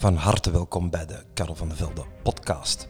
[0.00, 2.88] Van harte welkom bij de Karel van der Velde podcast.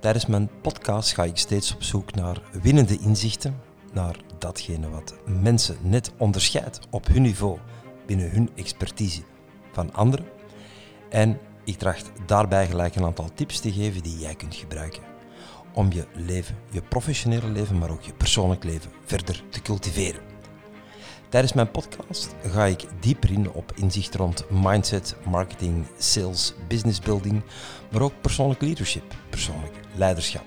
[0.00, 3.60] Tijdens mijn podcast ga ik steeds op zoek naar winnende inzichten,
[3.92, 7.58] naar datgene wat mensen net onderscheidt op hun niveau
[8.06, 9.22] binnen hun expertise
[9.72, 10.26] van anderen.
[11.10, 15.02] En ik tracht daarbij gelijk een aantal tips te geven die jij kunt gebruiken
[15.74, 20.33] om je leven, je professionele leven, maar ook je persoonlijk leven verder te cultiveren.
[21.34, 27.42] Tijdens mijn podcast ga ik dieper in op inzicht rond mindset, marketing, sales, business building,
[27.90, 30.44] maar ook persoonlijk leadership, persoonlijk leiderschap.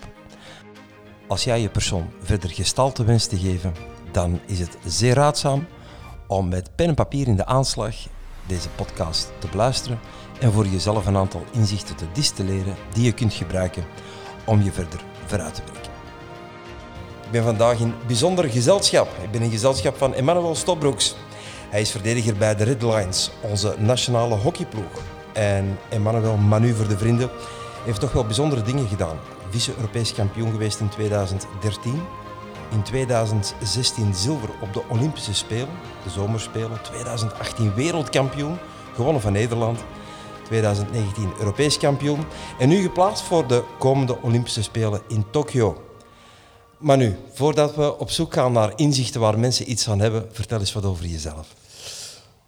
[1.27, 3.73] Als jij je persoon verder gestalte wenst te geven,
[4.11, 5.67] dan is het zeer raadzaam
[6.27, 7.95] om met pen en papier in de aanslag
[8.45, 9.99] deze podcast te beluisteren
[10.39, 13.85] en voor jezelf een aantal inzichten te distilleren die je kunt gebruiken
[14.45, 15.86] om je verder vooruit te brengen.
[17.27, 19.07] Ik ben vandaag in bijzonder gezelschap.
[19.23, 21.15] Ik ben in gezelschap van Emmanuel Stobroeks.
[21.69, 25.01] Hij is verdediger bij de Red Lions, onze nationale hockeyploeg.
[25.33, 27.29] En Emmanuel Manu voor de vrienden
[27.83, 29.19] heeft toch wel bijzondere dingen gedaan.
[29.49, 32.01] Vice-Europees kampioen geweest in 2013.
[32.71, 36.81] In 2016 zilver op de Olympische Spelen, de Zomerspelen.
[36.81, 38.57] 2018 wereldkampioen,
[38.95, 39.79] gewonnen van Nederland.
[40.43, 42.25] 2019 Europees kampioen.
[42.59, 45.86] En nu geplaatst voor de komende Olympische Spelen in Tokio.
[46.77, 50.59] Maar nu, voordat we op zoek gaan naar inzichten waar mensen iets aan hebben, vertel
[50.59, 51.55] eens wat over jezelf.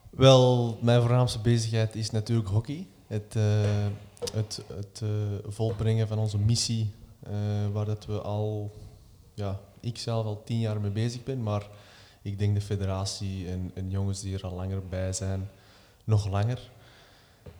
[0.10, 2.88] Wel, mijn voornaamste bezigheid is natuurlijk hockey.
[3.08, 3.44] Het, uh,
[4.34, 5.10] het, het uh,
[5.48, 6.92] volbrengen van onze missie,
[7.28, 7.34] uh,
[7.72, 8.72] waar dat we al,
[9.34, 11.68] ja, ik zelf al tien jaar mee bezig ben, maar
[12.22, 15.50] ik denk de federatie en, en jongens die er al langer bij zijn,
[16.04, 16.70] nog langer.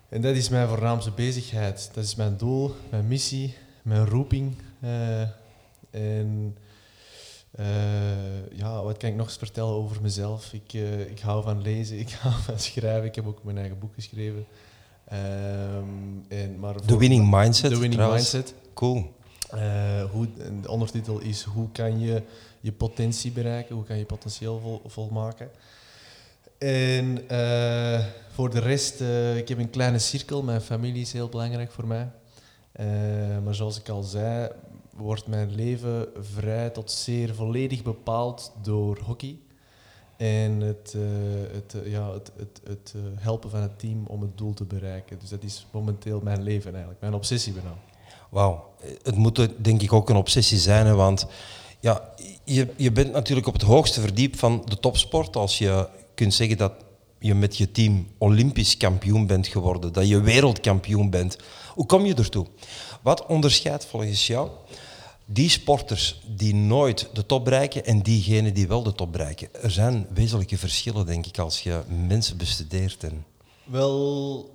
[0.10, 1.90] En dat is mijn voornaamste bezigheid.
[1.94, 4.56] Dat is mijn doel, mijn missie, mijn roeping.
[5.92, 6.58] En
[7.60, 10.54] uh, ja, wat kan ik nog eens vertellen over mezelf?
[10.54, 13.04] Ik, uh, ik hou van lezen, ik hou van schrijven.
[13.04, 14.46] Ik heb ook mijn eigen boek geschreven.
[15.14, 17.72] Um, en, maar The Winning Mindset.
[17.72, 18.54] The Winning Mindset.
[18.74, 19.14] Cool.
[19.54, 20.28] Uh, hoe,
[20.62, 22.24] de ondertitel is hoe kan je
[22.60, 25.50] je potentie bereiken, hoe kan je potentieel vol, volmaken.
[26.58, 27.24] En
[28.32, 29.02] voor de rest,
[29.36, 30.44] ik heb een kleine cirkel.
[30.44, 32.10] Mijn familie is heel belangrijk voor mij.
[33.44, 34.52] maar zoals ik al zei,
[35.00, 39.40] wordt mijn leven vrij tot zeer volledig bepaald door hockey.
[40.18, 41.04] En het, uh,
[41.52, 44.64] het, uh, ja, het, het, het uh, helpen van het team om het doel te
[44.64, 45.20] bereiken.
[45.20, 47.76] Dus dat is momenteel mijn leven eigenlijk, mijn obsessie bijna.
[48.30, 48.74] Wauw,
[49.04, 51.28] het moet denk ik ook een obsessie zijn, want
[51.80, 55.36] ja, je, je bent natuurlijk op het hoogste verdiep van de topsport.
[55.36, 56.74] Als je kunt zeggen dat
[57.20, 61.38] je met je team Olympisch kampioen bent geworden, dat je wereldkampioen bent.
[61.74, 62.46] Hoe kom je ertoe?
[63.02, 64.50] Wat onderscheidt volgens jou
[65.32, 69.50] die sporters die nooit de top bereiken en diegenen die wel de top bereiken.
[69.62, 73.04] Er zijn wezenlijke verschillen, denk ik, als je mensen bestudeert.
[73.04, 73.26] En...
[73.64, 74.50] Wel,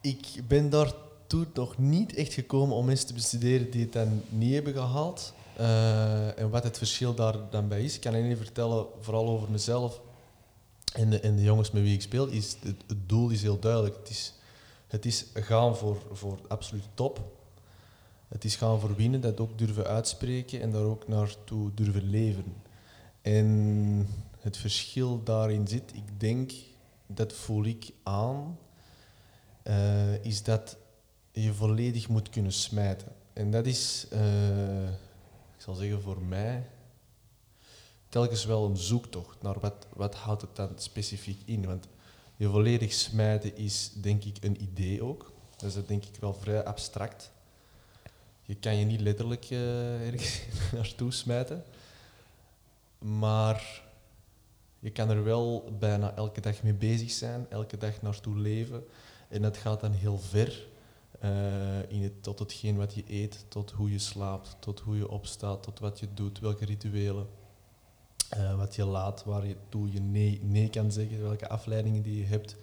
[0.00, 4.52] ik ben daartoe nog niet echt gekomen om mensen te bestuderen die het dan niet
[4.52, 5.32] hebben gehaald.
[5.60, 7.94] Uh, en wat het verschil daar dan bij is.
[7.94, 10.00] Ik kan alleen vertellen, vooral over mezelf
[10.94, 13.96] en de, de jongens met wie ik speel, is het, het doel is heel duidelijk.
[13.96, 14.32] Het is,
[14.86, 17.20] het is gaan voor, voor absolute top.
[18.28, 22.54] Het is gaan voor winnen, dat ook durven uitspreken en daar ook naartoe durven leven.
[23.22, 24.08] En
[24.40, 26.52] het verschil daarin zit, ik denk,
[27.06, 28.58] dat voel ik aan,
[29.64, 30.76] uh, is dat
[31.32, 33.08] je volledig moet kunnen smijten.
[33.32, 36.66] En dat is, uh, ik zal zeggen voor mij,
[38.08, 41.66] telkens wel een zoektocht naar wat, wat houdt het dan specifiek in.
[41.66, 41.88] Want
[42.36, 45.32] je volledig smijten is denk ik een idee ook.
[45.56, 47.32] Dat is denk ik wel vrij abstract
[48.44, 50.40] je kan je niet letterlijk uh, ergens
[50.72, 51.64] naartoe smijten.
[52.98, 53.82] Maar
[54.78, 58.84] je kan er wel bijna elke dag mee bezig zijn, elke dag naartoe leven.
[59.28, 60.66] En dat gaat dan heel ver.
[61.24, 65.08] Uh, in het, tot hetgeen wat je eet, tot hoe je slaapt, tot hoe je
[65.08, 67.26] opstaat, tot wat je doet, welke rituelen.
[68.36, 72.18] Uh, wat je laat, waar je toe je nee, nee kan zeggen, welke afleidingen die
[72.18, 72.56] je hebt.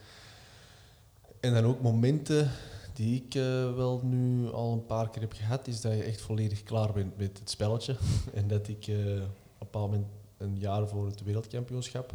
[1.39, 2.51] En dan ook momenten
[3.01, 6.21] die ik uh, wel nu al een paar keer heb gehad, is dat je echt
[6.21, 7.95] volledig klaar bent met het spelletje.
[8.33, 9.27] en dat ik uh, op een
[9.57, 10.07] bepaald moment,
[10.37, 12.13] een jaar voor het wereldkampioenschap,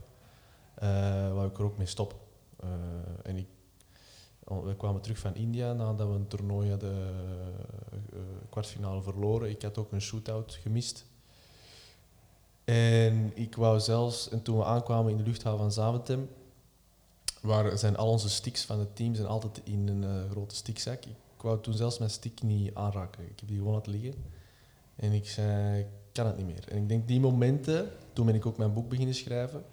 [0.83, 2.19] uh, ik er ook mee stoppen.
[3.23, 3.47] en ik,
[4.45, 7.15] we kwamen terug van India nadat we een toernooi hadden
[8.51, 9.51] kwartfinale verloren.
[9.51, 11.07] Ik had ook een shootout gemist.
[12.65, 16.29] En ik wou zelfs, en toen we aankwamen in de luchthaven van Zaventem,
[17.47, 21.05] waar zijn al onze sticks van het team zijn altijd in een uh, grote stickzak.
[21.05, 23.23] Ik wou toen zelfs mijn stick niet aanraken.
[23.23, 24.15] Ik heb die gewoon laten liggen.
[24.97, 26.69] En ik zei, ik kan het niet meer.
[26.69, 29.65] En ik denk die momenten, toen ben ik ook mijn boek beginnen schrijven.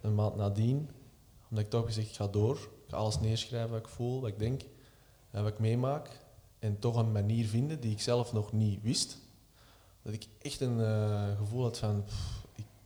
[0.00, 0.90] Een maand nadien,
[1.48, 2.56] omdat ik toch gezegd, ik ga door.
[2.56, 4.62] Ik ga alles neerschrijven wat ik voel, wat ik denk.
[5.30, 6.20] en wat ik meemaak.
[6.58, 9.18] En toch een manier vinden die ik zelf nog niet wist.
[10.02, 12.04] Dat ik echt een eh, gevoel had van...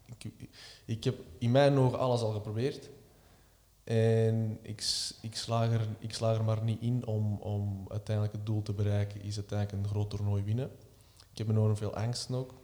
[0.06, 0.48] ik, ik,
[0.84, 2.90] ik heb in mijn ogen alles al geprobeerd.
[3.84, 4.84] En ik,
[5.20, 8.72] ik, slaag, er, ik slaag er maar niet in om, om uiteindelijk het doel te
[8.72, 9.22] bereiken.
[9.22, 10.70] Is uiteindelijk een groot toernooi winnen.
[11.32, 12.54] Ik heb enorm veel angst ook.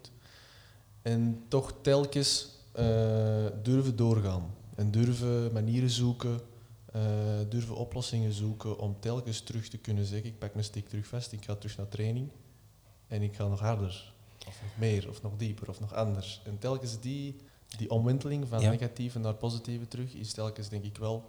[1.02, 4.54] En toch telkens eh, durven doorgaan.
[4.74, 6.40] En durven manieren zoeken,
[6.92, 7.02] eh,
[7.48, 11.32] durven oplossingen zoeken om telkens terug te kunnen zeggen, ik pak mijn stick terug vast,
[11.32, 12.28] ik ga terug naar training
[13.06, 14.12] en ik ga nog harder,
[14.46, 16.42] of nog meer, of nog dieper, of nog anders.
[16.44, 17.36] En telkens die,
[17.78, 18.70] die omwenteling van Ja.
[18.70, 21.24] negatieve naar positieve terug is telkens denk ik wel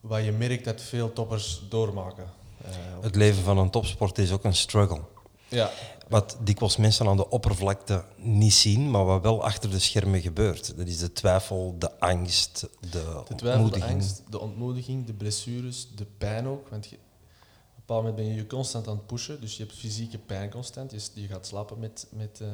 [0.00, 2.24] wat je merkt dat veel toppers doormaken.
[2.64, 2.70] Eh,
[3.00, 5.00] Het leven van een topsport is ook een struggle.
[5.48, 5.70] ja,
[6.08, 10.76] Wat dikwijls mensen aan de oppervlakte niet zien, maar wat wel achter de schermen gebeurt.
[10.76, 12.98] Dat is de twijfel, de angst, de, De
[13.34, 13.92] twijfel, de ontmoediging.
[13.92, 16.68] angst, de ontmoediging, de blessures, de pijn ook.
[16.68, 19.40] Want je, op een bepaald moment ben je je constant aan het pushen.
[19.40, 20.90] Dus je hebt fysieke pijn constant.
[20.90, 22.48] Je, je gaat slapen met, met, eh,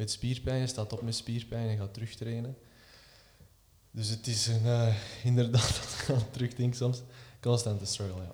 [0.00, 0.60] met spierpijn.
[0.60, 2.56] Je staat op met spierpijn en gaat terugtrainen.
[3.90, 4.94] Dus het is een, eh,
[5.24, 7.02] inderdaad, als ik aan terugdenk soms,
[7.40, 8.22] constante struggle.
[8.22, 8.32] Ja.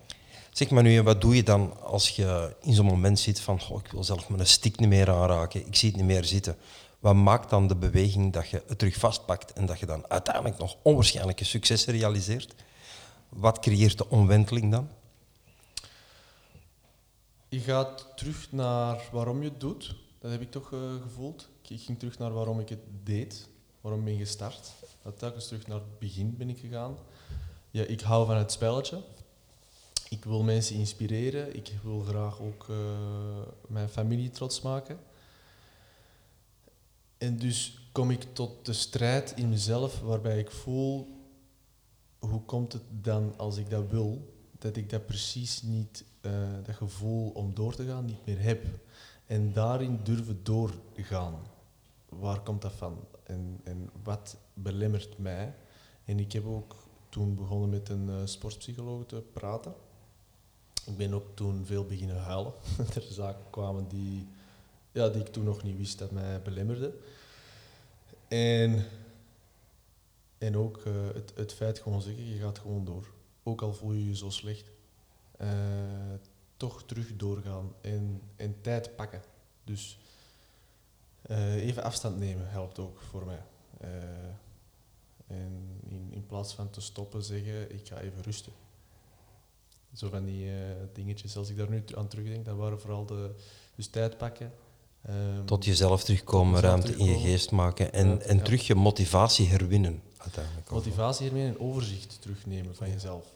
[0.53, 3.81] Zeg maar nu, wat doe je dan als je in zo'n moment zit van goh,
[3.85, 6.57] ik wil zelf mijn stick niet meer aanraken, ik zie het niet meer zitten.
[6.99, 10.59] Wat maakt dan de beweging dat je het terug vastpakt en dat je dan uiteindelijk
[10.59, 12.55] nog onwaarschijnlijke successen realiseert?
[13.29, 14.89] Wat creëert de omwenteling dan?
[17.49, 19.95] Je gaat terug naar waarom je het doet.
[20.27, 21.49] Dat heb ik toch eh, gevoeld.
[21.69, 23.49] Ik- ging terug naar waarom ik het deed.
[23.81, 24.73] Waarom ben gestart.
[25.03, 26.97] Dat telkens terug naar het begin ben ik gegaan.
[27.71, 29.03] Ja, ik hou van het spelletje.
[30.09, 31.57] Ik wil mensen inspireren.
[31.57, 32.77] Ik wil graag ook eh,
[33.69, 34.99] mijn familie trots maken.
[37.19, 41.15] En dus kom ik tot de strijd in mezelf waarbij ik voel...
[42.19, 46.33] Hoe komt het dan als ik dat wil, dat ik dat precies niet, eh,
[46.65, 48.65] dat gevoel om door te gaan, niet meer heb.
[49.27, 51.35] En daarin durven doorgaan.
[52.09, 53.05] Waar komt dat van?
[53.23, 55.55] En, en wat belemmert mij?
[56.05, 56.77] En ik heb ook
[57.09, 59.75] toen begonnen met een eh, sportpsycholoog te praten.
[60.87, 62.53] Ik ben ook toen veel beginnen huilen.
[62.95, 64.27] er zaken kwamen die,
[64.93, 66.95] ja, die ik toen nog niet wist dat mij belemmerden.
[68.29, 68.85] En,
[70.39, 73.07] en ook eh, het, het feit gewoon zeggen, je gaat gewoon door.
[73.43, 74.71] Ook al voel je je zo slecht.
[75.39, 75.49] eh,
[76.57, 79.23] toch terug doorgaan en, en tijd pakken.
[79.65, 79.99] Dus
[81.29, 83.43] eh, even afstand nemen helpt ook voor mij.
[83.81, 83.89] Eh,
[85.27, 88.53] en in, in plaats van te stoppen zeggen, ik ga even rusten.
[89.95, 90.55] Zo van die eh,
[90.93, 93.31] dingetjes, als ik daar nu aan terugdenk, dat waren vooral de...
[93.75, 94.53] Dus tijd pakken.
[95.03, 98.43] ehm, Tot jezelf terugkomen, Tot ruimte in je geest maken en, Ja, en ja.
[98.43, 100.71] terug je motivatie herwinnen uiteindelijk.
[100.71, 103.27] Motivatie hiermee en overzicht terugnemen van jezelf.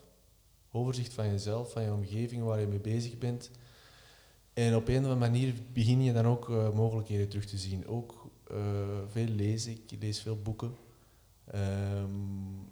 [0.72, 3.50] Overzicht van jezelf, van je omgeving, waar je mee bezig bent.
[4.54, 7.86] En op een of andere manier begin je dan ook eh, mogelijkheden terug te zien.
[7.86, 8.56] Ook eh,
[9.08, 10.74] veel lezen, ik lees veel boeken.
[11.50, 12.08] Ehm,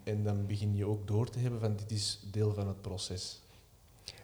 [0.04, 3.42] en dan begin je ook door te hebben van dit is deel van het proces.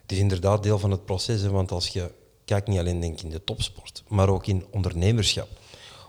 [0.01, 2.11] Het is inderdaad deel van het proces, hè, want als je
[2.45, 5.47] kijkt niet alleen denk in de topsport, maar ook in ondernemerschap.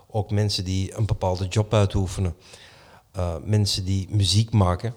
[0.07, 2.35] Ook mensen die een bepaalde job uitoefenen,
[3.11, 4.93] eh, mensen die muziek maken,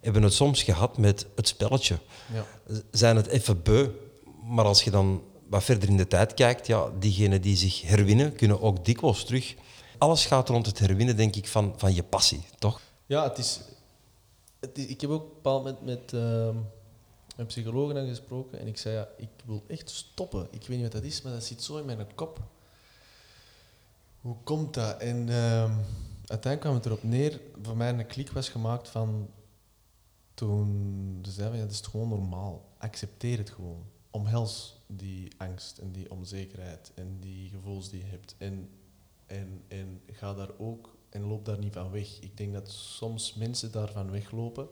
[0.00, 1.98] hebben het soms gehad met het spelletje.
[2.32, 2.46] Ja.
[2.90, 3.88] Zijn het even beu,
[4.44, 8.34] maar als je dan wat verder in de tijd kijkt, ja, diegenen die zich herwinnen,
[8.34, 9.54] kunnen ook dikwijls terug.
[9.98, 12.80] Alles gaat rond het herwinnen, denk ik, van, van je passie, toch?
[13.06, 13.60] Ja, het is,
[14.72, 16.56] Ik heb ook een bepaald moment met ehm,
[17.36, 20.48] een psycholoog gesproken en ik zei, ja, ik wil echt stoppen.
[20.50, 22.40] Ik weet niet wat dat is, maar dat zit zo in mijn kop.
[24.20, 25.00] Hoe komt dat?
[25.00, 25.72] En ehm,
[26.26, 29.28] uiteindelijk kwam het erop neer, voor mij een klik was gemaakt van
[30.34, 32.64] toen zeiden, ja, dat is gewoon normaal.
[32.78, 33.84] Accepteer het gewoon.
[34.10, 38.34] Omhels die angst en die onzekerheid en die gevoelens die je hebt.
[38.38, 38.70] En,
[39.26, 42.20] en, en ga daar ook en loop daar niet van weg.
[42.20, 44.68] Ik denk dat soms mensen daarvan weglopen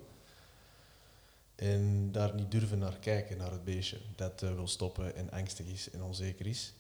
[1.55, 5.67] en daar niet durven naar kijken, naar het beestje dat eh, wil stoppen en angstig
[5.67, 6.73] is en onzeker is.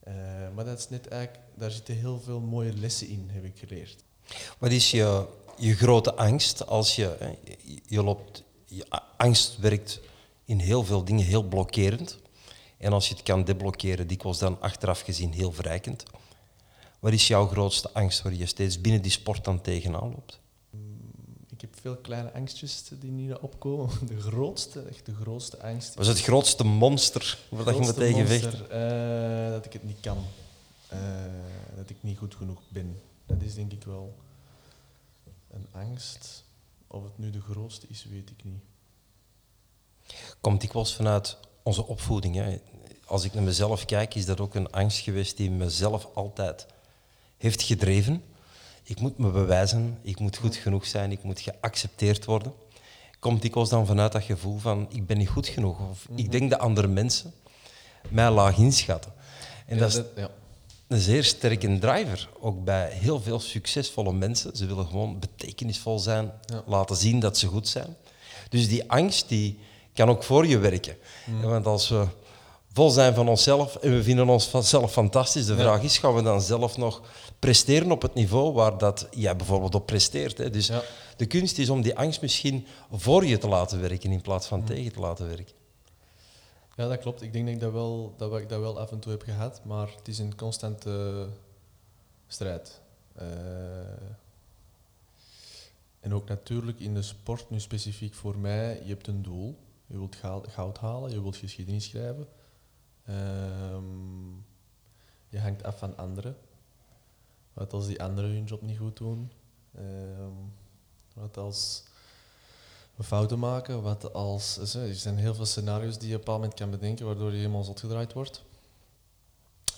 [0.00, 0.14] Eh,
[0.54, 4.04] maar dat is net eigenlijk, daar zitten heel veel mooie lessen in, heb ik geleerd.
[4.58, 7.36] Wat is je, je grote angst als je,
[7.86, 10.00] je, loopt, je angst werkt
[10.44, 12.18] in heel veel dingen heel blokkerend.
[12.78, 16.04] En als je het kan deblokkeren, dikwijls dan achteraf gezien heel verrijkend.
[16.98, 20.40] Wat is jouw grootste angst waar je steeds binnen die sport dan tegenaan loopt?
[21.48, 23.90] Ik heb veel kleine angstjes die niet opkomen.
[24.06, 25.94] De grootste, echt de grootste angst.
[25.94, 28.42] Wat is het grootste monster waar dat je me tegen vecht?
[28.42, 30.18] monster, eh, dat ik het niet kan.
[30.88, 30.98] Eh,
[31.76, 33.00] dat ik niet goed genoeg ben.
[33.26, 34.14] Dat is denk ik wel
[35.50, 36.44] een angst.
[36.86, 38.62] Of het nu de grootste is, weet ik niet.
[40.40, 41.36] Komt dikwijls vanuit
[41.68, 42.34] onze opvoeding.
[42.34, 42.58] Hè.
[43.06, 46.66] Als ik naar mezelf kijk, is dat ook een angst geweest die mezelf altijd
[47.36, 48.22] heeft gedreven.
[48.82, 52.52] Ik moet me bewijzen, ik moet goed genoeg zijn, ik moet geaccepteerd worden.
[53.18, 56.30] Komt dikwijls dan vanuit dat gevoel van ik ben niet goed genoeg of ik Mhm.
[56.30, 57.32] denk dat andere mensen
[58.08, 59.12] mij laag inschatten.
[59.66, 60.30] En Ja, dat is ja.
[60.86, 64.56] een zeer sterke driver, ook bij heel veel succesvolle mensen.
[64.56, 66.62] Ze willen gewoon betekenisvol zijn, Ja.
[66.66, 67.96] laten zien dat ze goed zijn.
[68.48, 69.58] Dus die angst die
[69.98, 70.96] kan ook voor je werken.
[71.42, 72.06] Want als we
[72.72, 75.58] vol zijn van onszelf en we vinden onszelf fantastisch, de Ja.
[75.58, 77.02] vraag is, gaan we dan zelf nog
[77.38, 80.38] presteren op het niveau waar dat jij bijvoorbeeld op presteert?
[80.38, 80.50] Hè?
[80.50, 80.82] Dus Ja.
[81.16, 84.64] de kunst is om die angst misschien voor je te laten werken in plaats van
[84.64, 85.54] tegen te laten werken.
[86.76, 87.22] Ja, dat klopt.
[87.22, 89.60] Ik denk dat ik dat, wel, dat ik dat wel af en toe heb gehad,
[89.64, 91.26] maar het is een constante
[92.26, 92.80] strijd.
[93.14, 93.26] Eh,
[96.00, 99.56] en ook natuurlijk in de sport, nu specifiek voor mij, je hebt een doel.
[99.88, 100.16] Je wilt
[100.48, 102.28] goud halen, je wilt geschiedenis schrijven.
[103.04, 104.28] Ehm,
[105.28, 106.36] je hangt af van anderen.
[107.52, 109.32] Wat als die anderen hun job niet goed doen?
[109.74, 110.32] Ehm,
[111.14, 111.82] wat als
[112.96, 113.82] we fouten maken?
[113.82, 116.70] Wat als, hè, er zijn heel veel scenario's die je op een bepaald moment kan
[116.70, 118.44] bedenken, waardoor je helemaal zot gedraaid wordt.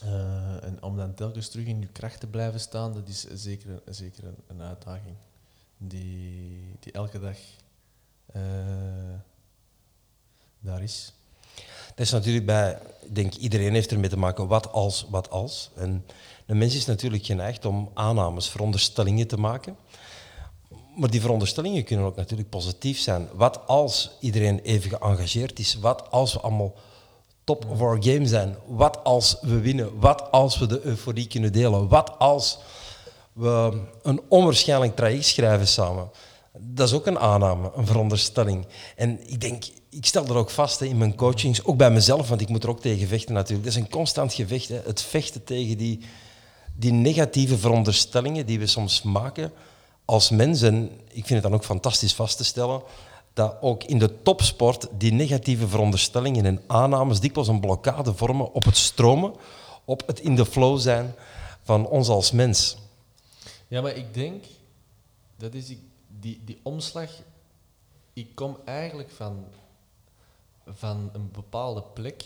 [0.00, 3.71] Eh, en om dan telkens terug in je kracht te blijven staan, dat is zeker,
[3.85, 5.17] een- zeker een uitdaging.
[5.79, 7.37] Die, die elke dag
[8.26, 8.43] eh,
[10.61, 11.12] daar is.
[11.95, 15.71] Dat is natuurlijk bij, ik denk iedereen heeft ermee te maken, wat als, wat als.
[15.75, 16.07] En
[16.47, 19.76] de mens is natuurlijk geneigd om aannames, veronderstellingen te maken.
[20.97, 23.29] Maar die veronderstellingen kunnen ook natuurlijk positief zijn.
[23.33, 25.75] Wat als iedereen even geëngageerd is?
[25.75, 26.75] Wat als we allemaal
[27.45, 28.57] top of our game zijn?
[28.67, 29.99] Wat als we winnen?
[29.99, 31.88] Wat als we de euforie kunnen delen?
[31.88, 32.59] Wat als
[33.33, 36.11] we een onwaarschijnlijk traject schrijven samen?
[36.59, 38.67] Dat is ook een aanname, een veronderstelling.
[38.97, 42.41] En ik denk, ik stel dat ook vast in mijn coachings, ook bij mezelf, want
[42.41, 43.65] ik moet er ook tegen vechten natuurlijk.
[43.65, 44.69] Dat is een constant gevecht.
[44.69, 44.81] Hè.
[44.85, 46.01] Het vechten tegen die,
[46.75, 49.53] die negatieve veronderstellingen die we soms maken
[50.05, 50.63] als mens.
[50.63, 52.83] En ik vind het dan ook fantastisch vast te stellen
[53.33, 58.65] dat ook in de topsport die negatieve veronderstellingen en aannames dikwijls een blokkade vormen op
[58.65, 59.35] het stromen,
[59.85, 61.15] op het in de flow zijn
[61.63, 62.77] van ons als mens.
[63.69, 64.45] Ja, maar ik denk,
[65.37, 65.67] dat is
[66.21, 67.11] die, die omslag.
[68.13, 69.45] Ik kom eigenlijk van,
[70.73, 72.25] van een bepaalde plek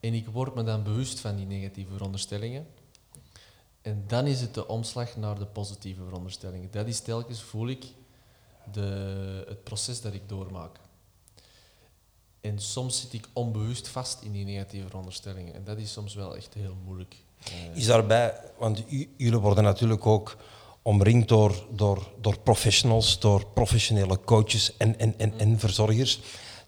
[0.00, 2.66] en ik word me dan bewust van die negatieve veronderstellingen.
[3.82, 6.68] En dan is het de omslag naar de positieve veronderstellingen.
[6.70, 7.84] Dat is telkens, voel ik,
[8.72, 10.78] de, het proces dat ik doormaak.
[12.40, 15.54] En soms zit ik onbewust vast in die negatieve veronderstellingen.
[15.54, 17.16] En dat is soms wel echt heel moeilijk.
[17.44, 18.84] Eh, Is daarbij, want
[19.16, 20.36] jullie worden natuurlijk ook
[20.82, 26.20] omringd door, door, door professionals, door professionele coaches en, en, en, en verzorgers.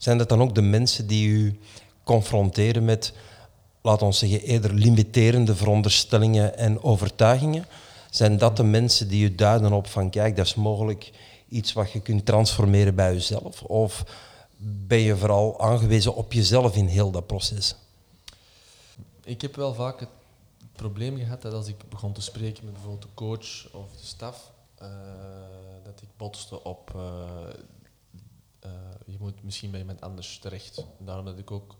[0.06, 1.58] Zijn dat dan ook de mensen die u
[2.04, 3.12] confronteren met,
[3.82, 7.66] laten we zeggen, eerder limiterende veronderstellingen en overtuigingen?
[8.10, 11.12] Zijn dat de mensen die u duiden op van, kijk, dat is mogelijk
[11.48, 13.62] iets wat je kunt transformeren bij jezelf?
[13.62, 14.04] Of
[14.86, 17.76] ben je vooral aangewezen op jezelf in heel dat proces?
[19.24, 20.10] Ik heb wel vaak het
[20.72, 24.52] probleem gehad dat als ik begon te spreken met bijvoorbeeld de coach of de staf,
[24.74, 24.88] eh,
[25.84, 27.02] dat ik botste op eh,
[28.66, 30.84] eh, je moet misschien bij iemand anders terecht.
[30.98, 31.76] Daarom dat ik ook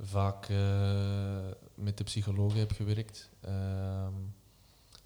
[0.00, 1.38] vaak eh,
[1.74, 3.30] met de psychologen heb gewerkt.
[3.40, 4.12] Ehm,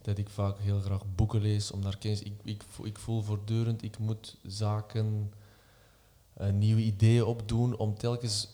[0.03, 2.23] dat ik vaak heel graag boeken lees om daar kennis.
[2.23, 5.33] Ik, ik, ik voel voortdurend, ik moet zaken,
[6.33, 8.49] eh, nieuwe ideeën opdoen om telkens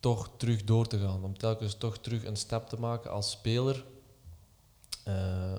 [0.00, 1.24] toch terug door te gaan.
[1.24, 3.84] Om telkens toch terug een stap te maken als speler.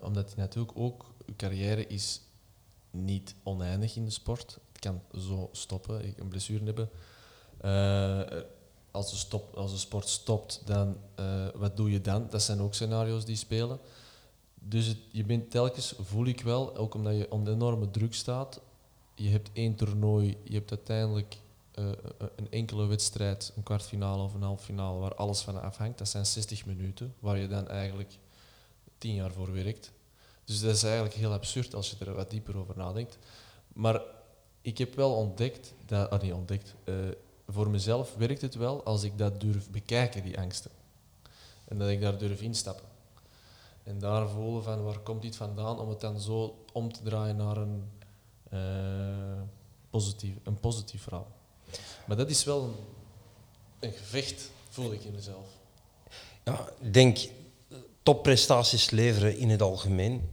[0.01, 2.21] Omdat je natuurlijk ook, carrière is
[2.91, 4.59] niet oneindig in de sport.
[4.81, 6.89] Kan zo stoppen, ik een blessure hebben.
[7.57, 8.41] Eh,
[8.91, 12.27] als, de als de sport stopt, dan eh, wat doe je dan?
[12.29, 13.79] Dat zijn ook scenario's die spelen.
[14.53, 18.59] Dus je bent telkens, voel ik wel, ook omdat je onder enorme druk staat.
[19.15, 21.38] Je hebt één toernooi, je hebt uiteindelijk
[21.71, 21.85] eh,
[22.35, 25.97] een enkele wedstrijd, een kwartfinale of een halffinale, waar alles van afhangt.
[25.97, 28.17] Dat zijn 60 minuten, waar je dan eigenlijk
[28.97, 29.91] tien jaar voor werkt.
[30.45, 33.17] Dus dat is eigenlijk heel absurd als je er wat dieper over nadenkt.
[33.73, 34.01] Maar
[34.61, 36.95] ik heb wel ontdekt, dat, ah, ontdekt, eh,
[37.47, 40.71] voor mezelf werkt het wel als ik dat durf bekijken, die angsten.
[41.65, 42.89] En dat ik daar durf instappen.
[43.83, 47.35] En daar voelen van waar komt dit vandaan, om het dan zo om te draaien
[47.35, 47.83] naar een,
[48.49, 49.41] eh,
[49.89, 51.27] positief, een positief verhaal.
[52.05, 52.75] Maar dat is wel een,
[53.79, 55.45] een gevecht, voel ik in mezelf.
[56.43, 57.17] Ja, denk
[58.03, 60.29] topprestaties leveren in het algemeen.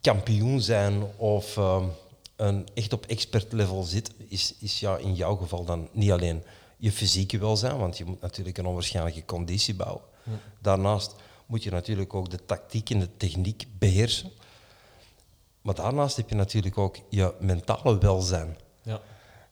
[0.00, 1.84] Kampioen zijn of ehm,
[2.38, 6.42] een echt op expert level zit, is, is ja, in jouw geval dan niet alleen
[6.76, 10.02] je fysieke welzijn, want je moet natuurlijk een onwaarschijnlijke conditie bouwen.
[10.58, 11.14] Daarnaast
[11.46, 14.30] moet je natuurlijk ook de tactiek en de techniek beheersen.
[15.60, 18.56] Maar daarnaast heb je natuurlijk ook je mentale welzijn.
[18.82, 19.00] Ja.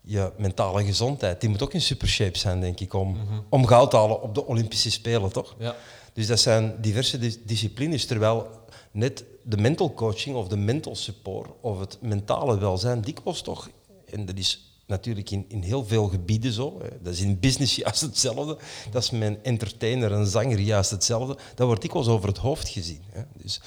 [0.00, 1.40] Je mentale gezondheid.
[1.40, 4.46] Die moet ook in supershape zijn, denk ik, om, om goud te halen op de
[4.46, 5.54] Olympische Spelen, toch?
[5.58, 5.76] Ja.
[6.12, 8.50] Dus dat zijn diverse dis- disciplines, terwijl
[8.90, 13.70] net de mental coaching of de mental support of het mentale welzijn dikwijls toch,
[14.04, 18.00] en dat is natuurlijk in, in heel veel gebieden zo, dat is in business juist
[18.00, 18.58] hetzelfde,
[18.90, 23.02] dat is een entertainer, een zanger juist hetzelfde, dat wordt dikwijls over het hoofd gezien.
[23.10, 23.22] Hè.
[23.36, 23.60] Dus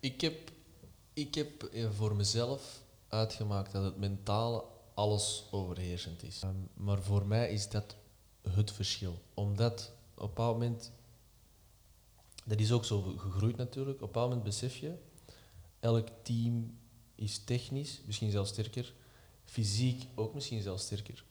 [0.00, 0.50] Ik heb,
[1.12, 2.62] ik heb eh, voor mezelf
[3.08, 6.40] uitgemaakt dat het mentale alles overheersend is.
[6.42, 7.96] Ehm, maar voor mij is dat
[8.50, 9.18] het verschil.
[9.34, 10.90] Omdat op een bepaald moment,
[12.44, 14.94] dat is ook zo gegroeid natuurlijk, op een bepaald moment besef je,
[15.80, 16.78] elk team
[17.14, 18.94] is technisch, misschien zelfs sterker,
[19.44, 21.24] fysiek ook misschien zelfs sterker.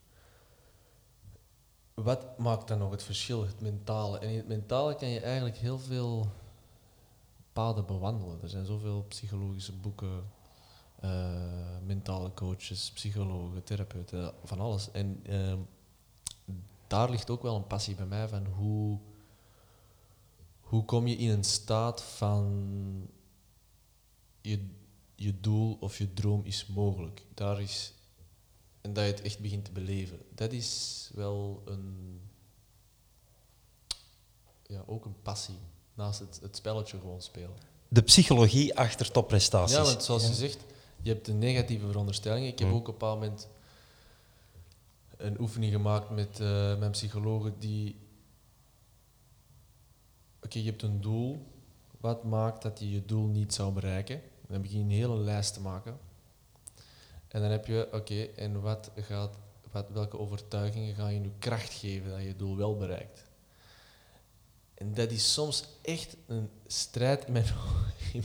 [1.93, 3.45] Wat maakt dan nog het verschil?
[3.45, 4.19] Het mentale.
[4.19, 6.27] En in het mentale kan je eigenlijk heel veel
[7.53, 8.41] paden bewandelen.
[8.41, 10.31] Er zijn zoveel psychologische boeken,
[10.99, 14.91] eh, mentale coaches, psychologen, therapeuten, van alles.
[14.91, 15.59] En ehm,
[16.87, 18.99] daar ligt ook wel een passie bij mij van hoe,
[20.73, 22.45] hoe kom je in een staat van
[24.41, 24.69] je,
[25.15, 27.25] je doel of je droom is mogelijk.
[27.33, 27.93] Daar is,
[28.81, 30.19] en dat je het echt begint te beleven.
[30.35, 32.19] Dat is wel een,
[34.67, 35.57] ja, ook een passie.
[35.93, 37.55] Naast het, het spelletje gewoon spelen.
[37.87, 39.75] de psychologie achter topprestaties.
[39.75, 40.59] Ja, want zoals je zegt,
[41.01, 42.47] je hebt een negatieve veronderstelling.
[42.47, 42.73] Ik heb Mm.
[42.73, 43.47] ook op een bepaald moment
[45.17, 47.95] een oefening gemaakt met eh, mijn psychologen die...
[50.43, 51.45] Oké, je hebt een doel.
[51.99, 54.21] Wat maakt dat je je doel niet zou bereiken?
[54.47, 55.99] Dan begin je een hele lijst te maken.
[57.27, 59.37] En dan heb je, oké, en wat gaat,
[59.71, 63.31] wat, welke overtuigingen gaan je nu kracht geven dat je je doel wel bereikt?
[64.73, 67.31] En dat is soms echt een strijd in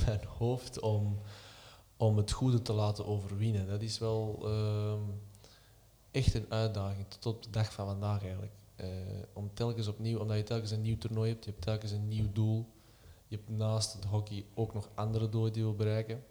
[0.07, 1.18] mijn, hoofd om,
[1.96, 3.68] om het goede te laten overwinnen.
[3.68, 5.02] Dat is wel ehm,
[6.11, 8.52] echt een uitdaging, tot de dag van vandaag eigenlijk.
[8.78, 8.88] Eh,
[9.32, 12.32] om telkens opnieuw, omdat je telkens een nieuw toernooi hebt, je hebt telkens een nieuw
[12.32, 12.66] doel.
[13.26, 16.24] Je hebt naast het hockey ook nog andere doelen die je wil bereiken.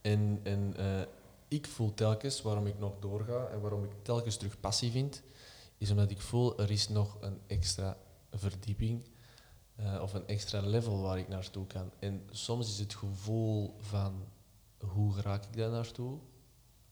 [0.00, 1.06] En, en eh,
[1.48, 5.22] ik voel telkens waarom ik nog doorga en waarom ik telkens terug passie vind,
[5.78, 7.96] is omdat ik voel er is nog een extra
[8.30, 9.02] verdieping
[9.76, 11.90] eh, of een extra level waar ik naartoe kan.
[11.98, 14.24] En soms is het gevoel van
[14.78, 16.18] hoe raak ik daar naartoe?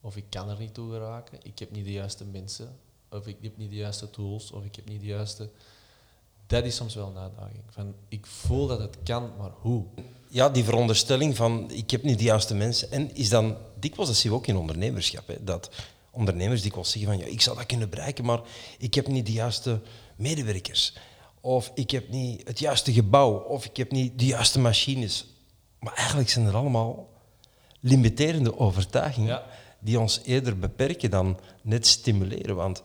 [0.00, 2.78] Of ik kan er niet toe geraken, ik heb niet de juiste mensen,
[3.10, 5.48] of ik heb niet de juiste tools, of ik heb niet de juiste...
[6.46, 7.62] Dat is soms wel een uitdaging.
[7.68, 9.84] Van, ik voel dat het kan, maar hoe?
[10.30, 12.90] ja, die veronderstelling van ik heb niet de juiste mensen.
[12.90, 15.70] En is dan dikwijls, dat zien we ook in ondernemerschap, hè, dat
[16.10, 18.40] ondernemers dikwijls zeggen van ja, ik zou dat kunnen bereiken, maar
[18.78, 19.80] ik heb niet de juiste
[20.16, 20.94] medewerkers.
[21.40, 25.26] Of ik heb niet het juiste gebouw, of ik heb niet de juiste machines.
[25.78, 27.08] Maar eigenlijk zijn er allemaal
[27.80, 29.46] limiterende overtuigingen Ja.
[29.80, 32.56] Die ons eerder beperken dan net stimuleren.
[32.56, 32.82] Want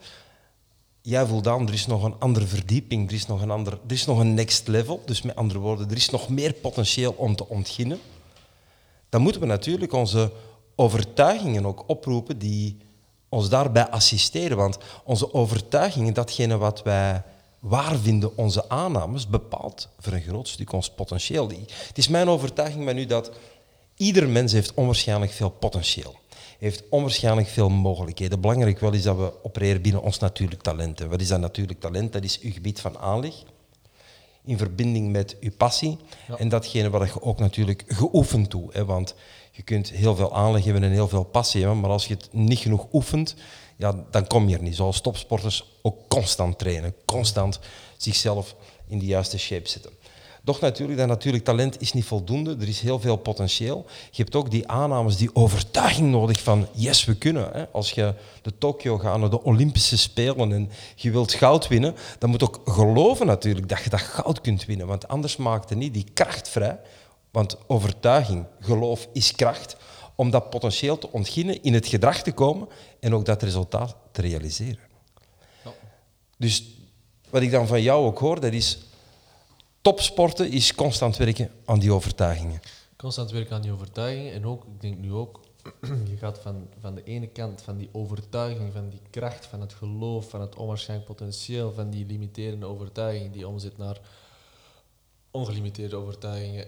[1.02, 3.94] jij voelt aan, er is nog een andere verdieping, er is nog een, ander, er
[3.94, 5.02] is nog een next level.
[5.06, 8.00] Dus met andere woorden, er is nog meer potentieel om te ontginnen.
[9.10, 10.32] Dan moeten we natuurlijk onze
[10.76, 12.78] overtuigingen ook oproepen die
[13.30, 14.58] ons daarbij assisteren.
[14.58, 17.24] Want onze overtuigingen, datgene wat wij
[17.60, 21.50] waar vinden, onze aannames, bepaalt voor een groot stuk ons potentieel.
[21.88, 23.32] Het is mijn overtuiging maar nu dat
[23.96, 26.16] ieder mens heeft onwaarschijnlijk veel potentieel.
[26.60, 28.42] Heeft onwaarschijnlijk veel mogelijkheden.
[28.42, 31.02] Belangrijk wel is dat we opereren binnen ons natuurlijk talent.
[31.02, 32.14] En Wat is dat natuurlijk talent?
[32.14, 33.34] Dat is uw gebied van aanleg
[34.46, 35.98] in verbinding met uw passie.
[36.28, 36.38] Ja.
[36.38, 38.74] En datgene wat je ook natuurlijk geoefend doet.
[38.74, 39.16] Hè, want
[39.52, 42.30] je kunt heel veel aanleg hebben en heel veel passie hebben, maar als je het
[42.32, 43.36] niet genoeg oefent,
[43.76, 44.76] ja, dan kom je er niet.
[44.76, 47.60] Zoals topsporters ook constant trainen, constant
[47.98, 48.56] zichzelf
[48.88, 49.92] in de juiste shape zetten.
[50.46, 52.56] Doch natuurlijk, dat natuurlijk talent is niet voldoende.
[52.60, 53.86] Er is heel veel potentieel.
[54.12, 57.50] Je hebt ook die aannames, die overtuiging nodig van yes, we kunnen.
[57.54, 57.68] Hè.
[57.68, 62.30] Als je de Tokio gaat, naar de Olympische Spelen en je wilt goud winnen, dan
[62.30, 64.88] moet ook geloven natuurlijk dat je dat goud kunt winnen.
[64.88, 66.80] Want anders maakt er niet die kracht vrij.
[67.32, 69.76] Want overtuiging, geloof is kracht
[70.16, 72.68] om dat potentieel te ontginnen, in het gedrag te komen
[73.00, 74.80] en ook dat resultaat te realiseren.
[75.64, 75.72] Ja.
[76.38, 76.64] Dus
[77.30, 78.85] wat ik dan van jou ook hoor, dat is
[79.86, 82.60] topsporten is constant werken aan die overtuigingen.
[82.96, 84.32] Constant werken aan die overtuiging.
[84.32, 85.40] En ook, ik denk nu ook,
[86.12, 89.74] je gaat van, van de ene kant van die overtuiging, van die kracht, van het
[89.74, 94.00] geloof, van het onwaarschijnlijk potentieel, van die limiterende overtuiging die omzet naar
[95.32, 96.68] ongelimiteerde overtuigingen.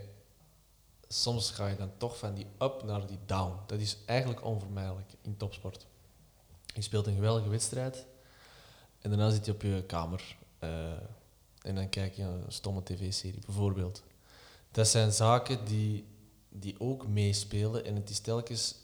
[1.07, 3.53] soms ga je dan toch van die up naar die down.
[3.65, 5.85] Dat is eigenlijk onvermijdelijk in topsport.
[6.73, 8.05] Je speelt een geweldige wedstrijd
[9.01, 10.69] en daarna zit je op je kamer eh,
[11.67, 14.03] en dan kijk je een stomme tv-serie, bijvoorbeeld.
[14.71, 16.05] Dat zijn zaken die,
[16.49, 18.75] die ook meespelen en het is telkens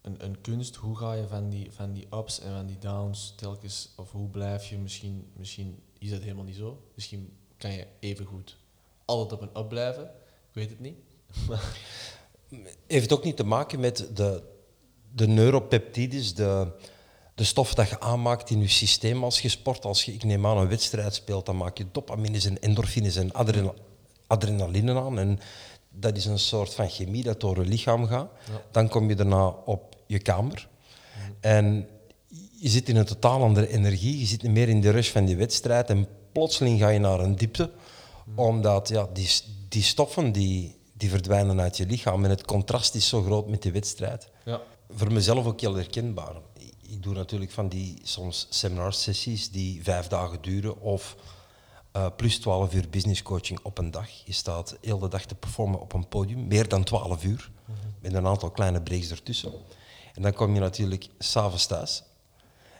[0.00, 0.76] een, een kunst.
[0.76, 4.28] Hoe ga je van die, van die ups en van die downs telkens, of hoe
[4.28, 6.82] blijf je, misschien, misschien is dat helemaal niet zo.
[6.94, 8.56] Misschien kan je even goed
[9.04, 10.04] altijd op een up blijven.
[10.48, 10.96] Ik weet het niet.
[12.86, 14.42] Heeft het ook niet te maken met de,
[15.14, 16.72] de neuropeptides, de,
[17.36, 19.84] de stof dat je aanmaakt in je systeem als je sport?
[19.84, 23.32] Als je, ik neem aan, een wedstrijd speelt, dan maak je dopamines en endorfines en
[23.32, 23.74] adrenal,
[24.26, 25.18] adrenaline aan.
[25.18, 25.40] En
[25.90, 28.30] dat is een soort van chemie dat door je lichaam gaat.
[28.70, 30.68] Dan kom je daarna op je kamer.
[31.40, 31.88] En
[32.60, 34.18] je zit in een totaal andere energie.
[34.18, 35.90] Je zit niet meer in de rush van die wedstrijd.
[35.90, 37.70] En plotseling ga je naar een diepte.
[38.34, 39.30] Omdat ja, die,
[39.68, 42.24] die stoffen die, die verdwijnen uit je lichaam.
[42.24, 44.28] En het contrast is zo groot met die wedstrijd.
[44.44, 44.60] Ja.
[44.90, 46.34] Voor mezelf ook heel herkenbaar.
[46.88, 50.80] Ik doe natuurlijk van die soms seminarsessies die vijf dagen duren.
[50.80, 51.16] Of
[51.96, 54.08] uh, plus 12 uur business coaching op een dag.
[54.24, 57.50] Je staat heel de dag te performen op een podium, meer dan 12 uur,
[58.00, 59.52] met een aantal kleine breaks ertussen.
[60.14, 62.02] En dan kom je natuurlijk s'avonds thuis.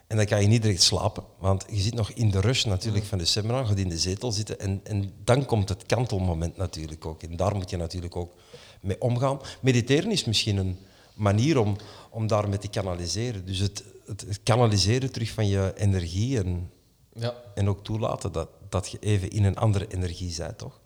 [0.07, 3.05] En dan kan je niet direct slapen, want je zit nog in de rush natuurlijk
[3.05, 4.59] van de seminar, gaat in de zetel zitten.
[4.59, 7.23] En, en dan komt het kantelmoment natuurlijk ook.
[7.23, 8.33] En daar moet je natuurlijk ook
[8.81, 9.39] mee omgaan.
[9.61, 10.77] Mediteren is misschien een
[11.15, 11.75] manier om,
[12.09, 13.45] om daarmee te kanaliseren.
[13.45, 16.71] Dus het, het, het kanaliseren terug van je energie en,
[17.13, 17.33] Ja.
[17.55, 20.79] en ook toelaten dat, dat je even in een andere energie bent, toch?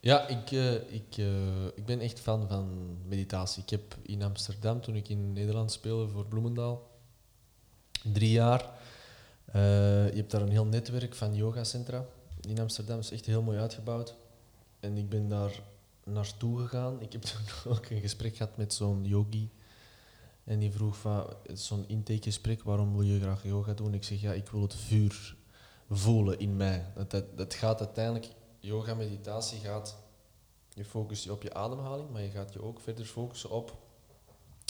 [0.00, 3.62] Ja, ik, eh, ik, eh, ik ben echt fan van meditatie.
[3.62, 6.90] Ik heb in Amsterdam, toen ik in Nederland speelde voor Bloemendaal,
[8.12, 8.70] drie jaar.
[9.52, 9.62] eh,
[10.10, 12.04] je hebt daar een heel netwerk van yogacentra
[12.48, 12.98] in Amsterdam.
[12.98, 14.14] Is echt heel mooi uitgebouwd.
[14.80, 15.60] En ik ben daar
[16.04, 17.00] naartoe gegaan.
[17.00, 17.22] Ik heb
[17.62, 19.50] toen ook een gesprek gehad met zo'n yogi.
[20.44, 23.94] En die vroeg van, zo'n intakegesprek, waarom wil je graag yoga doen?
[23.94, 25.36] Ik zeg, ja, ik wil het vuur
[25.90, 26.84] voelen in mij.
[26.94, 28.28] Dat, dat, dat gaat uiteindelijk,
[28.58, 29.96] yoga, meditatie gaat,
[30.74, 33.76] je focust je op je ademhaling, maar je gaat je ook verder focussen op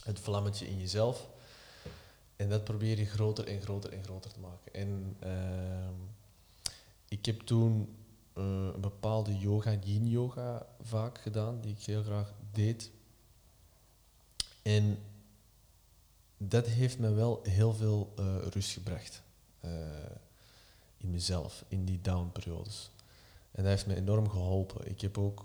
[0.05, 1.29] het vlammetje in jezelf.
[2.37, 4.75] En dat probeer je groter en groter en groter te maken.
[4.75, 5.95] En ehm,
[7.09, 7.97] ik heb toen
[8.33, 12.91] eh, een bepaalde yoga, yin yoga, vaak gedaan, die ik heel graag deed.
[14.63, 14.99] En
[16.49, 19.23] dat heeft me wel heel veel eh, rust gebracht.
[19.61, 19.71] eh,
[20.97, 22.91] in mezelf, in die down-periodes.
[23.51, 24.89] En dat heeft me enorm geholpen.
[24.89, 25.45] Ik heb ook,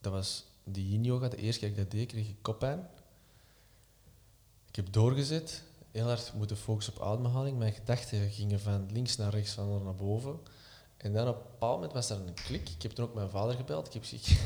[0.00, 2.88] dat was die yin yoga, de eerste keer dat ik dat deed, kreeg ik koppijn.
[4.68, 7.58] Ik heb doorgezet, heel hard moeten focussen op ademhaling.
[7.58, 10.38] Mijn gedachten gingen van links naar rechts, van onder naar boven.
[10.96, 12.68] En dan op een bepaald moment was er een klik.
[12.68, 13.94] Ik heb toen ook mijn vader gebeld.
[13.94, 14.36] Ik heb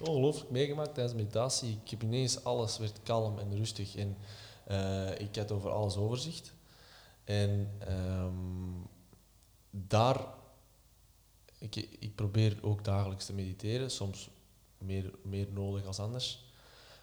[0.08, 1.78] ongelooflijk meegemaakt tijdens meditatie.
[1.84, 3.96] Ik heb ineens alles werd kalm en rustig.
[3.96, 4.16] En
[4.70, 6.54] eh, ik had over alles overzicht.
[7.24, 8.86] En ehm,
[9.70, 10.26] daar,
[11.58, 14.30] ik, ik probeer ook dagelijks te mediteren, soms
[14.78, 16.44] meer, meer nodig als anders.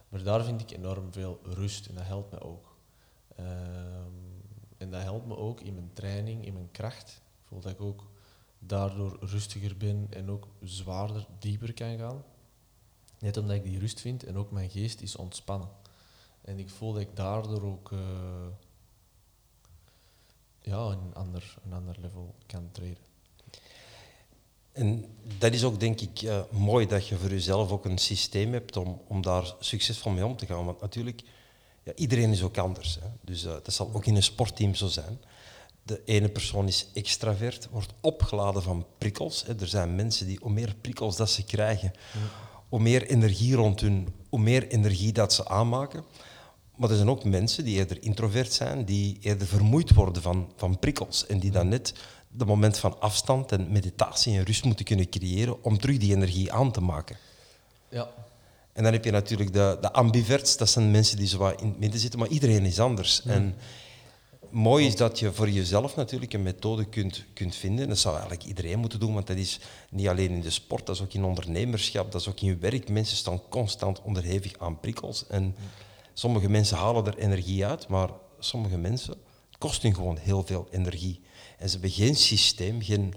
[0.10, 2.76] Maar daar vind ik enorm veel rust en dat helpt me ook.
[3.36, 4.12] Ehm,
[4.78, 7.22] en dat helpt me ook in mijn training, in mijn kracht.
[7.42, 8.12] Ik voel dat ik ook
[8.60, 12.24] daardoor rustiger ben en ook zwaarder, dieper kan gaan.
[13.20, 15.70] Net omdat ik die rust vind en ook mijn geest is ontspannen.
[16.48, 18.00] En ik voel dat ik daardoor ook eh,
[20.62, 23.04] ja, een, ander, een ander level kan treden.
[24.72, 25.06] En
[25.38, 28.78] dat is ook, denk ik, eh, mooi dat je voor jezelf ook een systeem hebt
[28.78, 30.66] om, om daar succesvol mee om te gaan.
[30.66, 31.22] Want natuurlijk,
[31.84, 32.96] ja, iedereen is ook anders.
[33.02, 33.08] Hè.
[33.22, 35.22] Dus eh, dat zal ook in een sportteam zo zijn.
[35.84, 39.46] De ene persoon is extravert, wordt opgeladen van prikkels.
[39.46, 39.60] Hè.
[39.60, 41.94] Er zijn mensen die, hoe meer prikkels dat ze krijgen,
[42.70, 46.04] hoe meer energie rond hun, hoe meer energie dat ze aanmaken.
[46.78, 50.80] Maar er zijn ook mensen die eerder introvert zijn, die eerder vermoeid worden van, van
[50.80, 51.26] prikkels.
[51.26, 51.94] En die dan net
[52.28, 56.52] de moment van afstand en meditatie en rust moeten kunnen creëren om terug die energie
[56.52, 57.18] aan te maken.
[57.90, 58.10] Ja,
[58.74, 61.68] En dan heb je natuurlijk de, de ambiverts, dat zijn mensen die zo wat in
[61.68, 63.22] het midden zitten, maar iedereen is anders.
[63.26, 63.56] En
[64.50, 67.88] mooi is dat je voor jezelf natuurlijk een methode kunt, kunt vinden.
[67.88, 69.60] Dat zou eigenlijk iedereen moeten doen, want dat is
[69.90, 72.58] niet alleen in de sport, dat is ook in ondernemerschap, dat is ook in je
[72.58, 72.90] werk.
[72.90, 75.28] Mensen staan constant onderhevig aan prikkels.
[75.28, 75.56] En
[76.20, 79.12] sommige mensen halen er energie uit, maar sommige mensen
[79.50, 81.22] het kost hun gewoon heel veel energie.
[81.58, 83.14] En ze hebben geen systeem, geen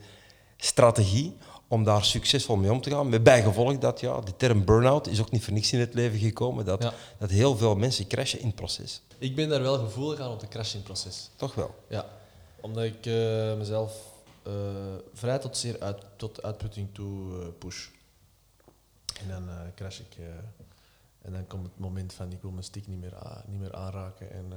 [0.56, 1.36] strategie
[1.68, 3.08] om daar succesvol mee om te gaan.
[3.08, 6.18] Met bijgevolg dat ja, de term burn-out is ook niet voor niks in het leven
[6.18, 6.64] gekomen.
[6.64, 6.92] Dat, Ja.
[7.18, 9.02] dat heel veel mensen crashen in het proces.
[9.18, 11.30] ik ben daar wel gevoelig aan op de crashing-proces.
[11.36, 11.74] Toch wel.
[11.88, 12.06] Ja,
[12.60, 13.92] omdat ik eh, mezelf
[14.42, 14.52] eh,
[15.14, 17.86] vrij tot zeer uit, tot uitputting toe eh, push.
[19.20, 20.16] En dan crash ik.
[21.22, 23.14] En dan komt het moment van ik wil mijn stick niet meer,
[23.46, 24.30] niet meer aanraken.
[24.32, 24.56] En, uh,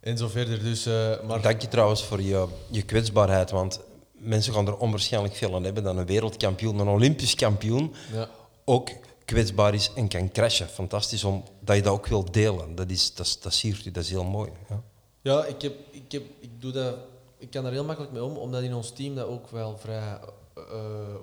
[0.00, 0.62] en zo verder.
[0.62, 0.84] Dus,
[1.26, 3.50] maar Dank je trouwens voor je, je kwetsbaarheid.
[3.50, 3.80] Want
[4.12, 7.94] mensen gaan er onwaarschijnlijk veel aan hebben dan een wereldkampioen, een Olympisch kampioen.
[8.12, 8.28] Ja.
[8.64, 8.90] Ook
[9.24, 10.68] kwetsbaar is en kan crashen.
[10.68, 12.74] Fantastisch om, dat je dat ook wilt delen.
[12.74, 14.50] Dat, is, dat, dat siert u, dat is heel mooi.
[14.68, 14.82] Ja,
[15.22, 16.96] ja ik, heb, ik, heb, ik, doe dat,
[17.38, 20.18] ik kan er heel makkelijk mee om, omdat in ons team dat ook wel vrij
[20.58, 20.64] uh,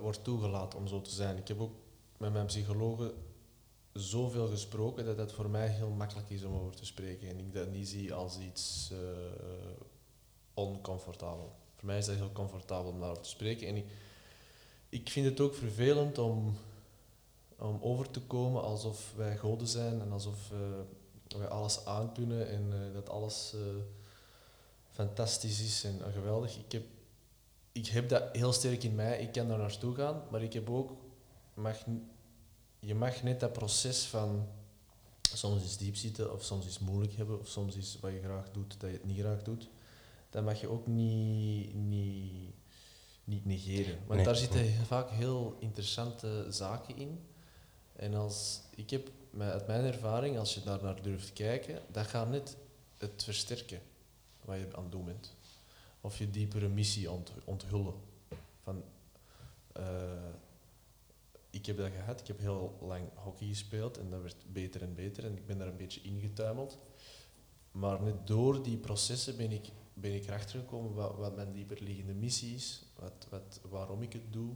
[0.02, 1.38] wordt toegelaten om zo te zijn.
[1.38, 1.74] Ik heb ook
[2.18, 3.12] met mijn psychologen
[3.94, 7.30] zoveel gesproken dat het voor mij heel makkelijk is om over te spreken.
[7.30, 9.00] En ik dat niet zie als iets uh,
[10.54, 11.56] oncomfortabel.
[11.76, 13.68] Voor mij is dat heel comfortabel om daarover te spreken.
[13.68, 13.86] En ik,
[14.90, 16.56] ik vind het ook vervelend om
[17.62, 22.72] om over te komen alsof wij goden zijn en alsof uh, wij alles aankunnen en
[22.74, 23.56] uh, dat alles
[24.90, 26.58] fantastisch is en geweldig.
[26.58, 26.84] Ik heb,
[27.72, 30.70] ik heb dat heel sterk in mij, ik kan daar naartoe gaan, maar ik heb
[30.70, 30.92] ook,
[31.54, 31.78] mag,
[32.84, 34.48] je mag net dat proces van
[35.22, 38.52] soms is diep zitten of soms is moeilijk hebben of soms is wat je graag
[38.52, 39.70] doet dat je het niet graag doet,
[40.30, 42.54] dat mag je ook niet, niet,
[43.24, 44.00] niet negeren.
[44.08, 47.20] Want daar zitten vaak heel interessante zaken in
[47.96, 52.30] en als, ik heb uit mijn ervaring, als je daar naar durft kijken, dat gaat
[52.30, 52.58] net
[52.98, 53.82] het versterken
[54.46, 55.36] wat je aan het doen bent.
[56.02, 57.10] Of je diepere missie
[57.46, 57.94] onthullen.
[58.64, 58.84] Van,
[59.78, 59.84] uh,
[61.52, 64.96] ik heb dat gehad, ik heb heel lang hockey gespeeld en dat werd beter en
[64.96, 66.78] beter en ik ben daar een beetje ingetuimeld.
[67.72, 72.14] Maar net door die processen ben ik, ben ik erachter gekomen wat, wat mijn dieperliggende
[72.14, 74.54] missie is, wat, wat, waarom ik het doe.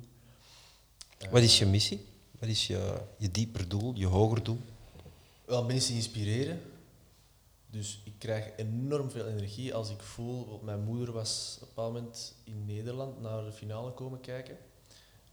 [1.32, 2.06] Wat is je missie?
[2.40, 4.60] Wat is je, je dieper doel, je hoger doel?
[5.46, 6.62] Wel, mensen inspireren.
[7.70, 10.60] Dus ik krijg enorm veel energie als ik voel...
[10.64, 14.58] Mijn moeder was op een bepaald moment in Nederland naar de finale komen kijken.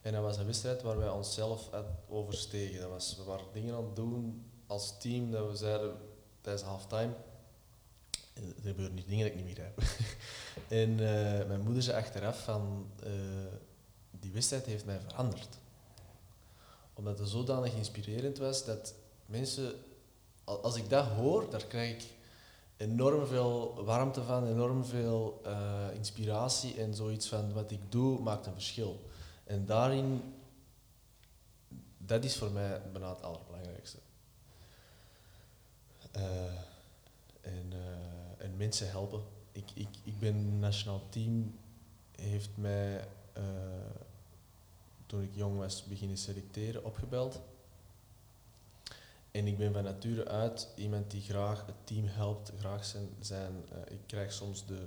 [0.03, 1.71] En dat was een wedstrijd waar wij onszelf
[2.09, 2.81] overstegen.
[2.81, 5.97] Dat was, we waren dingen aan het doen als team dat we zeiden
[6.41, 7.15] tijdens halftime...
[8.35, 9.83] Er gebeuren niet dingen dat ik niet meer heb.
[10.81, 12.91] en uh, mijn moeder zei achteraf van...
[13.05, 13.11] Uh,
[14.11, 15.61] die wedstrijd heeft mij veranderd
[16.95, 18.95] omdat het zodanig inspirerend was dat
[19.27, 19.73] mensen,
[20.45, 22.05] als ik dat hoor, daar krijg ik
[22.77, 25.43] enorm veel warmte van, enorm veel
[25.95, 29.01] inspiratie en zoiets van wat ik doe maakt een verschil.
[29.45, 30.35] En daarin,
[31.99, 33.99] dat is voor mij bijna het allerbelangrijkste.
[36.17, 36.23] Uh,
[37.41, 37.73] en,
[38.39, 39.23] en mensen helpen.
[39.53, 41.59] Ik, ik, ik ben nationaal team,
[42.17, 43.05] heeft mij
[45.07, 47.41] toen ik jong was beginnen selecteren, opgebeld.
[49.31, 53.09] En ik ben van nature uit iemand die graag het team helpt, graag zijn.
[53.21, 54.87] zijn ik krijg soms de,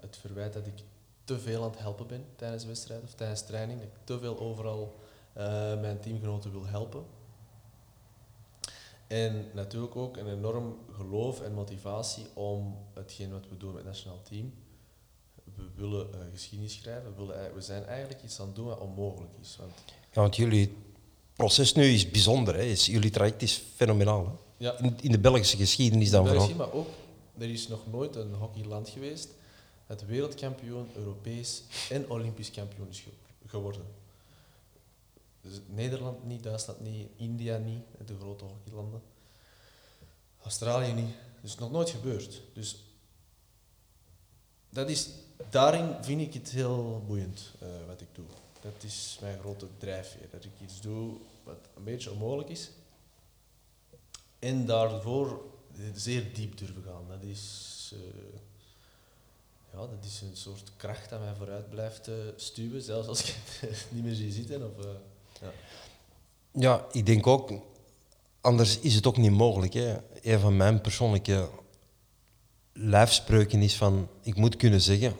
[0.00, 0.82] het verwijt dat ik
[1.30, 3.78] te veel aan het helpen ben tijdens wedstrijd of tijdens training.
[3.78, 4.96] Dat ik te veel overal
[5.36, 5.44] uh,
[5.80, 7.04] mijn teamgenoten wil helpen.
[9.06, 13.86] En natuurlijk ook een enorm geloof en motivatie om hetgeen wat we doen met het
[13.86, 14.52] nationaal team
[15.56, 18.78] we willen uh, geschiedenis schrijven, we, willen, we zijn eigenlijk iets aan het doen wat
[18.78, 19.56] onmogelijk is.
[19.58, 19.72] Want
[20.12, 20.76] ja, want jullie
[21.32, 22.74] proces nu is bijzonder, hè?
[22.76, 24.24] jullie traject is fenomenaal.
[24.24, 24.32] Hè?
[24.56, 24.78] Ja.
[24.78, 26.54] In, in, de Belgische geschiedenis dan vooral.
[26.54, 26.88] Maar ook,
[27.38, 29.28] er is nog nooit een hockeyland geweest
[29.90, 33.04] dat wereldkampioen, Europees en Olympisch kampioen is
[33.46, 33.84] geworden.
[35.40, 39.02] Dus Nederland niet, Duitsland niet, India niet, de grote hockeylanden.
[40.42, 41.14] Australië niet.
[41.40, 42.42] Dus nog nooit gebeurd.
[42.52, 42.84] Dus
[44.68, 45.08] dat is
[45.50, 48.24] daarin vind ik het heel boeiend uh, wat ik doe.
[48.60, 50.30] Dat is mijn grote drijfveer.
[50.30, 52.70] Dat ik iets doe wat een beetje onmogelijk is.
[54.38, 55.42] En daarvoor
[55.94, 57.04] zeer diep durven gaan.
[57.08, 58.00] Dat is, uh,
[59.72, 63.34] ja, dat is een soort kracht dat mij vooruit blijft uh, stuwen, zelfs als ik
[63.60, 64.66] het niet meer zie zitten.
[64.66, 64.84] Of,
[65.40, 65.50] ja.
[66.52, 67.52] ja, ik denk ook,
[68.40, 69.72] anders is het ook niet mogelijk.
[69.72, 69.96] Hè.
[70.22, 71.48] Een van mijn persoonlijke
[72.72, 75.16] lijfspreuken is van, ik moet kunnen zeggen,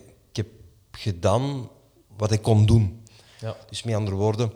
[0.90, 1.68] gedaan
[2.16, 3.04] wat ik kon doen.
[3.40, 3.56] Ja.
[3.68, 4.52] Dus met andere woorden,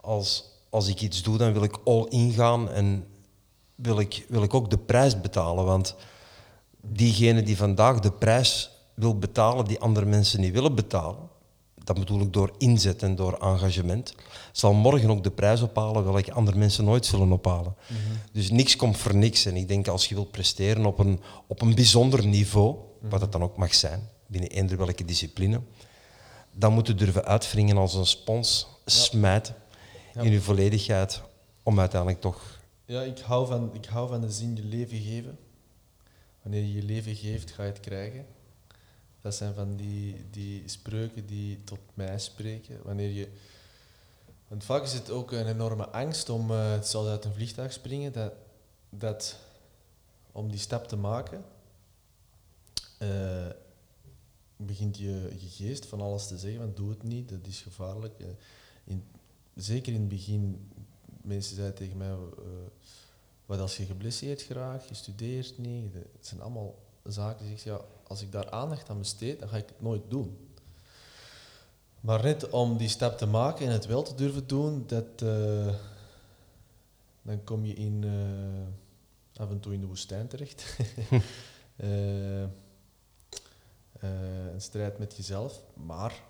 [0.00, 3.06] als, als ik iets doe, dan wil ik all in gaan en
[3.74, 5.64] wil ik, wil ik ook de prijs betalen.
[5.64, 5.94] Want
[6.80, 11.28] diegene die vandaag de prijs wil betalen die andere mensen niet willen betalen,
[11.84, 14.14] dat bedoel ik door inzet en door engagement,
[14.52, 17.74] zal morgen ook de prijs ophalen welke andere mensen nooit zullen ophalen.
[17.86, 17.98] Mhm.
[18.32, 19.44] Dus niks komt voor niks.
[19.46, 23.32] En ik denk als je wilt presteren op een, op een bijzonder niveau, wat het
[23.32, 25.60] dan ook mag zijn, binnen eender welke discipline,
[26.52, 29.52] dan moet je durven uitwringen als een spons, smijt
[30.14, 31.22] in je volledigheid,
[31.62, 32.62] om uiteindelijk toch...
[32.86, 35.38] Ja, ik hou van, ik hou van de zin je leven geven.
[36.42, 38.26] Wanneer je je leven geeft, ga je het krijgen.
[39.24, 42.82] Dat zijn van die, die spreuken die tot mij spreken.
[42.82, 43.28] Wanneer je,
[44.48, 47.72] Want vaak is het ook een enorme angst om, uh, het zal uit een vliegtuig
[47.72, 48.32] springen, dat,
[48.90, 49.36] dat
[50.32, 51.44] om die stap te maken,
[52.98, 53.46] uh,
[54.56, 58.20] begint je, je geest van alles te zeggen, van doe het niet, dat is gevaarlijk.
[58.20, 58.26] Uh,
[58.84, 59.04] in,
[59.54, 60.70] zeker in het begin,
[61.22, 62.14] mensen zeiden tegen mij,
[63.46, 67.93] wat als je geblesseerd geraakt, je studeert niet, het zijn allemaal zaken die zeggen, ja,
[68.06, 70.48] als ik daar aandacht aan besteed, dan ga ik het nooit doen.
[72.00, 75.74] Maar net om die stap te maken en het wel te durven doen, dat, uh,
[77.22, 80.76] dan kom je in, uh, af en toe in de woestijn terecht.
[81.76, 82.42] uh,
[84.52, 85.62] een strijd met jezelf.
[85.74, 86.22] Maar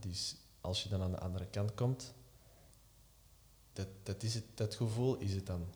[0.00, 0.16] die
[0.60, 2.12] als je dan aan de andere kant komt,
[3.72, 5.66] dat, dat, is het, dat gevoel is het dan.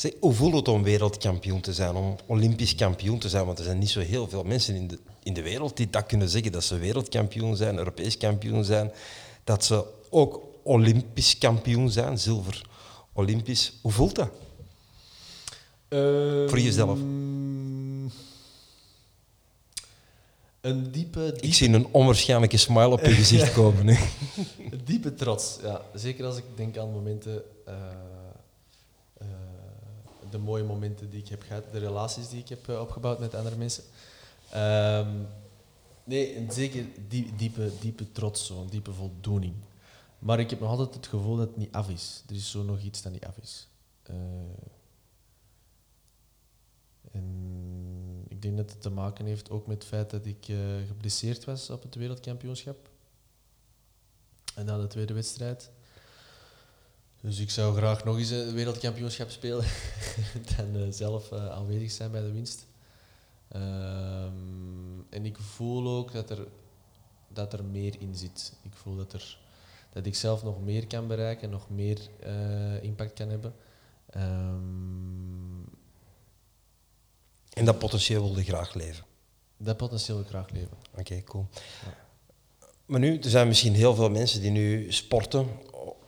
[0.00, 3.46] Zeg, hoe voelt het om wereldkampioen te zijn, om olympisch kampioen te zijn?
[3.46, 6.06] Want er zijn niet zo heel veel mensen in de, in de wereld die dat
[6.06, 8.92] kunnen zeggen, dat ze wereldkampioen zijn, Europees kampioen zijn,
[9.44, 12.62] dat ze ook olympisch kampioen zijn, zilver
[13.12, 13.72] olympisch.
[13.82, 14.30] Hoe voelt dat?
[16.48, 16.98] Voor jezelf?
[16.98, 18.02] Ehm,
[20.60, 23.88] een diepe, diepe, Ik zie een onwaarschijnlijke smile op je gezicht komen.
[23.88, 25.82] Een diepe trots, ja.
[25.94, 27.42] Zeker als ik denk aan momenten...
[27.68, 27.74] Uh,
[30.30, 33.34] de mooie momenten die ik heb gehad, de relaties die ik heb eh, opgebouwd met
[33.34, 33.84] andere mensen.
[34.56, 35.26] Um,
[36.04, 39.54] nee, zeker die, diepe, diepe trots, zo'n diepe voldoening.
[40.18, 42.22] Maar ik heb nog altijd het gevoel dat het niet af is.
[42.28, 43.68] Er is zo nog iets dat niet af is.
[44.10, 44.16] Uh,
[47.12, 50.58] en ik denk dat het te maken heeft ook met het feit dat ik uh,
[50.86, 52.88] geblesseerd was op het wereldkampioenschap.
[54.54, 55.70] En na de tweede wedstrijd
[57.20, 59.64] dus ik zou graag nog eens een wereldkampioenschap spelen
[60.56, 62.66] dan uh, zelf uh, aanwezig zijn bij de winst.
[63.56, 66.46] Um, en ik voel ook dat er,
[67.28, 68.52] dat er meer in zit.
[68.62, 69.38] Ik voel dat, er,
[69.92, 73.54] dat ik zelf nog meer kan bereiken, nog meer uh, impact kan hebben.
[74.16, 75.68] Um,
[77.52, 79.04] en dat potentieel wilde graag leven?
[79.56, 80.76] Dat potentieel wil ik graag leven.
[80.90, 81.46] Oké, okay, cool.
[81.84, 81.94] Ja.
[82.86, 85.48] Maar nu, er zijn misschien heel veel mensen die nu sporten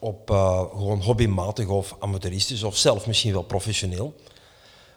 [0.02, 4.14] op uh, gewoon hobbymatig of amateuristisch of zelf misschien wel professioneel.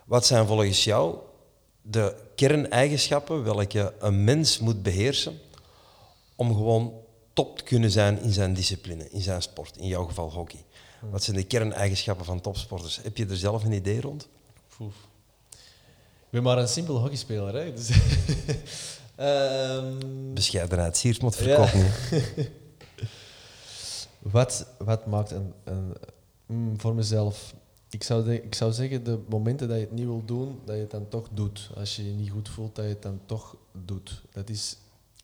[0.05, 1.15] Wat zijn volgens jou
[1.81, 5.39] de kerneigenschappen welke een mens moet beheersen
[6.35, 6.93] om gewoon
[7.33, 10.63] top te kunnen zijn in zijn discipline, in zijn sport, in jouw geval hockey?
[11.09, 12.99] Wat zijn de kerneigenschappen van topsporters?
[13.03, 14.27] Heb je er zelf een idee rond?
[14.79, 17.53] Ik ben maar een simpel hockeyspeler.
[17.53, 17.73] Hè?
[17.73, 17.89] Dus
[19.19, 20.33] um...
[20.33, 21.79] Bescheidenheid, siert moet verkopen.
[21.79, 22.43] Ja.
[24.31, 25.95] Wat, wat maakt een, een
[26.45, 27.55] mm, voor mezelf?
[27.89, 30.75] Ik zou, de, ik zou zeggen, de momenten dat je het niet wil doen, dat
[30.75, 31.69] je het dan toch doet.
[31.75, 34.23] Als je je niet goed voelt, dat je het dan toch doet.
[34.31, 34.77] Dat is...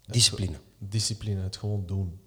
[0.06, 0.58] Discipline.
[0.78, 2.20] discipline, het gewoon doen.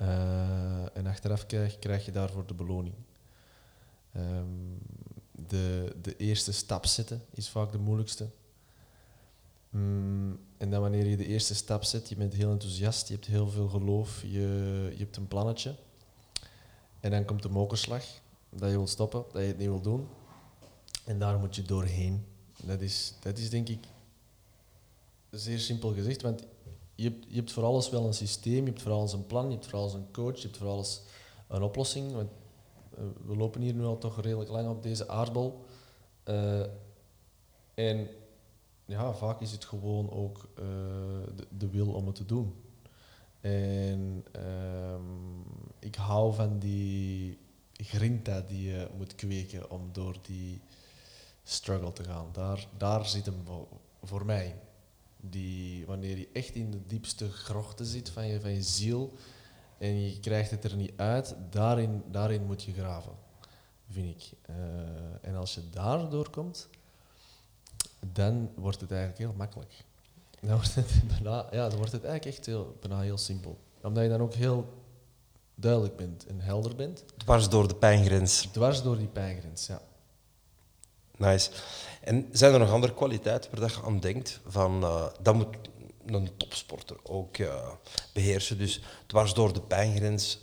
[0.00, 2.94] Uh, en achteraf krijg, krijg je daarvoor de beloning.
[4.16, 4.78] Um,
[5.30, 8.28] de, de eerste stap zetten is vaak de moeilijkste.
[9.70, 13.26] Mm, en dan wanneer je de eerste stap zet, je bent heel enthousiast, je hebt
[13.26, 15.74] heel veel geloof, je, je hebt een plannetje.
[17.00, 18.04] En dan komt de mokerslag,
[18.50, 20.08] dat je wilt stoppen, dat je het niet wil doen.
[21.04, 22.24] En daar moet je doorheen.
[22.62, 23.84] Dat is, dat is denk ik
[25.30, 26.42] zeer simpel gezegd, want
[26.94, 29.46] je hebt, je hebt voor alles wel een systeem, je hebt voor alles een plan,
[29.46, 31.02] je hebt voor alles een coach, je hebt voor alles
[31.48, 32.12] een oplossing.
[32.12, 32.30] Want
[32.96, 35.64] eh, we lopen hier nu al toch redelijk lang op deze aardbol.
[36.24, 36.66] Uh,
[37.74, 38.08] en
[38.84, 40.64] ja, vaak is het gewoon ook uh,
[41.36, 42.54] de, de, wil om het te doen.
[43.40, 45.44] En um,
[45.78, 47.38] ik hou van die
[47.72, 50.60] grinta die je moet kweken om door die
[51.42, 52.28] struggle te gaan.
[52.32, 53.42] Daar, daar zit hem
[54.02, 54.56] voor, mij.
[55.20, 59.12] Die, wanneer je echt in de diepste grochten zit van je, van je ziel
[59.78, 63.12] en je krijgt het er niet uit, daarin, daarin moet je graven,
[63.88, 64.32] vind ik.
[64.50, 64.56] Uh,
[65.20, 66.68] en als je daar doorkomt,
[68.12, 69.84] dan wordt het eigenlijk heel makkelijk.
[70.40, 73.58] Dan wordt het, bijna, ja, dan wordt het eigenlijk echt heel, bijna heel simpel.
[73.82, 74.82] Omdat je dan ook heel
[75.54, 77.04] duidelijk bent en helder bent.
[77.16, 78.48] Dwars door de pijngrens.
[78.52, 79.80] Dwars door die pijngrens, ja.
[81.16, 81.50] Nice.
[82.00, 84.40] En zijn er nog andere kwaliteiten waar je aan denkt?
[84.46, 85.56] Van, uh, dat moet
[86.06, 87.68] een topsporter ook uh,
[88.12, 88.58] beheersen.
[88.58, 90.38] Dus dwars door de pijngrens,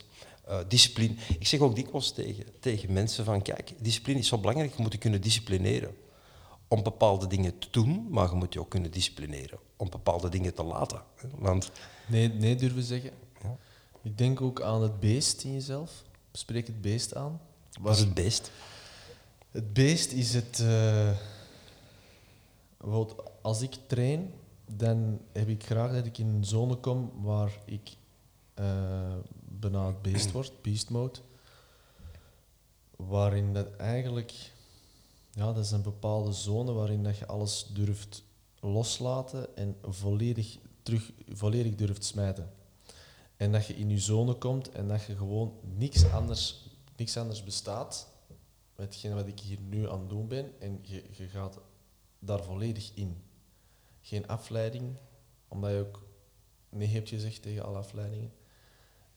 [0.48, 1.14] uh, discipline.
[1.38, 4.92] Ik zeg ook dikwijls tegen, tegen mensen van, kijk, discipline is zo belangrijk, je moet
[4.92, 5.94] je kunnen disciplineren
[6.72, 10.54] om bepaalde dingen te doen, maar je moet je ook kunnen disciplineren om bepaalde dingen
[10.54, 11.02] te laten.
[11.38, 11.70] Want
[12.06, 13.10] nee, nee durven zeggen.
[13.42, 13.56] Ja.
[14.02, 16.02] Ik denk ook aan het beest in jezelf.
[16.32, 17.40] Spreek het beest aan.
[17.80, 18.50] Wat is het beest?
[19.50, 20.58] Het beest is het.
[20.62, 21.10] Uh,
[23.42, 24.34] als ik train,
[24.66, 27.96] dan heb ik graag dat ik in een zone kom waar ik
[28.60, 28.66] uh,
[29.40, 31.18] bijna het beest wordt, beast mode.
[32.96, 34.32] Waarin dat eigenlijk,
[35.34, 38.24] ja, dat is een bepaalde zone waarin dat je alles durft
[38.60, 42.52] loslaten en volledig terug volledig durft smijten.
[43.36, 47.44] En dat je in je zone komt en dat je gewoon niks anders, niks anders
[47.44, 48.12] bestaat
[48.76, 50.60] met wat ik hier nu aan het doen ben.
[50.60, 51.58] En je, je gaat
[52.18, 53.22] daar volledig in.
[54.00, 54.96] Geen afleiding,
[55.48, 56.02] omdat je ook
[56.68, 58.32] nee hebt gezegd tegen alle afleidingen.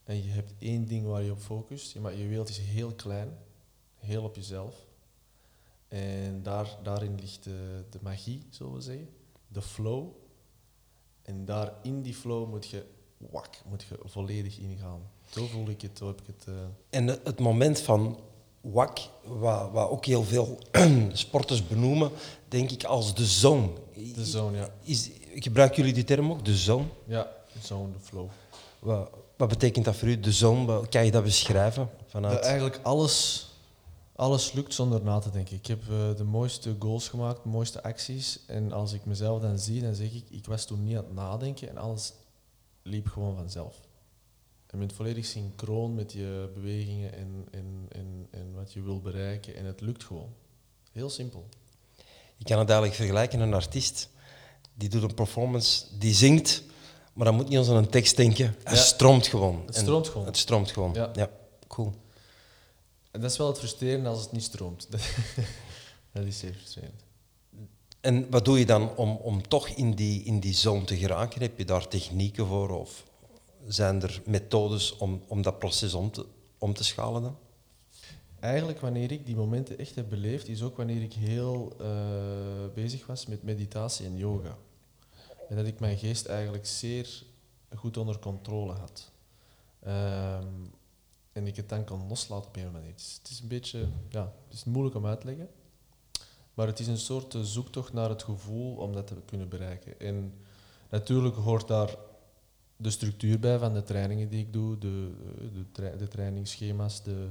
[0.03, 1.91] En je hebt één ding waar je op focust.
[1.91, 3.37] Je, maar je wereld is heel klein,
[3.95, 4.85] heel op jezelf.
[5.95, 9.09] En daar, daarin ligt de, de magie, zullen we zeggen.
[9.47, 10.07] De flow.
[11.21, 12.85] En daar in die flow moet je,
[13.31, 15.01] wak, moet je volledig ingaan.
[15.29, 16.45] Zo voel ik het, zo heb ik het.
[16.47, 16.53] eh,
[16.99, 18.19] En het moment van
[18.61, 20.57] wak, wat, wat ook heel veel
[21.13, 22.11] sporters benoemen,
[22.47, 23.69] denk ik als de zone.
[24.13, 24.69] de zone, ja.
[24.81, 26.85] Is, gebruiken jullie die term ook, de zone?
[27.05, 27.31] Ja,
[27.61, 28.27] zone, de flow.
[28.79, 30.87] Wat, wat betekent dat voor u, de zone?
[30.87, 31.89] Kan je dat beschrijven?
[31.97, 32.39] Dat Vanuit...
[32.39, 33.47] eigenlijk alles,
[34.15, 35.55] alles lukt zonder na te denken.
[35.55, 38.39] Ik heb eh, de mooiste goals gemaakt, de mooiste acties.
[38.47, 41.13] En als ik mezelf dan zie, dan zeg ik, ik was toen niet aan het
[41.13, 42.13] nadenken en alles
[42.81, 43.75] liep gewoon vanzelf.
[44.67, 48.99] En je bent volledig synchroon met je bewegingen en, en, en, en wat je wil
[49.01, 49.55] bereiken.
[49.55, 50.33] En het lukt gewoon.
[50.91, 51.45] Heel simpel.
[52.37, 54.09] Je kan het eigenlijk vergelijken met een artiest.
[54.73, 56.63] Die doet een performance, die zingt,
[57.13, 58.55] maar dan moet niet eens aan een tekst denken.
[58.63, 58.75] Ja.
[58.75, 59.63] stroomt gewoon.
[59.65, 60.25] Het stroomt gewoon.
[60.25, 60.93] Het stroomt gewoon.
[60.93, 61.09] Ja.
[61.13, 61.29] Ja,
[61.67, 61.93] cool.
[63.15, 64.87] En dat is wel het frustrerende als het niet stroomt.
[66.11, 67.03] Dat, is zeer frustrerend.
[68.01, 71.41] En wat doe je dan om, om toch in die, in die zone te geraken?
[71.41, 73.03] Heb je daar technieken voor of
[73.67, 76.25] zijn er methodes om, om dat proces om te,
[76.57, 77.37] om te schalen dan?
[78.39, 81.87] Eigenlijk wanneer ik die momenten echt heb beleefd, is ook wanneer ik heel eh,
[82.73, 84.57] bezig was met meditatie en yoga.
[85.49, 87.23] En dat ik mijn geest eigenlijk zeer
[87.75, 89.11] goed onder controle had.
[89.79, 90.45] Ehm,
[91.35, 92.91] en ik het dan kan loslaten op een manier.
[92.91, 95.49] Het is, het is een beetje, ja, het is moeilijk om uit te leggen.
[96.53, 99.99] Maar het is een soort zoektocht naar het gevoel om dat te kunnen bereiken.
[99.99, 100.33] En
[100.89, 101.95] natuurlijk hoort daar
[102.77, 105.11] de structuur bij van de trainingen die ik doe, de,
[105.71, 107.29] de, de trainingsschema's, de,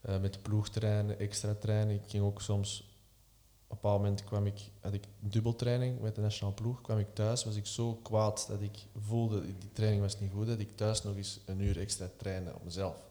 [0.00, 1.94] eh, met ploegtrainen, extra trainen.
[1.94, 6.20] Ik ging ook soms, op een bepaald moment kwam ik, had ik dubbeltraining met de
[6.20, 10.20] nationale ploeg, kwam ik thuis, was ik zo kwaad dat ik voelde, die training was
[10.20, 13.10] niet goed, dat ik thuis nog eens een uur extra trainde op mezelf.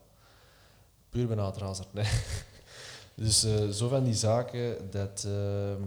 [1.12, 2.06] Puur razerd, nee.
[3.16, 5.24] Dus eh, zo van die zaken dat...
[5.28, 5.82] ehm,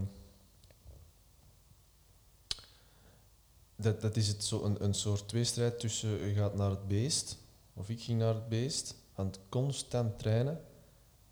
[3.76, 7.38] dat, dat is het zo een, een soort tweestrijd tussen je gaat naar het beest,
[7.74, 10.60] of ik ging naar het beest, aan het constant trainen,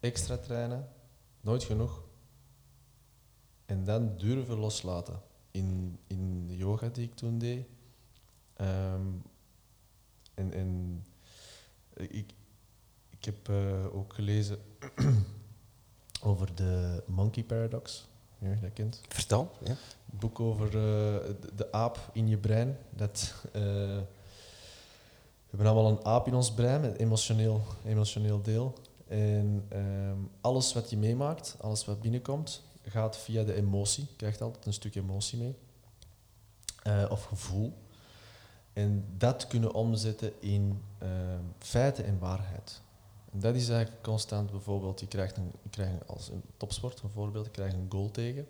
[0.00, 0.88] extra trainen,
[1.40, 2.02] nooit genoeg.
[3.66, 5.22] En dan durven loslaten.
[5.50, 7.66] In, in de yoga die ik toen deed.
[8.56, 9.06] Ehm,
[10.34, 11.04] en en
[11.94, 12.34] ik,
[13.22, 14.58] ik heb eh, ook gelezen
[16.30, 18.08] over de monkey paradox.
[18.38, 19.50] Ja, je dat kent Vertel.
[19.64, 19.76] Ja.
[20.04, 20.72] boek over eh,
[21.54, 22.78] de, aap in je brein.
[22.90, 24.06] Dat, eh, we
[25.48, 28.74] hebben allemaal een aap in ons brein, een emotioneel, emotioneel deel.
[29.08, 34.06] En ehm, alles wat je meemaakt, alles wat binnenkomt, gaat via de emotie.
[34.08, 35.56] Je krijgt altijd een stuk emotie mee.
[37.08, 37.72] Of gevoel.
[38.72, 42.80] En dat kunnen omzetten in ehm, feiten en waarheid.
[43.34, 47.50] Dat is eigenlijk constant bijvoorbeeld, je krijgt, een, je krijgt als een topsport bijvoorbeeld, je
[47.50, 48.46] krijgt een goal tegen.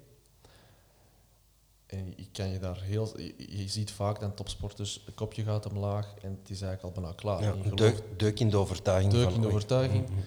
[1.87, 3.20] En je kan je daar heel...
[3.20, 7.03] Je, je ziet vaak dat topsporters, het kopje gaat omlaag en het is eigenlijk al
[7.03, 7.43] bijna klaar.
[7.43, 9.12] Ja, gelooft- deuk, deuk in de overtuiging.
[9.12, 10.09] Deuk in de overtuiging.
[10.09, 10.18] Mhm.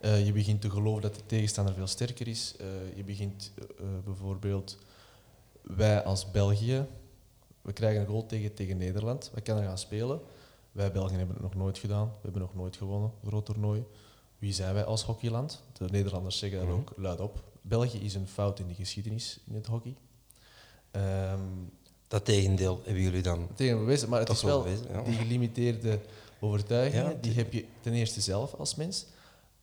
[0.00, 2.54] eh, je begint te geloven dat de tegenstander veel sterker is.
[2.56, 4.78] Eh, je begint eh, bijvoorbeeld,
[5.62, 6.86] wij als België,
[7.62, 9.30] we krijgen een goal tegen, tegen Nederland.
[9.34, 10.20] We kunnen gaan spelen.
[10.72, 12.06] Wij Belgen hebben het nog nooit gedaan.
[12.06, 13.84] We hebben nog nooit gewonnen, groot toernooi.
[14.42, 15.62] Wie zijn wij als hockeyland?
[15.72, 16.76] De Nederlanders zeggen dat Mhm.
[16.78, 17.42] ook luid op.
[17.60, 19.94] België is een fout in de geschiedenis in het hockey.
[20.90, 21.40] Ehm,
[22.08, 23.48] Dat tegendeel hebben jullie dan.
[23.54, 25.02] tegen bewezen, maar het is wel wel bewezen, ja.
[25.02, 26.00] die gelimiteerde
[26.40, 29.06] overtuigingen, Ja, die heb je ten eerste zelf als mens,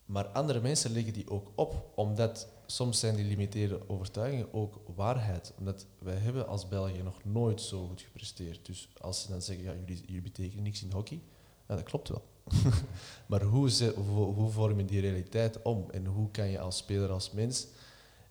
[0.04, 5.52] maar andere mensen leggen die ook op, omdat soms zijn die limiteerde overtuigingen ook waarheid.
[5.58, 8.66] Omdat wij hebben als België nog nooit zo goed gepresteerd.
[8.66, 11.20] Dus als ze dan zeggen, ja, jullie, jullie betekenen niks in hockey,
[11.68, 12.22] ja, dat klopt wel.
[13.26, 13.94] maar hoe, ze,
[14.34, 15.86] hoe, vorm je die realiteit om?
[15.90, 17.66] En hoe kan je als speler, als mens,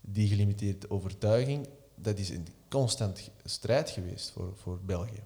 [0.02, 5.22] die gelimiteerde overtuiging, dat is een constant strijd geweest voor, voor België.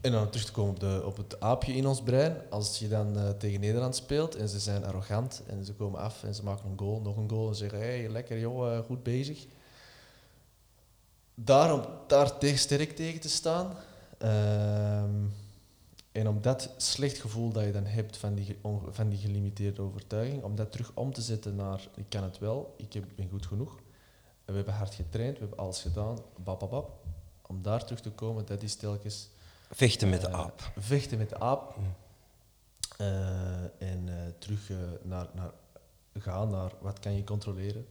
[0.00, 2.36] En dan terug te komen op, de, op het aapje in ons brein.
[2.50, 6.22] Als je dan eh, tegen Nederland speelt en ze zijn arrogant en ze komen af
[6.22, 8.84] en ze maken een goal, nog een goal en zeggen: hé, hey, lekker joh, eh,
[8.84, 9.46] goed bezig.
[11.34, 13.76] Daarom daar tegen, sterk tegen te staan.
[14.18, 15.24] ehm,
[16.16, 18.58] En om dat slecht gevoel dat je dan hebt van die,
[18.90, 22.74] van die gelimiteerde overtuiging, om dat terug om te zetten naar ik kan het wel,
[22.76, 23.76] ik heb, ben goed genoeg.
[24.44, 27.04] En we hebben hard getraind, we hebben alles gedaan, bap, bap, bap.
[27.46, 29.28] Om daar terug te komen, dat is telkens
[29.70, 30.72] Vechten met de eh, aap.
[30.76, 31.76] vechten met de aap.
[31.76, 31.94] Mm.
[32.96, 34.70] Eh, en eh, terug
[35.02, 35.50] naar, naar
[36.18, 37.86] gaan naar wat kan je controleren,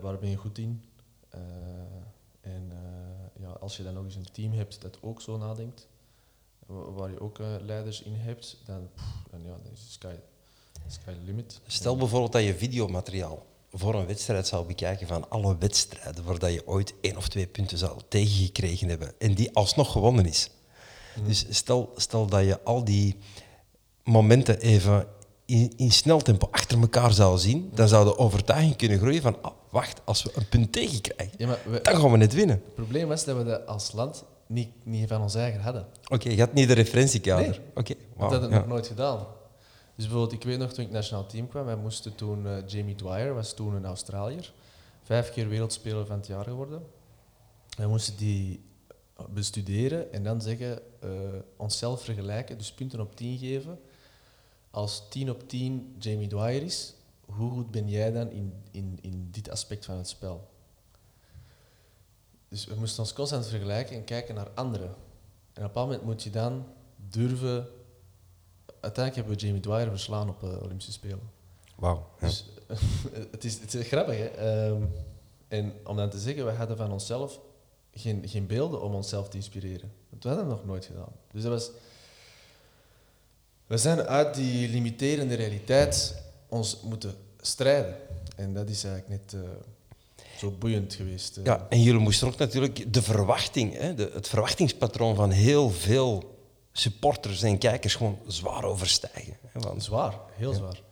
[0.00, 0.84] waar ben je goed in.
[2.40, 2.72] En
[3.40, 5.88] ja, als je dan nog eens een team hebt dat ook zo nadenkt,
[6.66, 10.14] waar je ook eh, leiders in hebt, dan, pff, ja, dan is sky,
[10.88, 11.60] sky limit.
[11.66, 16.66] Stel bijvoorbeeld dat je videomateriaal voor een wedstrijd zou bekijken van alle wedstrijden waar je
[16.66, 20.50] ooit één of twee punten zou tegengekregen hebben en die alsnog gewonnen is.
[21.16, 21.26] Mhm.
[21.26, 23.16] Dus stel, stel dat je al die
[24.04, 25.06] momenten even
[25.44, 29.42] in, in snel tempo achter elkaar zou zien, dan zou de overtuiging kunnen groeien van,
[29.42, 32.62] ah, wacht, als we een punt tegenkrijgen, Ja, maar we- dan gaan we net winnen.
[32.64, 35.86] het probleem was dat we dat als land niet, niet van ons eigen hadden.
[36.08, 37.48] Oké, je had niet de referentiekader.
[37.48, 37.60] Nee.
[37.74, 38.60] Oké, Dat wauw, hadden we ja.
[38.60, 39.26] nog nooit gedaan.
[39.94, 42.94] Dus bijvoorbeeld, ik weet nog toen ik nationaal team kwam, wij moesten toen, eh, Jamie
[42.94, 44.52] Dwyer was toen een Australiër,
[45.02, 46.82] vijf keer wereldspeler van het jaar geworden.
[47.76, 48.60] Wij moesten die
[49.30, 51.10] bestuderen en dan zeggen, eh,
[51.56, 53.78] onszelf vergelijken, dus punten op 10 geven.
[54.70, 56.94] Als 10 op 10 Jamie Dwyer is,
[57.24, 60.48] hoe goed ben jij dan in, in, in dit aspect van het spel?
[62.48, 64.94] Dus we moesten ons constant vergelijken en kijken naar anderen.
[65.52, 66.66] En op een moment moet je dan
[66.96, 67.66] durven.
[68.80, 71.30] Uiteindelijk hebben we Jamie Dwyer verslaan op de Olympische Spelen.
[71.74, 72.26] Wauw, ja.
[72.26, 72.44] Dus
[73.30, 74.26] het, is, het is grappig, hè?
[74.26, 74.82] Ehm,
[75.48, 77.40] en om dan te zeggen, we hadden van onszelf
[77.92, 79.92] geen, geen beelden om onszelf te inspireren.
[80.10, 81.12] Dat hadden we nog nooit gedaan.
[81.32, 81.70] Dus dat was.
[83.66, 87.96] We zijn uit die limiterende realiteit ons moeten strijden.
[88.36, 89.50] En dat is eigenlijk net eh,
[90.38, 91.40] zo boeiend geweest.
[91.44, 96.38] Ja, en jullie moesten ook natuurlijk de verwachting, hè, de, het verwachtingspatroon van heel veel
[96.72, 99.36] supporters en kijkers gewoon zwaar overstijgen.
[99.46, 100.56] Hè, want- Zwaar, heel Ja.
[100.56, 100.82] zwaar.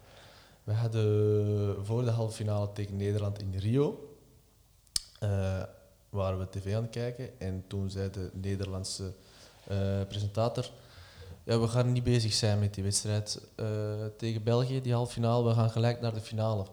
[0.65, 4.17] We hadden voor de halve finale tegen Nederland in Rio,
[5.21, 5.63] eh,
[6.09, 9.15] waren we tv aan het kijken en toen zei de Nederlandse
[9.69, 9.77] eh,
[10.09, 10.71] presentator,
[11.45, 13.67] ja, we gaan niet bezig zijn met die wedstrijd eh,
[14.17, 16.67] tegen België, die halve finale, we gaan gelijk naar de finale.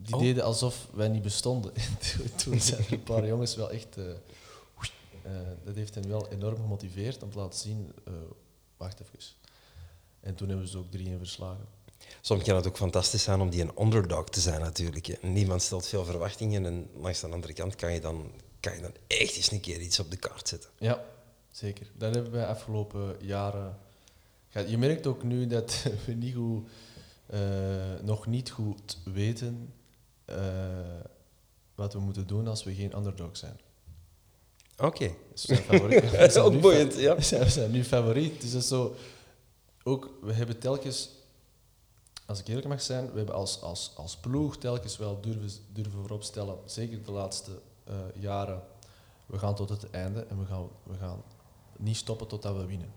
[0.00, 0.20] Die Oh.
[0.20, 1.72] deden alsof wij niet bestonden.
[2.44, 3.96] toen, zijn er een paar jongens wel echt...
[3.96, 4.10] eh,
[5.22, 5.32] eh,
[5.64, 8.12] dat heeft hen wel enorm gemotiveerd om te laten zien, eh,
[8.76, 9.18] wacht even.
[10.20, 11.66] En toen hebben we ze ook 3-1 verslagen.
[12.20, 15.22] Soms kan het ook fantastisch zijn om die een underdog te zijn natuurlijk.
[15.22, 18.30] Niemand stelt veel verwachtingen en langs de andere kant kan je dan,
[18.60, 20.70] kan je dan echt eens een keer iets op de kaart zetten.
[20.78, 21.04] Ja,
[21.50, 21.90] zeker.
[21.96, 23.78] Dat hebben wij afgelopen jaren.
[24.66, 26.68] Je merkt ook nu dat we niet goed,
[28.02, 29.72] nog niet goed weten
[30.28, 30.36] eh,
[31.74, 33.60] wat we moeten doen als we geen underdog zijn.
[34.78, 35.10] Oké.
[35.32, 37.14] Dus Dat is zijn ook nu boeiend, fa- ja.
[37.16, 38.40] We zijn, we zijn nu favoriet.
[38.40, 38.94] Dus dat is zo...
[39.82, 41.10] Ook, we hebben telkens...
[42.26, 45.92] Als ik eerlijk mag zijn, we hebben als, als, als ploeg telkens wel durven, durven
[46.00, 47.50] vooropstellen, zeker de laatste
[47.84, 48.62] eh, jaren,
[49.26, 51.22] we gaan tot het einde en we gaan, we gaan
[51.76, 52.92] niet stoppen totdat we winnen.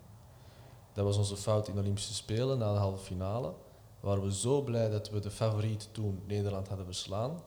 [0.93, 3.53] Dat was onze fout in de Olympische Spelen na de halve finale.
[4.01, 7.43] Waren we zo blij dat we de favoriet toen Nederland hadden verslaan,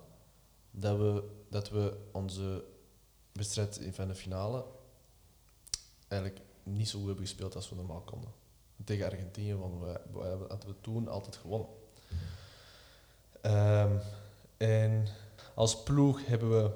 [0.71, 2.65] dat we, dat we onze
[3.33, 4.65] wedstrijd in- van de finale
[6.09, 8.31] eigenlijk niet zo goed hebben gespeeld als we normaal konden.
[8.85, 11.69] Tegen Argentinië wonnen we, we hadden we toen altijd gewonnen.
[13.41, 13.97] Ehm,
[14.57, 15.07] en
[15.55, 16.71] als ploeg hebben we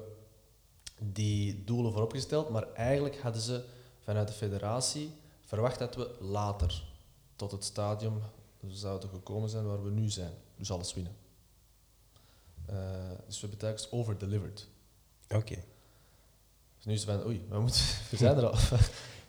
[1.01, 3.63] die doelen vooropgesteld, maar eigenlijk hadden ze
[3.99, 5.11] vanuit de federatie
[5.45, 6.83] verwacht dat we later
[7.35, 8.21] tot het stadium
[8.67, 10.31] zouden gekomen zijn waar we nu zijn.
[10.57, 11.15] Dus alles winnen.
[12.65, 12.75] Eh,
[13.25, 14.67] dus we hebben telkens overdelivered.
[15.35, 15.55] Oké.
[16.77, 17.81] Dus nu is het van, oei, we, moeten,
[18.11, 18.57] we zijn er al.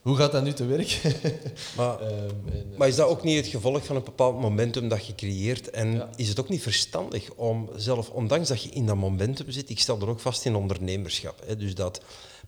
[0.01, 1.01] Hoe gaat dat nu te werk?
[1.77, 2.13] Maar, Ehm,
[2.53, 5.15] en, eh, maar is dat ook niet het gevolg van een bepaald momentum dat je
[5.15, 5.71] creëert?
[5.71, 6.11] En Ja.
[6.17, 9.79] is het ook niet verstandig om zelf, ondanks dat je in dat momentum zit, ik
[9.81, 12.01] stel er ook vast in ondernemerschap, hè, dus dat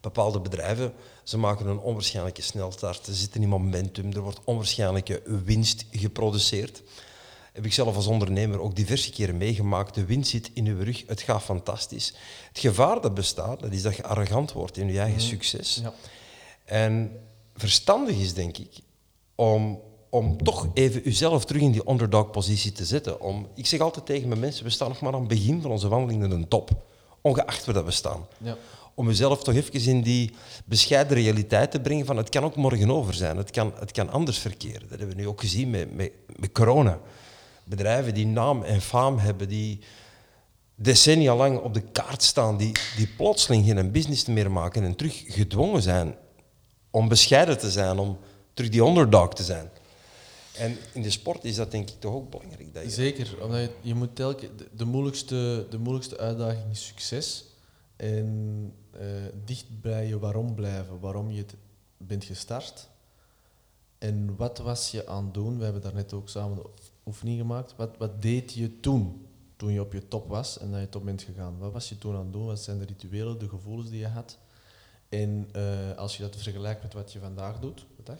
[0.03, 0.93] bepaalde bedrijven,
[1.23, 6.83] ze maken een onwaarschijnlijke snelstart, ze zitten in momentum, er wordt onwaarschijnlijke winst geproduceerd.
[7.53, 9.95] Heb ik zelf als ondernemer ook diverse keren meegemaakt.
[9.95, 12.15] De wind zit in uw rug, het gaat fantastisch.
[12.49, 15.81] Het gevaar dat bestaat, dat is dat je arrogant wordt in je eigen succes.
[15.83, 15.93] Ja.
[16.65, 17.21] En
[17.57, 18.79] verstandig is, denk ik,
[19.35, 19.81] om,
[20.11, 23.21] om toch even uzelf terug in die underdog-positie te zetten.
[23.21, 25.71] Om, ik zeg altijd tegen mijn mensen, we staan nog maar aan het begin van
[25.71, 26.71] onze wandeling naar een top.
[27.21, 28.27] Ongeacht waar dat we staan.
[28.39, 28.57] Ja.
[28.95, 30.31] Om uzelf toch even in die
[30.65, 33.37] bescheiden realiteit te brengen van het kan ook morgen over zijn.
[33.37, 34.89] Het kan, het kan anders verkeren.
[34.89, 37.01] Dat hebben we nu ook gezien met, met, met corona.
[37.65, 39.79] Bedrijven die naam en faam hebben, die
[40.75, 45.23] decennia lang op de kaart staan, die, die plotseling geen business meer maken en terug
[45.27, 46.15] gedwongen zijn
[46.91, 48.19] om bescheiden te zijn, om
[48.55, 49.71] terug die underdog te zijn.
[50.57, 52.75] En in de sport is dat denk ik toch ook belangrijk.
[52.75, 52.83] Dat.
[52.87, 54.51] Zeker, omdat je, je moet telkens...
[54.57, 57.45] De, de, moeilijkste, de moeilijkste uitdaging is succes.
[57.97, 59.07] En eh,
[59.45, 61.45] dicht bij je waarom blijven, waarom je
[61.97, 62.89] bent gestart.
[63.99, 65.59] En wat was je aan het doen?
[65.59, 66.71] We hebben daar net ook samen de
[67.07, 67.77] oefening gemaakt.
[67.77, 69.27] Wat, wat deed je toen,
[69.57, 71.59] toen je op je top was en dat je top bent gegaan?
[71.59, 72.47] Wat was je toen aan het doen?
[72.47, 74.39] Wat zijn de rituelen, de gevoelens die je had?
[75.09, 78.17] En eh, als je dat vergelijkt met wat je vandaag doet, de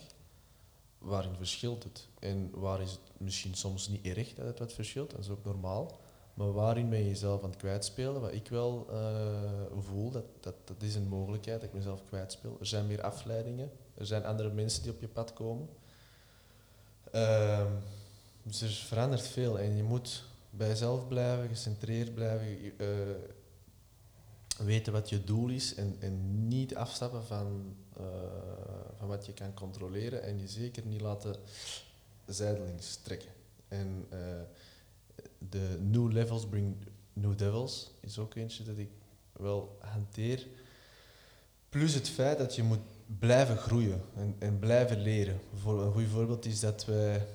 [0.99, 2.09] waarin verschilt het?
[2.19, 5.45] En waar is het misschien soms niet erg dat het wat verschilt, dat is ook
[5.45, 6.01] normaal.
[6.51, 8.21] Waarin ben je jezelf aan het kwijtspelen?
[8.21, 12.57] Wat ik wel uh, voel, dat, dat, dat is een mogelijkheid dat ik mezelf kwijtspeel.
[12.61, 15.69] Er zijn meer afleidingen, er zijn andere mensen die op je pad komen.
[17.15, 17.67] Uh,
[18.43, 22.99] dus er verandert veel en je moet bij jezelf blijven, gecentreerd blijven, uh,
[24.59, 28.07] weten wat je doel is en, en niet afstappen van, uh,
[28.99, 31.37] van wat je kan controleren en je zeker niet laten
[32.27, 33.31] zijdelings trekken.
[33.69, 34.07] En
[35.51, 36.77] de new levels bring
[37.13, 38.91] new devils is ook eentje dat ik
[39.33, 40.47] wel hanteer.
[41.69, 42.81] Plus het feit dat je moet
[43.19, 45.41] blijven groeien en, en blijven leren.
[45.55, 47.27] Voor, een goed voorbeeld is dat wij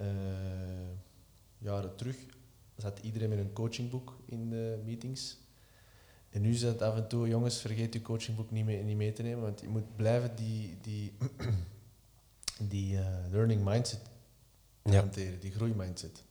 [0.00, 0.06] uh,
[1.58, 2.16] jaren terug
[2.76, 5.38] zat iedereen met een coachingboek in de meetings.
[6.30, 9.22] En nu zit af en toe, jongens, vergeet je coachingboek niet mee, niet mee te
[9.22, 11.12] nemen, want je moet blijven die, die,
[12.72, 14.00] die uh, learning mindset
[14.82, 15.00] ja.
[15.00, 16.22] hanteren, die groeimindset.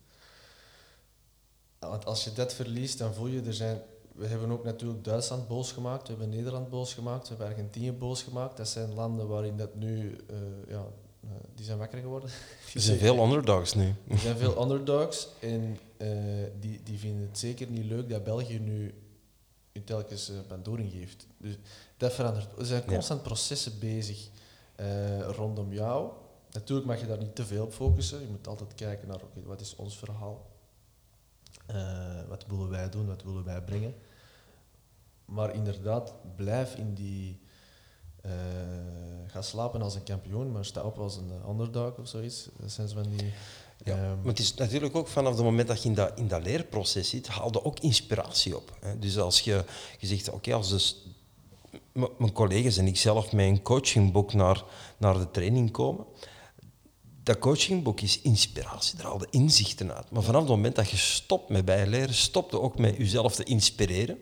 [1.90, 3.82] Want als je dat verliest, dan voel je, er zijn,
[4.16, 7.92] we hebben ook natuurlijk Duitsland boos gemaakt, we hebben Nederland boos gemaakt, we hebben Argentinië
[7.92, 8.58] boos gemaakt.
[8.58, 10.86] Dat zijn landen waarin dat nu, uh, ja,
[11.24, 12.30] uh, die zijn wakker geworden.
[12.74, 13.94] Er zijn veel underdogs nu.
[14.08, 16.10] Er zijn veel underdogs en uh,
[16.60, 18.94] die, die vinden het zeker niet leuk dat België nu
[19.86, 21.28] telkens bandoring geeft.
[21.38, 21.58] Dus
[21.98, 22.48] dat verandert.
[22.58, 23.26] Er zijn constant ja.
[23.26, 24.30] processen bezig
[25.36, 26.12] rondom jou.
[26.52, 28.22] Natuurlijk mag je daar niet te veel op focussen.
[28.22, 30.53] Je moet altijd kijken naar, oké, okay, wat is ons verhaal?
[31.74, 33.96] Uh, wat willen wij doen, wat willen wij brengen.
[35.26, 37.42] Maar inderdaad, blijf in die.
[38.26, 38.32] Uh,
[39.28, 42.50] ga slapen als een kampioen, maar sta op als een underdog of zoiets.
[42.58, 43.34] Dat zijn zo van die.
[43.84, 46.28] Ja, um, maar het is natuurlijk ook vanaf het moment dat je in dat, in
[46.28, 48.78] dat leerproces zit, haalde ook inspiratie op.
[48.80, 49.00] Hè.
[49.00, 49.64] Dus als je,
[50.00, 51.06] je zegt, oké, okay, als dus
[51.94, 54.64] mijn collega's en ik zelf met een coachingboek naar,
[54.98, 56.06] naar de training komen,
[57.24, 60.12] dat coachingboek is inspiratie, er haalde inzichten uit.
[60.12, 64.18] Maar vanaf het moment dat je stopt met bijleren, stopte ook met jezelf te inspireren.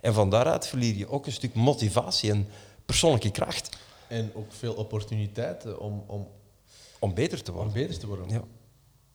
[0.00, 2.48] En van daaruit verlier je ook een stuk motivatie en
[2.86, 3.76] persoonlijke kracht.
[4.08, 6.28] En ook veel opportuniteiten om, om,
[6.98, 7.72] om beter te worden.
[7.72, 8.28] Om beter te worden.
[8.28, 8.44] Ja.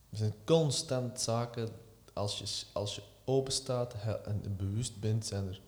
[0.10, 1.70] Er zijn constant zaken,
[2.14, 5.62] als je, als je open staat en bewust bent, zijn er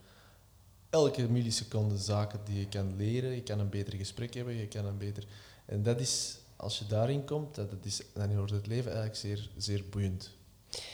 [0.90, 3.32] elke milliseconde zaken die je kan leren.
[3.32, 5.24] Je kan een beter gesprek hebben, je kan een beter...
[5.66, 9.50] En dat is als je daarin komt, dat is, dan wordt het leven eigenlijk zeer,
[9.58, 10.32] zeer boeiend.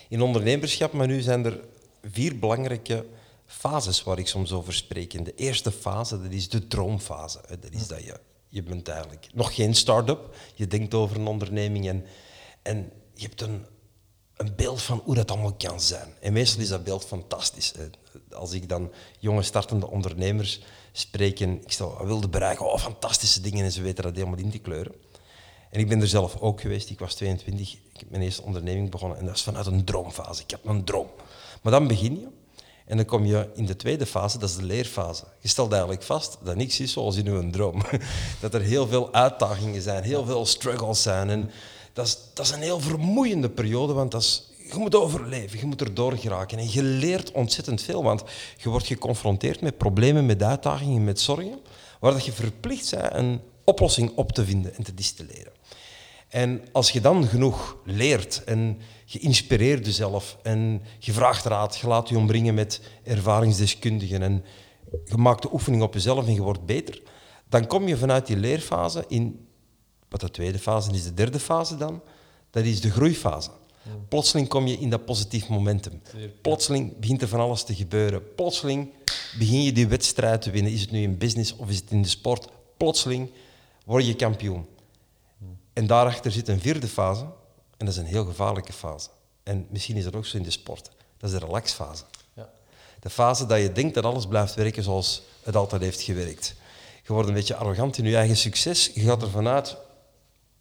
[0.10, 1.60] In ondernemerschap, maar nu zijn er
[2.02, 3.06] vier belangrijke
[3.46, 5.26] fases waar ik soms over spreek.
[5.26, 7.42] De eerste fase, dat is de droomfase.
[7.50, 10.36] Dat is dat je, je bent eigenlijk nog geen start-up.
[10.56, 12.06] Je denkt over een onderneming en,
[12.62, 13.66] en je hebt een,
[14.36, 16.14] een beeld van hoe dat allemaal kan zijn.
[16.22, 17.74] En meestal is dat beeld fantastisch.
[18.32, 20.62] Als ik dan jonge startende ondernemers
[20.92, 24.52] spreek en ik stel, wilde bereiken, oh, fantastische dingen en ze weten dat helemaal in
[24.52, 24.94] te kleuren.
[25.70, 26.90] En ik ben er zelf ook geweest.
[26.90, 29.18] Ik was 22, ik heb mijn eerste onderneming begonnen.
[29.18, 30.44] En dat is vanuit een droomfase.
[30.44, 31.08] Ik heb een droom.
[31.62, 32.28] Maar dan begin je.
[32.90, 35.24] En dan kom je in de tweede fase, dat is de leerfase.
[35.40, 37.82] Je stelt eigenlijk vast dat niks is zoals in uw droom.
[38.42, 41.30] Dat er heel veel uitdagingen zijn, heel veel struggles zijn.
[41.30, 41.52] En
[41.94, 45.66] dat is, dat is een heel vermoeiende periode, want dat is, je moet overleven, je
[45.66, 46.58] moet erdoor geraken.
[46.58, 48.24] En je leert ontzettend veel, want
[48.58, 51.60] je wordt geconfronteerd met problemen, met uitdagingen, met zorgen,
[52.00, 55.52] waar dat je verplicht bent een oplossing op te vinden en te distilleren.
[56.30, 61.88] En als je dan genoeg leert en je inspireert jezelf en je vraagt raad, je
[61.88, 64.44] laat je omringen met ervaringsdeskundigen en
[65.06, 67.02] je maakt de oefening op jezelf en je wordt beter,
[67.50, 69.48] dan kom je vanuit die leerfase in,
[70.10, 72.02] wat de tweede fase is, de derde fase dan,
[72.50, 73.50] dat is de groeifase.
[74.10, 76.02] Plotseling kom je in dat positief momentum.
[76.42, 78.34] Plotseling begint er van alles te gebeuren.
[78.36, 78.90] Plotseling
[79.38, 80.72] begin je die wedstrijd te winnen.
[80.72, 82.48] Is het nu in business of is het in de sport?
[82.78, 83.30] Plotseling
[83.86, 84.66] word je kampioen.
[85.80, 87.22] En daarachter zit een vierde fase,
[87.78, 89.10] en dat is een heel gevaarlijke fase.
[89.44, 90.92] En misschien is dat ook zo in de sport.
[91.18, 92.04] Dat is de relaxfase.
[92.34, 92.50] Ja.
[93.00, 96.56] De fase dat je denkt dat alles blijft werken zoals het altijd heeft gewerkt.
[97.04, 98.92] Je wordt een beetje arrogant in je eigen succes.
[98.94, 99.78] Je gaat ervan uit,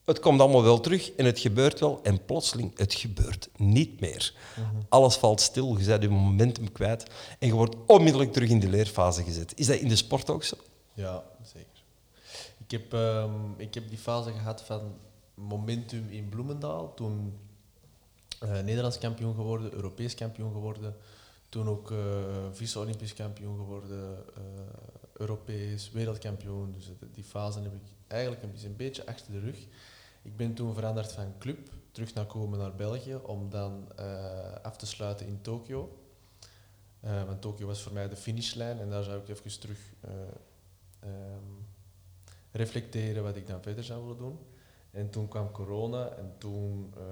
[0.05, 2.01] het komt allemaal wel terug en het gebeurt wel.
[2.03, 4.35] En plotseling, het gebeurt niet meer.
[4.57, 4.67] Mhm.
[4.89, 7.03] Alles valt stil, je bent je momentum kwijt
[7.39, 9.53] en je wordt onmiddellijk terug in de leerfase gezet.
[9.57, 10.57] Is dat in de sport ook zo?
[10.95, 11.83] Ja, zeker.
[12.65, 14.81] Ik heb, ehm, ik heb die fase gehad van
[15.39, 16.95] momentum in Bloemendaal.
[16.95, 17.39] Toen
[18.41, 20.97] eh, Nederlands kampioen geworden, Europees kampioen geworden.
[21.49, 21.99] Toen ook uh,
[22.53, 24.43] vice-Olympisch kampioen geworden, uh,
[25.13, 26.73] Europees, wereldkampioen.
[26.73, 29.67] Dus die fase heb ik eigenlijk een beetje, achter de rug.
[30.23, 33.89] Ik ben toen veranderd van club, terug naar komen naar België, om dan
[34.63, 35.99] af te sluiten in Tokio.
[37.01, 39.79] want Tokio was voor mij de finishlijn en daar zou ik even terug
[41.05, 41.67] um,
[42.51, 44.39] reflecteren wat ik dan verder zou willen doen.
[44.91, 47.05] En toen kwam corona en toen, uh,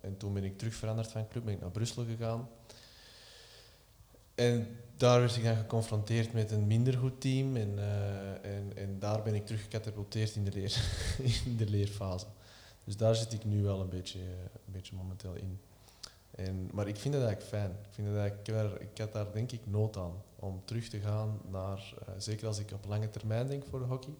[0.00, 2.48] en toen ben ik terug veranderd van club, ben ik naar Brussel gegaan.
[4.34, 8.98] En daar werd ik dan geconfronteerd met een minder goed team en, uh, en, en
[8.98, 10.82] daar ben ik terug gecatapulteerd in de, leer,
[11.44, 12.26] in de leerfase.
[12.84, 14.20] Dus daar zit ik nu wel een beetje,
[14.66, 15.60] een beetje momenteel in.
[16.30, 17.70] En, maar ik vind het eigenlijk fijn.
[17.70, 21.40] Ik, vind het eigenlijk, ik had daar denk ik nood aan om terug te gaan
[21.50, 24.14] naar, uh, zeker als ik op lange termijn denk voor hockey,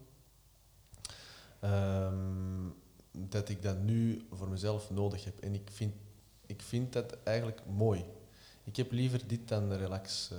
[1.64, 2.74] um,
[3.10, 5.38] dat ik dat nu voor mezelf nodig heb.
[5.40, 5.94] En ik vind,
[6.46, 8.04] ik vind dat eigenlijk mooi.
[8.64, 10.30] Ik heb liever dit dan relax.
[10.32, 10.38] Uh,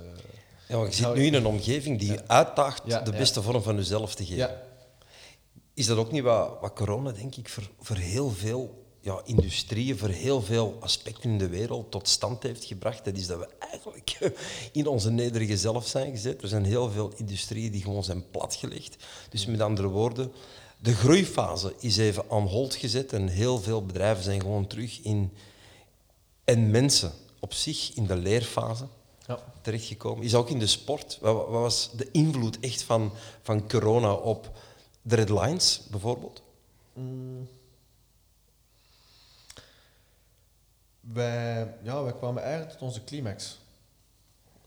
[0.68, 2.22] ja, je zit nu in een omgeving die ja.
[2.26, 4.36] uitdaagt de beste vorm van jezelf te geven.
[4.36, 4.62] Ja.
[5.74, 9.98] Is dat ook niet wat, wat corona, denk ik, voor, voor heel veel ja, industrieën,
[9.98, 13.04] voor heel veel aspecten in de wereld tot stand heeft gebracht?
[13.04, 14.18] Dat is dat we eigenlijk
[14.72, 16.42] in onze nederige zelf zijn gezet.
[16.42, 19.04] Er zijn heel veel industrieën die gewoon zijn platgelegd.
[19.28, 20.32] Dus met andere woorden,
[20.76, 25.32] de groeifase is even aan hold gezet en heel veel bedrijven zijn gewoon terug in.
[26.44, 28.86] En mensen op zich in de leerfase
[29.26, 29.38] ja.
[29.60, 30.24] terechtgekomen.
[30.24, 31.18] Is ook in de sport.
[31.20, 33.12] Wat, wat, was de invloed echt van,
[33.42, 34.50] van corona op
[35.02, 36.42] de red lines bijvoorbeeld?
[36.92, 37.48] Mm.
[41.00, 43.58] Wij, ja, wij kwamen eigenlijk tot onze climax.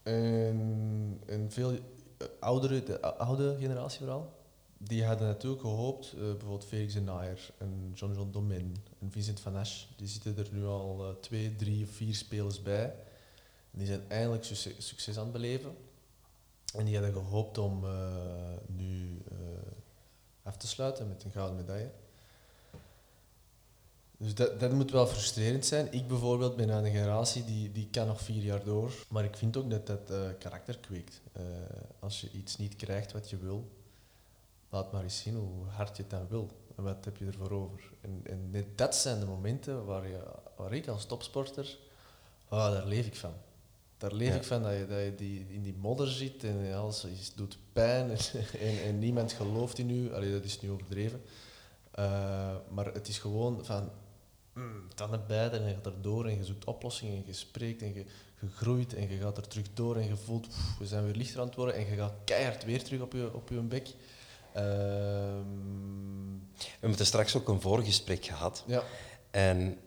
[0.03, 1.79] En, en veel
[2.39, 4.38] oudere, de oude generatie vooral,
[4.81, 9.55] die hadden natuurlijk gehoopt, uh, bijvoorbeeld Felix de Naaier, en John-John Domin, en Vincent Van
[9.55, 12.95] Asch, die zitten er nu al uh, twee, drie, vier spelers bij.
[13.71, 14.43] Die zijn eindelijk
[14.77, 15.75] succes, aan het beleven.
[16.73, 17.91] En die hadden gehoopt om uh,
[18.67, 19.21] nu
[20.43, 21.91] af te sluiten met een gouden medaille.
[24.17, 25.93] Dus dat, dat moet wel frustrerend zijn.
[25.93, 29.05] Ik bijvoorbeeld ben aan een generatie die, die kan nog vier jaar door.
[29.09, 31.21] Maar ik vind ook dat dat karakter kweekt.
[31.99, 33.67] als je iets niet krijgt wat je wil,
[34.69, 36.49] laat maar eens zien hoe hard je het dan wil.
[36.75, 37.91] En wat heb je ervoor over?
[38.01, 40.21] En, en net dat zijn de momenten waar, je,
[40.55, 41.77] waar ik als topsporter,
[42.49, 43.33] oh, daar leef ik van.
[43.97, 47.03] Daar leef ik van dat je, dat je die, in die modder zit en alles
[47.05, 48.09] is, doet pijn
[48.67, 50.13] en, en, niemand gelooft in u.
[50.13, 51.21] Allee, dat is nu overdreven.
[51.99, 53.89] Uh, maar het is gewoon van
[54.53, 57.81] mm, dan erbij en je gaat er door en je zoekt oplossingen en je spreekt
[57.81, 58.05] en je,
[58.41, 60.47] je groeit en je gaat er terug door en je voelt
[60.79, 63.33] we zijn weer lichter aan het worden en je gaat keihard weer terug op je,
[63.33, 63.87] op je bek.
[64.59, 68.63] Ehm, we hebben straks ook een voorgesprek gehad.
[68.67, 68.83] Ja.
[69.31, 69.79] En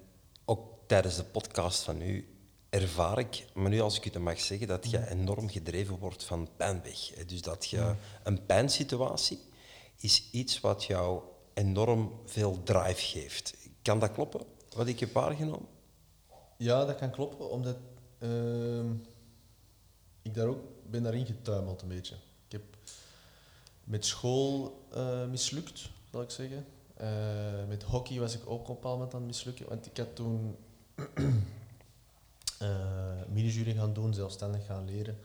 [0.45, 2.27] ook tijdens de podcast van u
[2.69, 6.49] ervaar ik, maar nu als ik het mag zeggen, dat je enorm gedreven wordt van
[6.57, 7.25] pijn weg.
[7.27, 9.39] Dus dat je een pijnsituatie
[9.97, 11.23] is iets wat jou
[11.55, 13.55] enorm veel drive geeft.
[13.83, 14.41] Kan dat kloppen,
[14.77, 15.69] wat ik heb waargenomen?
[16.57, 17.77] Ja, dat kan kloppen, omdat
[18.19, 18.91] uh,
[20.23, 22.17] ik daar ook ben daarin getuimeld een beetje.
[23.85, 26.67] Met school uh, mislukt, zal ik zeggen.
[27.01, 27.09] Uh,
[27.69, 30.17] met hockey was ik ook op een bepaald moment aan het mislukken, want ik had
[30.17, 30.57] toen
[32.63, 32.69] uh,
[33.35, 35.19] minijury gaan doen, zelfstandig gaan leren.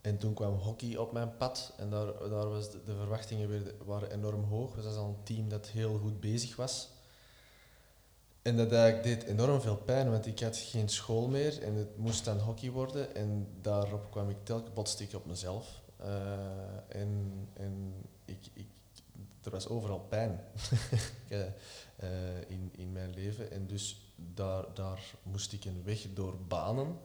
[0.00, 4.12] En toen kwam hockey op mijn pad en daar, daar was de, verwachtingen weer, waren
[4.12, 4.74] enorm hoog.
[4.74, 6.88] We waren al een team dat heel goed bezig was.
[8.42, 11.96] En dat eigenlijk deed enorm veel pijn, want ik had geen school meer en het
[11.96, 13.14] moest dan hockey worden.
[13.14, 15.80] En daarop kwam ik telkens botste op mezelf.
[16.00, 16.06] Uh,
[16.88, 17.94] en en
[18.24, 18.66] ik, ik,
[19.42, 20.40] er was overal pijn
[21.28, 21.44] uh,
[22.48, 23.50] in, in mijn leven.
[23.50, 26.98] En dus daar, daar moest ik een weg door banen.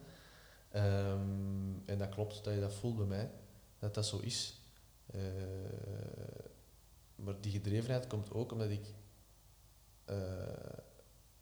[0.75, 3.29] Um, en dat klopt dat je dat voelt bij mij,
[3.79, 4.61] dat dat zo is.
[5.15, 5.21] Uh,
[7.15, 8.85] maar die gedrevenheid komt ook omdat ik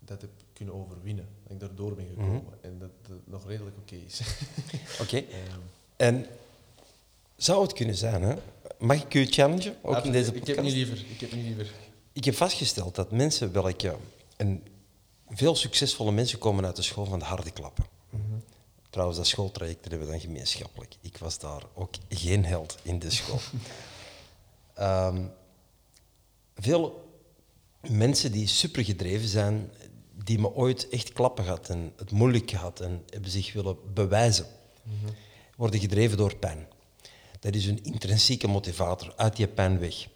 [0.06, 1.28] dat heb kunnen overwinnen.
[1.44, 2.32] Dat ik daardoor ben gekomen.
[2.32, 2.54] Mm -hmm.
[2.62, 4.22] En dat het nog redelijk oké okay is.
[5.02, 5.02] oké.
[5.02, 5.28] Okay.
[5.42, 5.64] Um,
[5.96, 6.26] en
[7.44, 8.36] zou het kunnen zijn, hè?
[8.80, 9.76] Mag ik u challengen?
[9.82, 10.50] Ook in deze podcast?
[10.50, 11.06] Ik heb niet liever.
[11.10, 11.72] Ik heb niet liever.
[12.14, 13.96] Ik heb vastgesteld dat mensen welke...
[14.38, 14.64] En
[15.30, 17.86] veel succesvolle mensen komen uit de school van de harde klappen.
[18.10, 18.44] Mm -hmm.
[18.90, 20.96] Trouwens, dat schooltraject hebben we dan gemeenschappelijk.
[21.02, 23.40] Ik was daar ook geen held in de school.
[24.80, 25.32] um,
[26.68, 27.10] veel
[27.90, 29.72] mensen die super gedreven zijn,
[30.24, 34.46] die me ooit echt klappen gehad en het moeilijk gehad en hebben zich willen bewijzen,
[34.84, 35.16] mm -hmm.
[35.56, 36.68] worden gedreven door pijn.
[37.42, 40.08] Dat is een intrinsieke motivator, uit je pijn weg.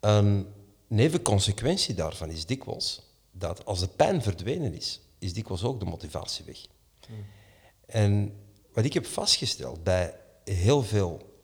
[0.00, 0.46] Een
[0.86, 6.44] nevenconsequentie daarvan is dikwijls dat als de pijn verdwenen is, is dikwijls ook de motivatie
[6.44, 6.66] weg.
[7.86, 8.36] En
[8.72, 11.34] wat ik heb vastgesteld bij heel veel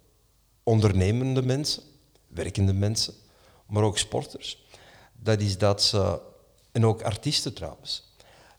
[0.63, 1.83] ondernemende mensen,
[2.27, 3.15] werkende mensen,
[3.67, 4.67] maar ook sporters,
[5.23, 6.21] dat is dat ze,
[6.73, 8.15] en ook artiesten trouwens,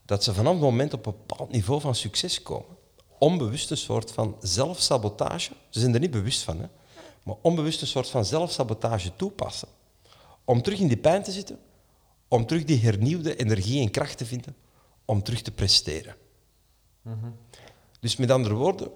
[0.06, 2.77] dat ze vanaf het moment op een bepaald niveau van succes komen,
[3.20, 6.68] onbewust een soort van zelfsabotage, ze zijn er niet bewust van, hè,
[7.24, 9.68] maar onbewust een soort van zelfsabotage toepassen.
[10.46, 11.60] Om terug in die pijn te zitten,
[12.28, 14.56] om terug die hernieuwde energie en kracht te vinden,
[15.06, 16.16] om terug te presteren.
[18.00, 18.92] Dus met andere woorden,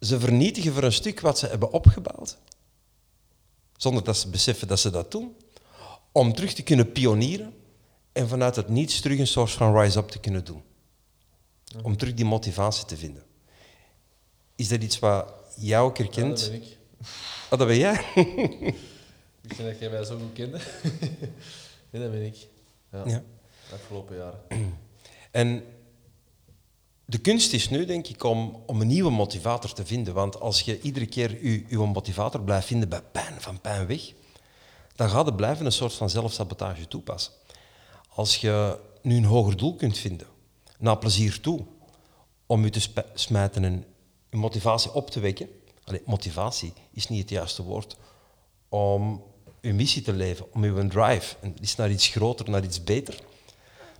[0.00, 2.38] ze vernietigen voor een stuk wat ze hebben opgebouwd,
[3.76, 5.36] zonder dat ze beseffen dat ze dat doen,
[6.12, 7.54] om terug te kunnen pionieren
[8.12, 10.62] en vanuit het niets terug een soort van rise-up te kunnen doen.
[11.82, 13.22] Om terug die motivatie te vinden.
[14.56, 16.38] Is dat iets wat jou ook Ja, herkent?
[16.38, 16.76] dat ben ik.
[17.50, 18.04] Ah, dat ben jij?
[19.48, 20.58] Ik vind dat jij mij zo goed kende.
[21.90, 22.36] nee, dat ben ik.
[22.92, 23.02] Ja.
[23.06, 23.22] Ja.
[23.68, 24.40] De afgelopen jaren.
[25.30, 25.64] En
[27.04, 30.14] de kunst is nu, denk ik, om, om een nieuwe motivator te vinden.
[30.14, 34.12] Want als je iedere keer je, je motivator blijft vinden bij pijn, van pijn weg,
[34.96, 37.32] dan gaat het blijven een soort van zelfsabotage toepassen.
[38.08, 40.26] Als je nu een hoger doel kunt vinden,
[40.78, 41.64] naar plezier toe,
[42.46, 43.84] om je te smijten en
[44.34, 45.48] je motivatie op te wekken.
[46.04, 47.96] Motivatie is niet het juiste woord.
[48.68, 49.22] Om
[49.60, 51.36] je missie te leven, om je drive.
[51.40, 53.18] En het is naar iets groter, naar iets beter.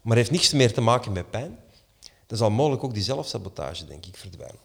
[0.03, 1.59] Maar heeft niks meer te maken met pijn.
[2.26, 4.59] Dan zal mogelijk ook die zelfsabotage, denk ik, verdwijnen.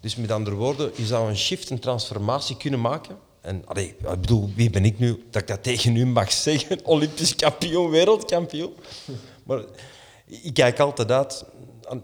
[0.00, 3.18] Dus met andere woorden, je zou een shift, een transformatie kunnen maken.
[3.40, 6.84] En ik bedoel, wie ben ik nu dat ik dat tegen u mag zeggen?
[6.94, 8.74] Olympisch kampioen, wereldkampioen.
[9.44, 9.64] Maar
[10.24, 11.44] ik kijk altijd uit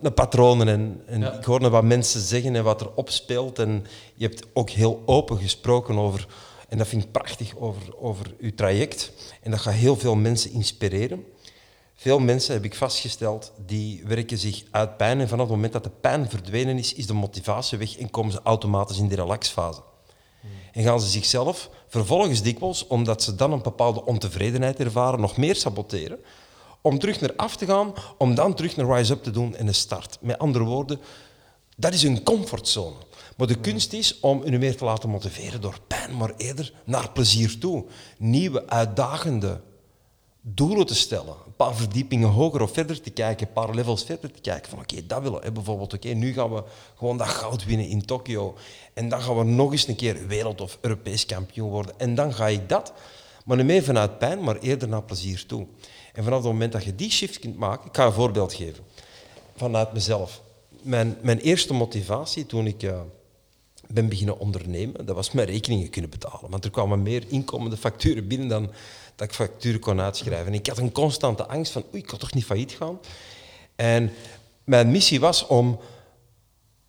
[0.01, 1.33] naar patronen en, en Ja.
[1.33, 3.59] ik hoor naar wat mensen zeggen en wat er opspeelt.
[3.59, 6.27] En je hebt ook heel open gesproken over,
[6.69, 9.13] en dat vind ik prachtig, over, over uw traject.
[9.43, 11.25] En dat gaat heel veel mensen inspireren.
[11.95, 15.21] Veel mensen, heb ik vastgesteld, die werken zich uit pijn.
[15.21, 18.33] En vanaf het moment dat de pijn verdwenen is, is de motivatie weg en komen
[18.33, 19.81] ze automatisch in de relaxfase.
[20.73, 25.57] En gaan ze zichzelf vervolgens dikwijls, omdat ze dan een bepaalde ontevredenheid ervaren, nog meer
[25.57, 26.19] saboteren.
[26.87, 29.75] Om terug naar af te gaan, om dan terug naar rise-up te doen en een
[29.75, 30.19] start.
[30.21, 31.01] Met andere woorden,
[31.77, 32.97] dat is een comfortzone.
[33.37, 37.11] Maar de kunst is om je meer te laten motiveren door pijn, maar eerder naar
[37.11, 37.85] plezier toe.
[38.19, 39.61] Nieuwe, uitdagende
[40.41, 41.35] doelen te stellen.
[41.47, 44.71] Een paar verdiepingen hoger of verder te kijken, een paar levels verder te kijken.
[44.71, 45.53] Van oké, dat willen we.
[45.53, 46.63] Bijvoorbeeld, oké, nu gaan we
[46.97, 48.55] gewoon dat goud winnen in Tokio.
[48.95, 51.95] En dan gaan we nog eens een keer wereld- of Europees kampioen worden.
[51.99, 52.93] En dan ga ik dat.
[53.45, 55.67] Maar niet meer vanuit pijn, maar eerder naar plezier toe.
[56.15, 57.87] En vanaf het moment dat je die shift kunt maken...
[57.89, 58.85] Ik ga een voorbeeld geven.
[59.57, 60.43] Vanuit mezelf.
[60.83, 62.83] Mijn, mijn eerste motivatie toen ik...
[62.83, 63.01] eh,
[63.89, 66.51] ben beginnen ondernemen, dat was mijn rekeningen kunnen betalen.
[66.51, 68.71] Want er kwamen meer inkomende facturen binnen dan
[69.15, 70.47] dat ik facturen kon uitschrijven.
[70.47, 72.99] En ik had een constante angst van, oei, ik kan toch niet failliet gaan?
[73.77, 74.13] En
[74.65, 75.81] mijn missie was om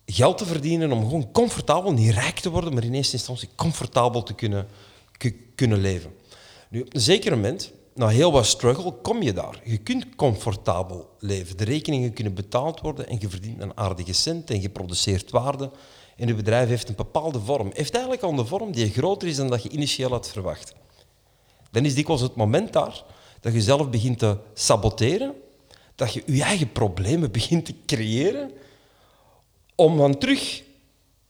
[0.06, 4.22] geld te verdienen, om gewoon comfortabel, niet rijk te worden, maar in eerste instantie comfortabel
[4.22, 4.66] te kunnen,
[5.16, 6.14] ku- kunnen leven.
[6.68, 9.60] Nu, op een zeker moment, na heel wat struggle, kom je daar.
[9.64, 11.56] Je kunt comfortabel leven.
[11.56, 15.70] De rekeningen kunnen betaald worden en je verdient een aardige cent en je produceert waarde.
[16.16, 17.70] En je bedrijf heeft een bepaalde vorm.
[17.74, 20.74] Heeft eigenlijk al een vorm die groter is dan dat je initieel had verwacht.
[21.70, 23.04] Dan is dikwijls het moment daar
[23.40, 25.34] dat je zelf begint te saboteren,
[25.94, 28.50] dat je je eigen problemen begint te creëren,
[29.74, 30.62] om dan terug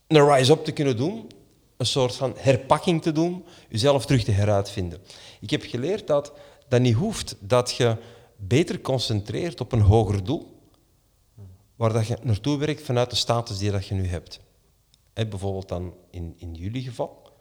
[0.06, 1.26] een rise-up te kunnen doen,
[1.76, 4.98] een soort van herpakking te doen, jezelf terug te heruitvinden.
[5.40, 6.32] Ik heb geleerd dat
[6.68, 7.96] dat niet hoeft, dat je
[8.36, 10.60] beter concentreert op een hoger doel,
[11.76, 14.40] waar dat je naartoe werkt vanuit de status die dat je nu hebt.
[15.12, 17.32] Bijvoorbeeld dan in, in jullie geval.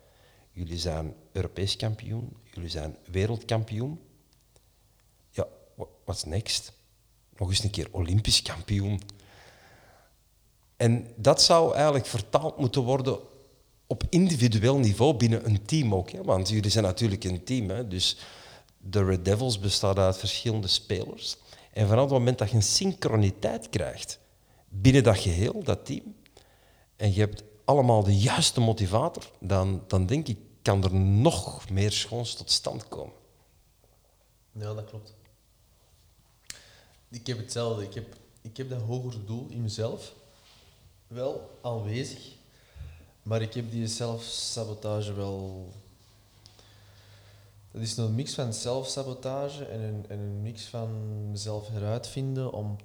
[0.51, 3.99] Jullie zijn Europees kampioen, jullie zijn wereldkampioen.
[5.29, 5.47] Ja,
[6.05, 6.73] what's next?
[7.37, 9.01] Nog eens een keer Olympisch kampioen.
[10.77, 13.19] En dat zou eigenlijk vertaald moeten worden
[13.87, 16.11] op individueel niveau binnen een team ook.
[16.11, 17.69] Want jullie zijn natuurlijk een team.
[17.69, 17.87] Hè?
[17.87, 18.17] Dus
[18.87, 21.37] de Red Devils bestaat uit verschillende spelers.
[21.73, 24.19] En vanaf het moment dat je een synchroniteit krijgt
[24.69, 26.15] binnen dat geheel, dat team,
[26.95, 31.91] en je hebt allemaal de juiste motivator, dan, dan denk ik, kan er nog meer
[31.91, 33.13] schoons tot stand komen.
[34.51, 35.13] Ja, dat klopt.
[37.09, 37.83] Ik heb hetzelfde.
[37.83, 40.13] Ik heb, ik heb dat hoger doel in mezelf
[41.07, 42.31] wel aanwezig,
[43.23, 45.67] maar ik heb die zelfsabotage wel.
[47.75, 52.75] Dat is een mix van zelfsabotage en een, en een mix van mezelf heruitvinden om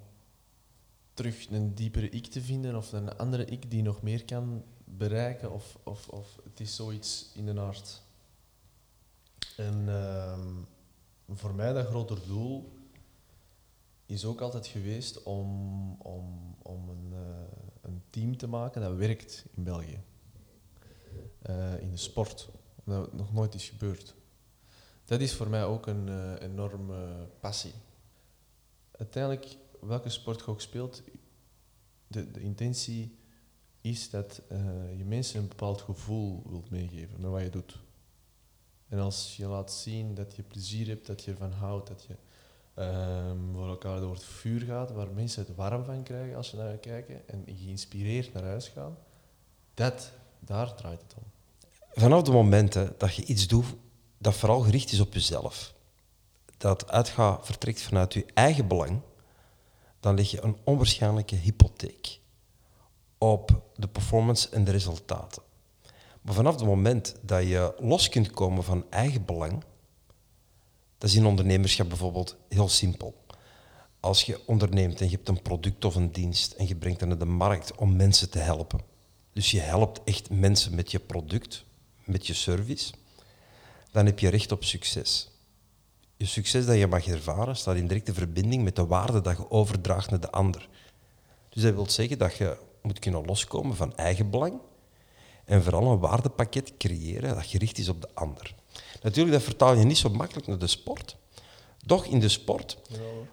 [1.15, 5.53] terug een diepere ik te vinden of een andere ik die nog meer kan bereiken
[5.53, 8.03] of, of, of het is zoiets in de aard.
[9.57, 10.55] En ehm,
[11.29, 12.73] voor mij dat groter doel
[14.07, 19.45] is ook altijd geweest om, om, om een, eh, een team te maken dat werkt
[19.51, 20.01] in België.
[21.43, 22.49] Eh, in de sport.
[22.85, 24.19] Omdat het nog nooit is gebeurd.
[25.11, 27.73] Dat is voor mij ook een eh, enorme passie.
[28.91, 31.03] Uiteindelijk, welke sport je ook speelt,
[32.07, 33.19] de, de intentie
[33.81, 34.59] is dat eh,
[34.97, 37.79] je mensen een bepaald gevoel wilt meegeven met wat je doet.
[38.89, 42.17] En als je laat zien dat je plezier hebt, dat je ervan houdt, dat je
[42.75, 46.57] ehm, voor elkaar door het vuur gaat, waar mensen het warm van krijgen als ze
[46.57, 48.99] naar je kijken en geïnspireerd naar huis gaan,
[49.75, 51.25] dat, daar draait het om.
[51.93, 53.67] Vanaf de momenten dat je iets doet
[54.23, 55.75] dat vooral gericht is op jezelf,
[56.57, 59.01] dat uitgaat, vertrekt vanuit je eigen belang,
[60.01, 62.21] dan leg je een onwaarschijnlijke hypotheek
[63.19, 65.43] op de performance en de resultaten.
[66.23, 69.65] Maar vanaf het moment dat je los kunt komen van eigen belang,
[70.99, 73.25] dat is in ondernemerschap bijvoorbeeld heel simpel.
[74.01, 77.09] Als je onderneemt en je hebt een product of een dienst en je brengt het
[77.09, 78.81] naar de markt om mensen te helpen.
[79.33, 81.65] Dus je helpt echt mensen met je product,
[82.05, 82.93] met je service,
[83.93, 85.31] dan heb je recht op succes.
[86.17, 89.51] Je succes dat je mag ervaren staat in directe verbinding met de waarde dat je
[89.51, 90.69] overdraagt naar de ander.
[91.49, 94.61] Dus dat wil zeggen dat je moet kunnen loskomen van eigen belang
[95.45, 98.55] en vooral een waardepakket creëren dat gericht is op de ander.
[99.03, 101.17] Natuurlijk, dat vertaal je niet zo makkelijk naar de sport.
[101.87, 102.79] Toch in de sport,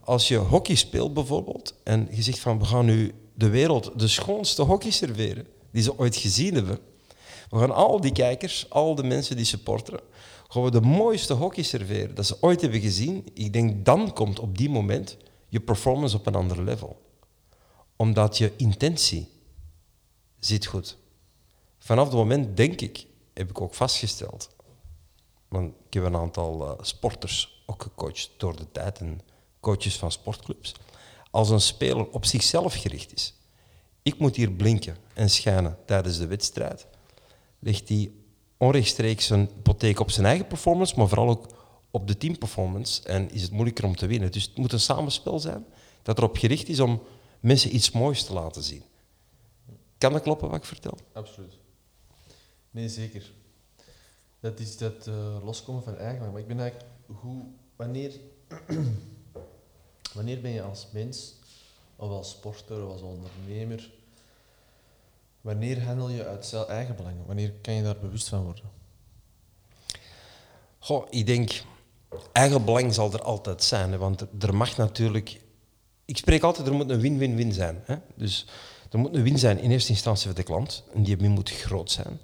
[0.04, 4.08] als je hockey speelt bijvoorbeeld en je zegt van we gaan nu de wereld de
[4.08, 6.80] schoonste hockey serveren die ze ooit gezien hebben.
[7.50, 10.00] We gaan al die kijkers, al de mensen die supporteren,
[10.48, 13.28] gaan we de mooiste hockey serveren dat ze ooit hebben gezien.
[13.34, 15.18] Ik denk dan komt op die moment
[15.48, 17.02] je performance op een ander level.
[17.96, 19.30] Omdat je intentie
[20.40, 20.98] zit goed.
[21.78, 24.50] Vanaf het moment, denk ik, heb ik ook vastgesteld.
[25.48, 29.20] Want ik heb een aantal uh, sporters ook gecoacht door de tijd en
[29.60, 30.76] coaches van sportclubs.
[31.32, 33.34] Als een speler op zichzelf gericht is,
[34.02, 36.88] ik moet hier blinken en schijnen tijdens de wedstrijd,
[37.60, 38.12] legt hij
[38.58, 41.46] onrechtstreeks een hypotheek op zijn eigen performance, maar vooral ook
[41.92, 43.04] op de teamperformance.
[43.04, 44.32] En is het moeilijker om te winnen.
[44.32, 45.66] Dus het moet een samenspel zijn
[46.02, 47.02] dat erop gericht is om
[47.40, 48.84] mensen iets moois te laten zien.
[49.98, 50.98] Kan dat kloppen wat ik vertel?
[51.14, 51.58] Absoluut.
[52.72, 53.32] Nee, zeker.
[54.40, 57.44] Dat is dat uh, loskomen van eigen Maar ik ben eigenlijk, hoe,
[57.76, 58.20] wanneer,
[60.14, 61.34] wanneer ben je als mens,
[61.96, 63.92] of als sporter, of als ondernemer,
[65.42, 67.16] wanneer handel je uit eigen belang?
[67.26, 68.64] Wanneer kan je daar bewust van worden?
[70.80, 71.64] Goh, ik denk,
[72.32, 73.98] eigen belang zal er altijd zijn.
[73.98, 75.42] Want er mag natuurlijk...
[76.06, 77.82] Ik spreek altijd, er moet een win-win-win zijn.
[77.86, 77.96] Hè?
[78.16, 78.48] Dus
[78.92, 80.84] er moet een win zijn in eerste instantie voor de klant.
[80.94, 82.20] En die win moet groot zijn.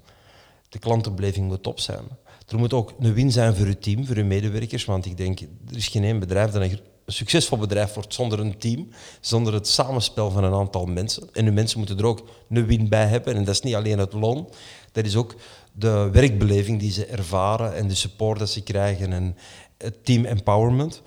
[0.69, 2.03] De klantenbeleving moet top zijn.
[2.47, 4.85] Er moet ook een win zijn voor uw team, voor uw medewerkers.
[4.85, 8.57] Want ik denk, er is geen één bedrijf dat een succesvol bedrijf wordt zonder een
[8.57, 8.89] team,
[9.21, 11.29] zonder het samenspel van een aantal mensen.
[11.33, 13.35] En uw mensen moeten er ook een win bij hebben.
[13.35, 14.49] En dat is niet alleen het loon,
[14.91, 15.35] dat is ook
[15.71, 19.37] de werkbeleving die ze ervaren en de support dat ze krijgen en
[19.77, 21.01] het team empowerment.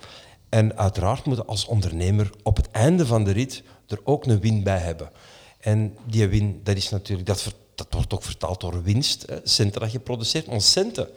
[0.49, 4.63] En uiteraard moeten als ondernemer op het einde van de rit er ook een win
[4.63, 5.11] bij hebben.
[5.59, 7.53] En die win, dat is natuurlijk, dat,
[7.89, 10.47] wordt ook vertaald door winst, centen dat je produceert.
[10.47, 11.09] Maar centen.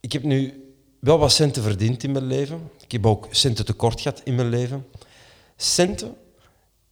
[0.00, 0.61] Ik heb nu
[1.02, 2.70] wel wat centen verdiend in mijn leven.
[2.84, 4.86] Ik heb ook centen tekort gehad in mijn leven.
[5.56, 6.16] Centen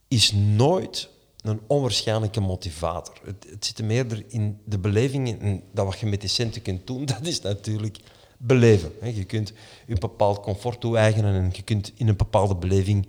[0.08, 1.08] is nooit
[1.42, 3.14] een onwaarschijnlijke motivator.
[3.24, 6.62] Het, het zit er meer in de beleving en dat wat je met die centen
[6.62, 7.98] kunt doen, dat is natuurlijk
[8.36, 8.92] beleven.
[9.14, 9.52] Je kunt
[9.86, 13.08] een bepaald comfort toe-eigenen en je kunt in een bepaalde beleving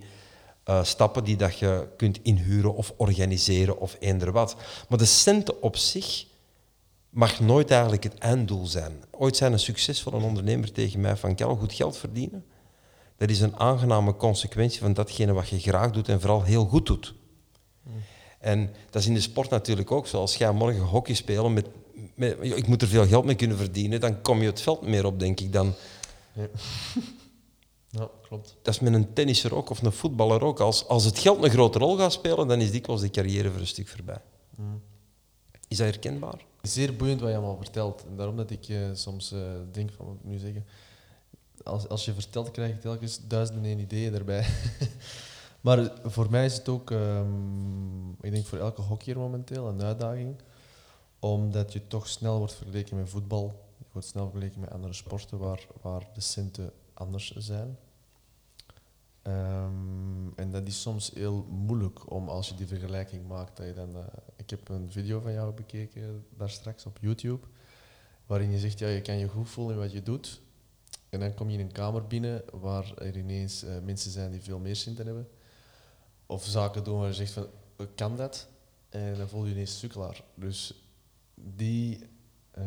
[0.68, 4.56] uh, stappen die dat je kunt inhuren of organiseren of eender wat.
[4.88, 6.24] Maar de centen op zich
[7.12, 8.92] mag nooit eigenlijk het einddoel zijn.
[9.10, 12.44] Ooit zijn een succesvolle ondernemer tegen mij van Kel, goed geld verdienen.
[13.16, 16.86] Dat is een aangename consequentie van datgene wat je graag doet en vooral heel goed
[16.86, 17.14] doet.
[18.38, 20.20] En dat is in de sport natuurlijk ook zo.
[20.20, 21.66] Als jij morgen hockey spelen met,
[22.14, 25.04] met, ik moet er veel geld mee kunnen verdienen, dan kom je het veld meer
[25.04, 25.74] op, denk ik, dan...
[26.32, 26.46] Ja.
[27.94, 28.56] Ja, klopt.
[28.62, 30.60] Dat is met een tennisser ook of een voetballer ook.
[30.60, 33.60] Als, als het geld een grote rol gaat spelen, dan is dikwijls de carrière voor
[33.60, 34.20] een stuk voorbij.
[34.56, 34.82] Mm.
[35.68, 36.44] Is dat herkenbaar?
[36.62, 38.04] Zeer boeiend wat je allemaal vertelt.
[38.06, 39.40] En daarom dat ik uh, soms uh,
[39.72, 40.66] denk van, wat ik nu zeggen?
[41.62, 44.46] Als, als je vertelt, krijg je telkens duizenden en ideeën erbij.
[45.60, 50.36] maar voor mij is het ook, um, ik denk voor elke hockeyer momenteel, een uitdaging.
[51.18, 53.46] Omdat je toch snel wordt vergeleken met voetbal.
[53.78, 57.78] Je wordt snel vergeleken met andere sporten waar, waar de centen anders zijn.
[59.26, 63.56] Um, en dat is soms heel moeilijk om als je die vergelijking maakt.
[63.56, 64.04] Dat je dan, uh,
[64.36, 67.46] ik heb een video van jou bekeken daar straks op YouTube,
[68.26, 70.40] waarin je zegt, ja, je kan je goed voelen in wat je doet.
[71.08, 74.42] En dan kom je in een kamer binnen waar er ineens eh, mensen zijn die
[74.42, 75.28] veel meer centen hebben.
[76.26, 77.46] Of zaken doen waar je zegt van,
[77.76, 78.48] "Eh, kan dat?
[78.88, 80.24] En dan voel je ineens sukkelaar.
[80.34, 80.84] Dus
[81.34, 82.06] die...
[82.50, 82.64] eh,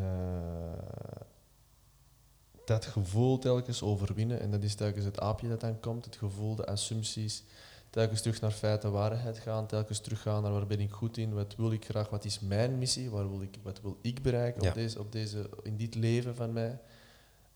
[2.66, 6.54] dat gevoel telkens overwinnen, en dat is telkens het aapje dat dan komt, het gevoel,
[6.54, 7.42] de assumpties,
[7.90, 11.54] telkens terug naar feiten, waarheid gaan, telkens teruggaan naar waar ben ik goed in, wat
[11.56, 14.68] wil ik graag, wat is mijn missie, waar wil ik, wat wil ik bereiken Ja.
[14.68, 16.78] op deze, op deze, in dit leven van mij.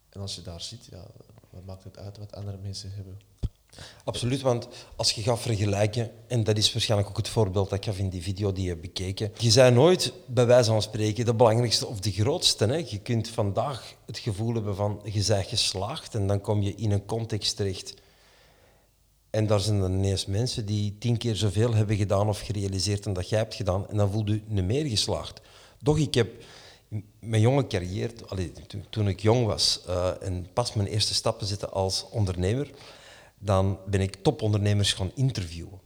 [0.08, 1.04] En als je daar zit, ja,
[1.50, 3.18] wat maakt het uit wat andere mensen hebben?
[4.04, 7.84] Absoluut, want als je gaat vergelijken, en dat is waarschijnlijk ook het voorbeeld dat ik
[7.84, 11.34] gaf in die video die je bekeken, je bent nooit, bij wijze van spreken, de
[11.34, 12.66] belangrijkste of de grootste.
[12.66, 12.84] Hè.
[12.88, 16.90] Je kunt vandaag het gevoel hebben van je bent geslaagd en dan kom je in
[16.90, 17.94] een context terecht.
[19.30, 23.12] En daar zijn dan ineens mensen die tien keer zoveel hebben gedaan of gerealiseerd dan
[23.12, 25.40] dat jij hebt gedaan en dan voel je je meer geslaagd.
[25.78, 26.28] Doch ik heb
[27.18, 28.12] mijn jonge carrière,
[28.90, 32.70] toen, ik jong was eh, en pas mijn eerste stappen zetten als ondernemer,
[33.42, 35.80] dan ben ik topondernemers gaan interviewen.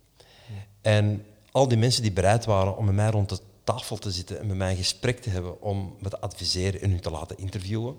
[0.80, 4.40] En al die mensen die bereid waren om met mij rond de tafel te zitten
[4.40, 7.38] en met mij een gesprek te hebben om me te adviseren en hun te laten
[7.38, 7.96] interviewen,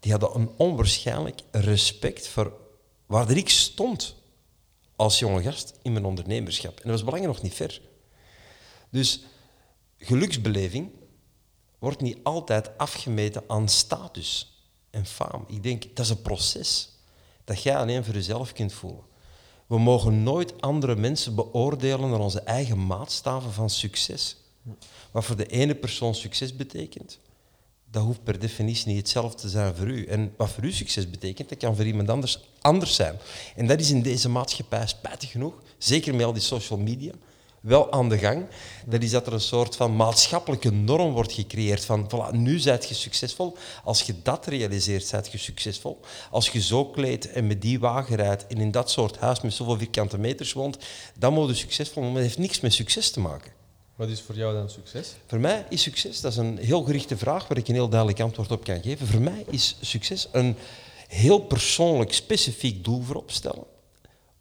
[0.00, 2.52] die hadden een onwaarschijnlijk respect voor
[3.06, 4.14] waar ik stond
[4.96, 6.76] als jonge gast in mijn ondernemerschap.
[6.76, 7.80] En dat was belangrijk nog niet ver.
[8.90, 9.24] Dus
[9.98, 10.90] geluksbeleving
[11.78, 14.58] wordt niet altijd afgemeten aan status
[14.90, 15.44] en faam.
[15.48, 16.93] Ik denk, dat is een proces
[17.44, 19.02] dat jij alleen voor jezelf kunt voelen.
[19.66, 24.36] We mogen nooit andere mensen beoordelen naar onze eigen maatstaven van succes.
[25.10, 27.18] Wat voor de ene persoon succes betekent,
[27.90, 30.06] dat hoeft per definitie niet hetzelfde te zijn voor u.
[30.06, 33.18] En wat voor u succes betekent, dat kan voor iemand anders anders zijn.
[33.56, 37.12] En dat is in deze maatschappij spijtig genoeg, zeker met al die social media,
[37.64, 38.46] wel aan de gang.
[38.86, 42.88] Dat is dat er een soort van maatschappelijke norm wordt gecreëerd van voilà, nu zijt
[42.88, 43.56] je succesvol.
[43.84, 46.00] Als je dat realiseert, zijt je succesvol.
[46.30, 49.52] Als je zo kleedt en met die wagen rijdt en in dat soort huis met
[49.52, 50.78] zoveel vierkante meters woont,
[51.18, 52.02] dan moet je succesvol.
[52.02, 53.52] Maar dat heeft niks met succes te maken.
[53.96, 55.14] Wat is voor jou dan succes?
[55.26, 58.20] Voor mij is succes, dat is een heel gerichte vraag waar ik een heel duidelijk
[58.20, 59.06] antwoord op kan geven.
[59.06, 60.56] Voor mij is succes een
[61.08, 63.64] heel persoonlijk, specifiek doel voorop stellen.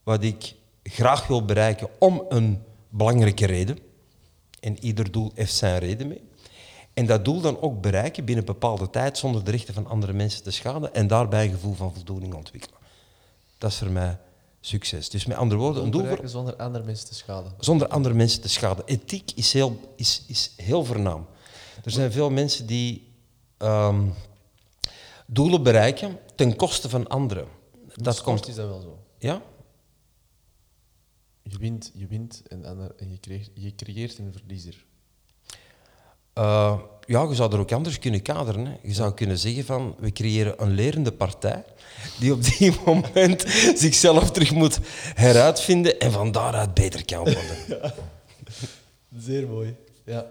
[0.04, 0.54] Wat ik
[0.84, 2.64] graag wil bereiken om een
[2.94, 3.78] belangrijke reden.
[4.60, 6.22] En ieder doel heeft zijn reden mee.
[6.94, 10.14] En dat doel dan ook bereiken binnen een bepaalde tijd zonder de rechten van andere
[10.14, 12.78] mensen te schaden en daarbij een gevoel van voldoening ontwikkelen.
[13.58, 14.18] Dat is voor mij
[14.62, 15.10] succes.
[15.10, 17.52] Dus met andere woorden, een doel voor, bereiken zonder andere mensen te schaden.
[17.60, 18.86] zonder andere mensen te schaden.
[18.86, 21.26] Ethiek is heel, is, is heel voornaam.
[21.84, 23.14] Er zijn veel mensen die
[23.58, 24.02] ehm,
[25.28, 27.48] doelen bereiken ten koste van anderen.
[27.96, 28.98] Dat komt, is dat wel zo.
[29.18, 29.42] ja?
[31.44, 32.66] Je wint, je wint en,
[32.98, 34.86] en je, creëert, je creëert een verliezer.
[36.34, 38.66] Eh, ja, je zou er ook anders kunnen kaderen.
[38.66, 38.76] Hè.
[38.84, 41.64] Je zou kunnen zeggen van, we creëren een lerende partij
[42.20, 43.42] die op die moment
[43.76, 44.80] zichzelf terug moet
[45.14, 47.44] heruitvinden en van daaruit beter kan worden.
[49.18, 49.76] Zeer mooi.
[50.06, 50.26] Ja.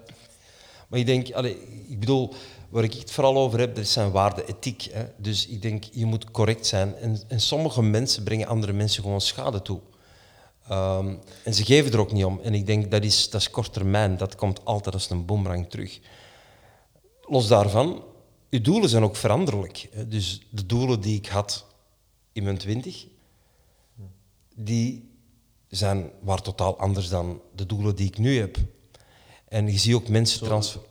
[0.88, 1.56] Maar ik denk, allee,
[1.88, 2.34] ik bedoel,
[2.68, 4.88] waar ik het vooral over heb, dat zijn waarden, ethiek.
[4.92, 5.04] Hè.
[5.16, 6.94] Dus ik denk, je moet correct zijn.
[6.96, 9.80] En, en sommige mensen brengen andere mensen gewoon schade toe.
[10.68, 12.40] Ehm, en ze geven er ook niet om.
[12.42, 14.16] En ik denk, dat is, dat is kort termijn.
[14.16, 16.00] Dat komt altijd als een boemerang terug.
[17.22, 18.04] Los daarvan,
[18.48, 19.88] je doelen zijn ook veranderlijk.
[20.08, 21.66] Dus de doelen die ik had
[22.32, 23.06] in mijn twintig,
[24.54, 25.10] die
[25.68, 28.56] zijn, waren totaal anders dan de doelen die ik nu heb.
[29.48, 30.40] En je ziet ook mensen.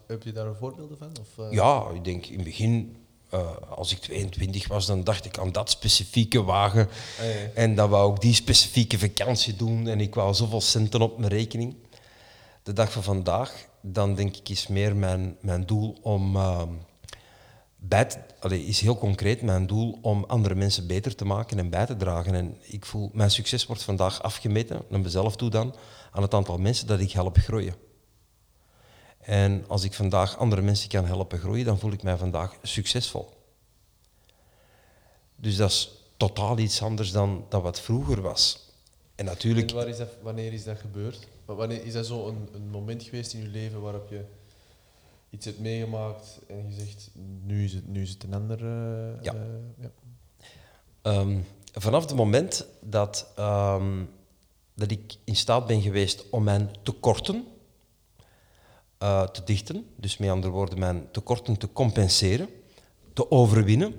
[0.08, 1.12] Heb je daar voorbeelden van?
[1.20, 3.01] Of, eh, Ja, ik denk in het begin,
[3.32, 6.88] eh, als ik 22 was, dan dacht ik aan dat specifieke wagen.
[7.20, 7.32] Ah, ja.
[7.54, 11.32] En dan wou ik die specifieke vakantie doen en ik wou zoveel centen op mijn
[11.32, 11.76] rekening.
[12.64, 16.38] De dag van vandaag, dan denk ik, is meer mijn, mijn doel om...
[17.76, 18.08] bij
[18.40, 21.98] allee, is heel concreet mijn doel om andere mensen beter te maken en bij te
[21.98, 22.36] dragen.
[22.36, 25.76] En ik voel, mijn succes wordt vandaag afgemeten, naar mezelf toe dan,
[26.12, 27.91] aan het aantal mensen dat ik help groeien.
[29.22, 33.30] En als ik vandaag andere mensen kan helpen groeien, dan voel ik mij vandaag succesvol.
[35.36, 38.70] Dus dat is totaal iets anders dan, dan wat vroeger was.
[39.16, 41.28] En natuurlijk, En waar is dat, wanneer is dat gebeurd?
[41.46, 44.26] Wa- Wanneer, is dat zo een, een moment geweest in je leven waarop je
[45.30, 47.10] iets hebt meegemaakt en je zegt,
[47.44, 48.58] nu is het, nu is het een ander...
[48.58, 49.34] eh, Ja.
[49.34, 49.40] eh,
[49.82, 49.92] ja.
[51.02, 51.40] ehm,
[51.74, 54.04] vanaf het moment dat, ehm,
[54.76, 57.46] dat ik in staat ben geweest om mijn tekorten
[59.02, 62.50] eh, te dichten, dus met andere woorden mijn tekorten te compenseren,
[63.14, 63.96] te overwinnen,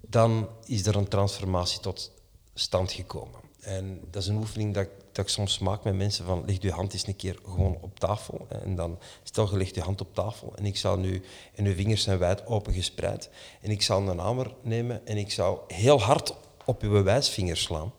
[0.00, 2.12] dan is er een transformatie tot
[2.54, 3.40] stand gekomen.
[3.60, 6.70] En dat is een oefening dat ik dat soms maak met mensen van leg je
[6.70, 8.46] hand eens een keer gewoon op tafel.
[8.48, 11.22] En dan stel je legt je hand op tafel en ik zou nu,
[11.54, 13.30] en uw vingers zijn wijd open gespreid,
[13.60, 16.34] en ik zou een hamer nemen en ik zou heel hard
[16.64, 17.92] op uw wijsvinger slaan.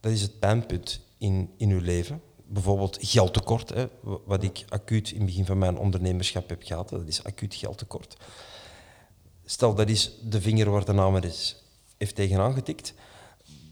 [0.00, 2.22] Dat is het pijnpunt in, in uw leven.
[2.50, 3.86] Bijvoorbeeld geldtekort, hè,
[4.24, 6.88] wat ik acuut in het begin van mijn ondernemerschap heb gehad.
[6.88, 8.16] Dat is acuut geldtekort.
[9.44, 11.64] Stel, dat is de vinger waar de hamer is,
[11.96, 12.94] heeft tegenaan getikt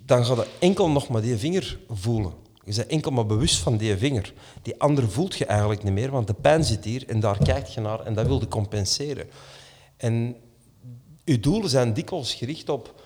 [0.07, 2.33] dan ga je enkel nog maar die vinger voelen.
[2.65, 4.33] Je bent enkel maar bewust van die vinger.
[4.63, 7.75] Die andere voelt je eigenlijk niet meer, want de pijn zit hier en daar kijkt
[7.75, 9.29] je naar en dat wil je compenseren.
[9.97, 10.37] En
[11.25, 13.03] je doelen zijn dikwijls gericht op,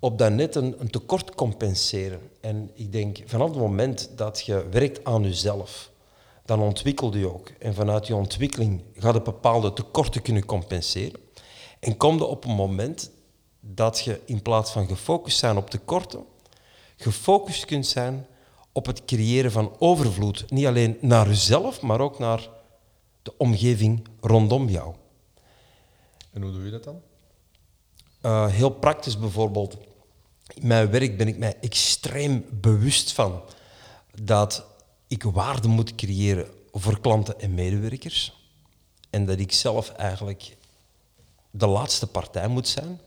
[0.00, 2.20] op dat net een, een tekort compenseren.
[2.40, 5.90] En ik denk, vanaf het moment dat je werkt aan jezelf,
[6.44, 7.48] dan ontwikkel je ook.
[7.58, 11.20] En vanuit je ontwikkeling ga je bepaalde tekorten kunnen compenseren.
[11.80, 13.10] En kom je op een moment
[13.60, 16.24] dat je in plaats van gefocust zijn op tekorten,
[16.96, 18.26] gefocust kunt zijn
[18.72, 20.50] op het creëren van overvloed.
[20.50, 22.48] Niet alleen naar jezelf, maar ook naar
[23.22, 24.94] de omgeving rondom jou.
[26.32, 27.00] En hoe doe je dat dan?
[28.22, 29.76] Uh, heel praktisch bijvoorbeeld.
[30.54, 33.42] In mijn werk ben ik mij extreem bewust van
[34.22, 34.64] dat
[35.06, 38.36] ik waarde moet creëren voor klanten en medewerkers.
[39.10, 40.56] En dat ik zelf eigenlijk
[41.50, 43.00] de laatste partij moet zijn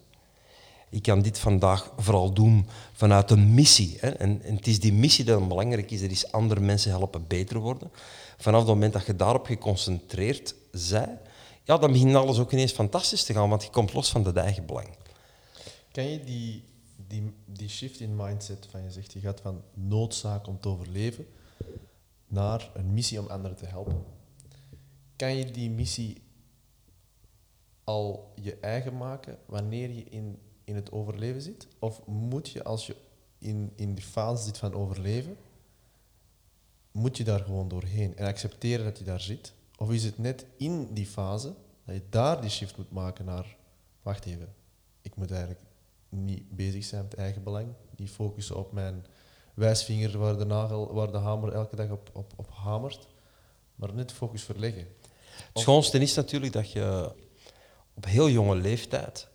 [0.92, 3.98] ik kan dit vandaag vooral doen vanuit een missie.
[4.00, 4.10] Hè.
[4.10, 7.92] En, het is die missie dat belangrijk is, dat is andere mensen helpen beter worden.
[8.38, 11.20] Vanaf het moment dat je daarop geconcentreerd bent,
[11.64, 14.32] ja, dan begint alles ook ineens fantastisch te gaan, want je komt los van de
[14.40, 14.88] eigen belang.
[15.92, 16.64] Kan je die,
[17.12, 21.26] die, die shift in mindset van je zegt, je gaat van noodzaak om te overleven
[22.28, 24.04] naar een missie om anderen te helpen.
[25.16, 26.22] Kan je die missie
[27.84, 30.40] al je eigen maken wanneer je in
[30.72, 31.68] in het overleven zit?
[31.80, 32.96] Of moet je, als je
[33.38, 35.38] in, in die fase zit van overleven,
[36.92, 39.54] moet je daar gewoon doorheen en accepteren dat je daar zit?
[39.78, 41.54] Of is het net in die fase
[41.86, 43.58] dat je daar die shift moet maken naar,
[44.02, 44.54] wacht even,
[45.02, 45.62] ik moet eigenlijk
[46.12, 49.06] niet bezig zijn met eigen belang, niet focussen op mijn
[49.54, 53.08] wijsvinger waar de, nagel, waar de hamer elke dag op, op, op hamert,
[53.76, 54.88] maar net focus verleggen.
[55.54, 57.14] Het schoonste is natuurlijk dat je
[57.94, 59.28] op heel jonge leeftijd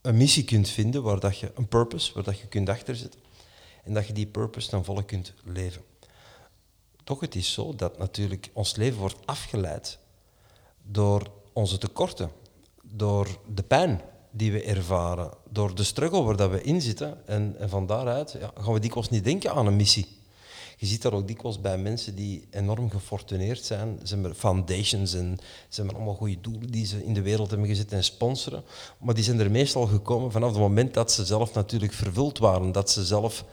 [0.00, 3.20] een missie kunt vinden waar dat je een purpose, waar dat je kunt achterzetten.
[3.84, 5.82] En dat je die purpose dan volle kunt leven.
[7.04, 9.98] Toch, het is zo dat natuurlijk ons leven wordt afgeleid
[10.82, 12.30] door onze tekorten,
[12.82, 14.00] door de pijn
[14.36, 17.26] die we ervaren, door de struggle waar dat we in zitten.
[17.26, 20.06] En, en van daaruit ja, gaan we dikwijls niet denken aan een missie.
[20.76, 24.00] Je ziet dat ook dikwijls bij mensen die enorm gefortuneerd zijn.
[24.02, 25.38] Ze hebben foundations en
[25.68, 28.64] ze hebben allemaal goede doelen die ze in de wereld hebben gezet en sponsoren.
[28.98, 32.72] Maar die zijn er meestal gekomen vanaf het moment dat ze zelf natuurlijk vervuld waren,
[32.72, 33.44] dat ze zelf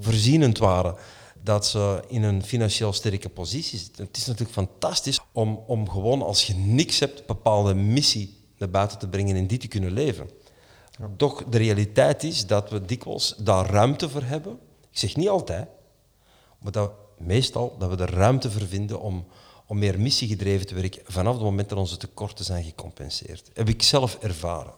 [0.00, 0.96] voorzienend waren,
[1.42, 4.04] dat ze in een financieel sterke positie zitten.
[4.04, 8.70] Het is natuurlijk fantastisch om, om gewoon als je niks hebt, een bepaalde missie naar
[8.70, 10.30] buiten te brengen en die te kunnen leven.
[11.16, 14.58] Toch, de realiteit is dat we dikwijls daar ruimte voor hebben.
[14.90, 15.68] Ik zeg niet altijd,
[16.58, 19.26] maar dat meestal dat we er ruimte voor vinden om,
[19.66, 23.50] om meer missiegedreven te werken vanaf het moment dat onze tekorten zijn gecompenseerd.
[23.54, 24.74] Heb ik zelf ervaren.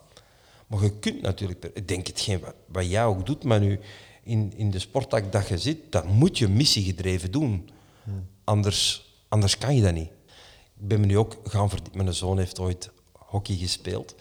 [0.66, 3.80] Maar je kunt natuurlijk, ik denk hetgeen wat, wat jij ook doet, maar nu
[4.22, 7.68] in, in de sporttak dat je zit, dat moet je missiegedreven doen.
[8.44, 10.10] Anders, anders kan je dat niet.
[10.78, 12.02] Ik ben me nu ook gaan verdiepen.
[12.02, 12.90] Mijn zoon heeft ooit
[13.26, 14.14] hockey gespeeld.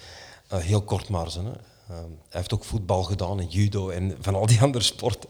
[0.54, 1.28] Uh, heel kort maar.
[1.28, 1.44] Uh,
[1.90, 5.30] hij heeft ook voetbal gedaan en judo en van al die andere sporten.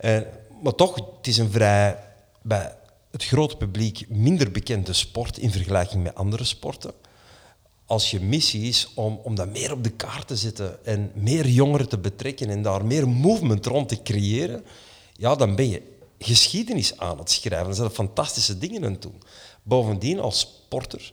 [0.00, 0.20] uh,
[0.62, 1.98] maar toch, het is een vrij,
[2.42, 2.74] bij
[3.10, 6.92] het grote publiek, minder bekende sport in vergelijking met andere sporten.
[7.86, 11.48] Als je missie is om, om dat meer op de kaart te zetten en meer
[11.48, 14.64] jongeren te betrekken en daar meer movement rond te creëren,
[15.12, 15.82] ja, dan ben je
[16.18, 17.66] geschiedenis aan het schrijven.
[17.66, 19.22] Dan zijn er fantastische dingen aan het doen.
[19.62, 21.12] Bovendien, als sporter,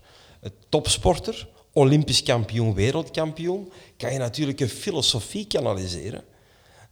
[0.70, 6.24] topsporter, Olympisch kampioen, wereldkampioen, kan je natuurlijk een filosofie kanaliseren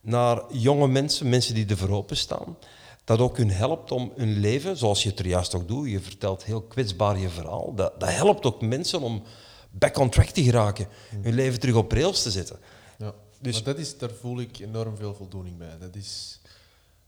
[0.01, 2.57] naar jonge mensen, mensen die ervoor openstaan.
[3.03, 5.99] Dat ook hun helpt om hun leven, zoals je het er juist ook doet, je
[5.99, 9.23] vertelt heel kwetsbaar je verhaal, dat, dat helpt ook mensen om
[9.71, 10.87] back on track te geraken,
[11.21, 12.59] hun leven terug op rails te zetten.
[12.97, 15.77] Ja, dus maar dat is, daar voel ik enorm veel voldoening bij.
[15.79, 16.39] Dat is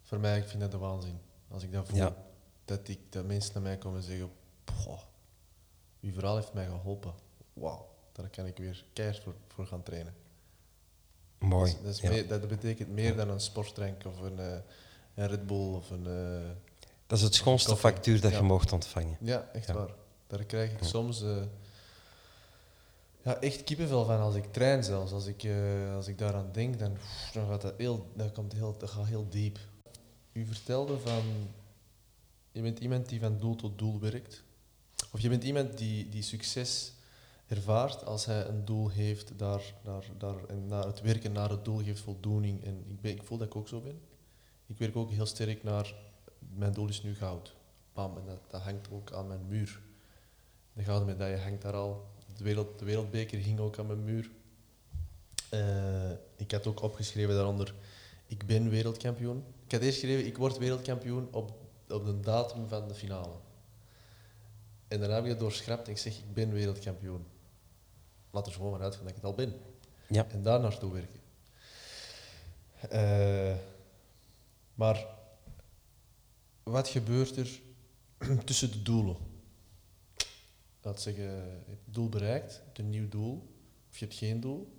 [0.04, 1.18] voor mij, ik vind dat de waanzin.
[1.52, 2.14] Als ik dat voel,
[2.66, 4.30] dat, ik, dat mensen naar mij komen en zeggen,
[6.02, 7.14] uw verhaal heeft mij geholpen.
[7.54, 10.14] Wauw, daar kan ik weer keihard voor, voor gaan trainen.
[11.38, 11.76] Mooi.
[11.84, 14.56] Dat, is dat betekent meer dan een sportdrank of een, uh,
[15.16, 16.06] een Red Bull of een.
[16.08, 16.50] Uh,
[17.08, 19.18] dat is het schoonste factuur dat je mocht ontvangen.
[19.20, 19.94] Ja, echt waar.
[20.28, 21.38] Daar krijg ik soms uh,
[23.24, 25.12] ja, echt kippenvel van als ik train zelfs.
[25.12, 25.48] Als ik,
[25.96, 26.98] als ik daaraan denk, dan,
[27.34, 29.60] dan gaat dat heel, dat komt heel, dat gaat heel diep.
[30.32, 31.24] u vertelde van,
[32.52, 34.44] je bent iemand die van doel tot doel werkt.
[35.12, 36.94] Of je bent iemand die, die succes
[37.48, 41.66] ervaart als hij een doel heeft, daar, daar, daar, en na het werken naar het
[41.66, 42.64] doel geeft voldoening.
[42.64, 44.02] En ik, ik voel dat ik ook zo ben.
[44.66, 45.96] Ik werk ook heel sterk naar,
[46.56, 47.56] mijn doel is nu goud.
[47.94, 49.82] Bam, en dat, hangt ook aan mijn muur.
[50.74, 52.06] De gouden medaille hangt daar al.
[52.38, 54.32] De, wereld, de wereldbeker hing ook aan mijn muur.
[55.54, 57.74] Uh, ik had ook opgeschreven daaronder,
[58.26, 59.44] ik ben wereldkampioen.
[59.66, 61.52] Ik had eerst geschreven, ik word wereldkampioen op,
[61.90, 63.34] op de datum van de finale.
[64.88, 67.26] En daarna heb ik het doorschrapt en ik zeg, ik ben wereldkampioen.
[68.34, 69.54] Laat er gewoon maar uitgaan dat ik het al ben.
[70.08, 70.28] Ja.
[70.30, 71.20] En daar naartoe werken.
[72.92, 73.56] Uh,
[74.74, 75.06] maar
[76.64, 77.62] wat gebeurt er
[78.46, 79.18] tussen de doelen?
[80.82, 83.56] Laat zeggen, je hebt het doel bereikt, je hebt een nieuw doel,
[83.90, 84.74] of je hebt geen doel.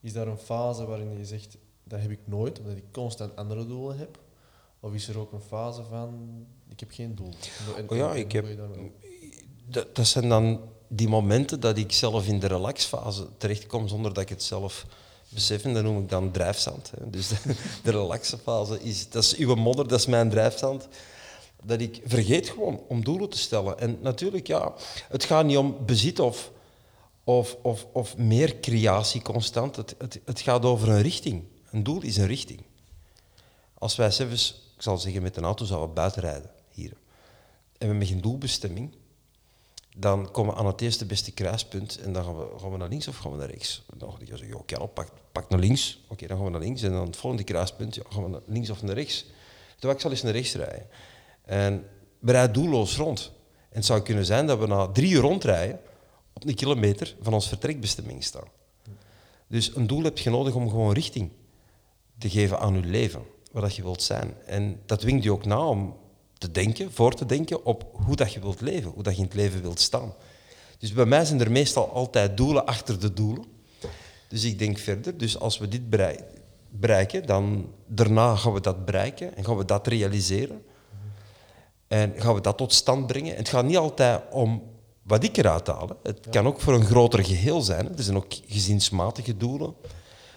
[0.00, 3.66] Is daar een fase waarin je zegt, dat heb ik nooit, omdat ik constant andere
[3.66, 4.18] doelen heb?
[4.80, 7.32] Of is er ook een fase van, ik heb geen doel?
[7.76, 8.46] En, oh ja, ik heb...
[9.66, 14.22] Dat, dat zijn dan die momenten dat ik zelf in de relaxfase terechtkom zonder dat
[14.22, 14.86] ik het zelf
[15.28, 15.62] besef.
[15.62, 16.90] Dat noem ik dan drijfzand.
[16.98, 17.10] Hè.
[17.10, 17.36] Dus de,
[17.90, 20.88] relaxfase is, dat is uw modder, dat is mijn drijfzand.
[21.62, 23.78] Dat ik vergeet gewoon om doelen te stellen.
[23.78, 24.74] En natuurlijk, ja,
[25.08, 26.50] het gaat niet om bezit of
[27.24, 29.76] of, of, of meer creatie constant.
[29.76, 31.44] Het, het, het gaat over een richting.
[31.70, 32.62] Een doel is een richting.
[33.74, 36.98] Als wij zelfs, ik zal zeggen, met een auto zouden buiten rijden hier, en
[37.78, 38.94] we hebben geen doelbestemming,
[40.00, 42.24] dan komen we aan het eerste beste kruispunt en dan
[42.58, 43.82] gaan we, naar links of gaan we naar rechts.
[43.96, 46.00] Dan ga ik zeggen, okay, pak, pak naar links.
[46.08, 46.82] Oké, dan gaan we naar links.
[46.82, 49.26] En dan het volgende kruispunt, ja, gaan we naar links of naar rechts.
[49.72, 50.86] Terwijl ik zal eens naar rechts rijden.
[51.44, 51.86] En
[52.18, 53.32] we rijden doelloos rond.
[53.46, 55.80] En het zou kunnen zijn dat we na drie uur rondrijden,
[56.32, 58.48] op een kilometer van ons vertrekbestemming staan.
[59.46, 61.30] Dus een doel heb je nodig om gewoon richting
[62.18, 63.22] te geven aan je leven,
[63.52, 64.34] waar dat je wilt zijn.
[64.46, 65.96] En dat dwingt je ook na om
[66.40, 69.26] te denken, voor te denken op hoe dat je wilt leven, hoe dat je in
[69.26, 70.14] het leven wilt staan.
[70.78, 73.44] Dus bij mij zijn er meestal altijd doelen achter de doelen.
[74.28, 75.90] Dus ik denk verder, dus als we dit
[76.70, 80.62] bereiken, dan daarna gaan we dat bereiken en gaan we dat realiseren.
[81.88, 83.32] En gaan we dat tot stand brengen.
[83.32, 84.62] En het gaat niet altijd om
[85.02, 85.88] wat ik eruit haal.
[86.02, 87.96] Het kan ook voor een groter geheel zijn.
[87.96, 89.74] Er zijn ook gezinsmatige doelen.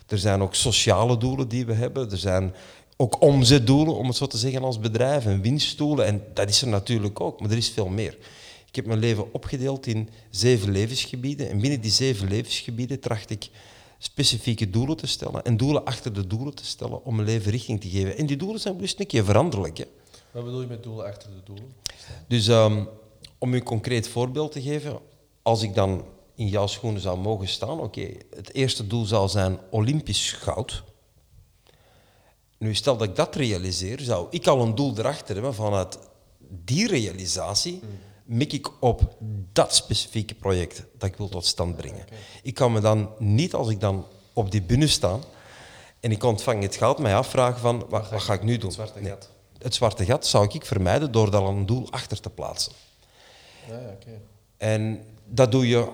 [0.08, 2.12] Er zijn ook sociale doelen die we hebben.
[2.12, 2.56] Er zijn
[3.04, 6.06] ook omzetdoelen, om het zo te zeggen, als bedrijf en winstdoelen.
[6.06, 8.18] En dat is er natuurlijk ook, maar er is veel meer.
[8.68, 11.50] Ik heb mijn leven opgedeeld in zeven levensgebieden.
[11.50, 13.50] En binnen die zeven levensgebieden tracht ik
[13.98, 17.82] specifieke doelen te stellen en doelen achter de doelen te stellen om mijn leven richting
[17.82, 18.18] te geven.
[18.18, 19.78] En die doelen zijn dus een keer veranderlijk.
[19.78, 19.86] Hè.
[20.32, 21.74] Wat bedoel je met doelen achter de doelen?
[22.28, 22.88] Dus um,
[23.38, 25.00] om u een concreet voorbeeld te geven,
[25.42, 26.06] als ik dan
[26.36, 30.84] in jouw schoenen zou mogen staan, oké, het eerste doel zal zijn Olympisch goud.
[32.64, 35.98] Nu, stel dat ik dat realiseer, zou ik al een doel erachter hebben vanuit
[36.50, 37.82] die realisatie,
[38.26, 39.18] mik ik op
[39.52, 42.06] dat specifieke project dat ik wil tot stand brengen.
[42.44, 45.20] Ik kan me dan niet, als ik dan op die bühne sta
[46.00, 48.66] en ik ontvang het geld, mij afvragen van, wat, wat ga ik nu doen?
[48.66, 49.30] Het zwarte gat.
[49.58, 52.74] Het zwarte gat zou ik vermijden door daar een doel achter te plaatsen.
[53.68, 53.98] Ja,
[54.58, 55.92] En dat doe je.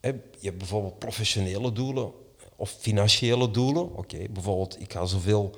[0.00, 2.12] Hè, je hebt bijvoorbeeld professionele doelen
[2.56, 3.96] of financiële doelen.
[3.96, 5.56] Oké, bijvoorbeeld, ik ga zoveel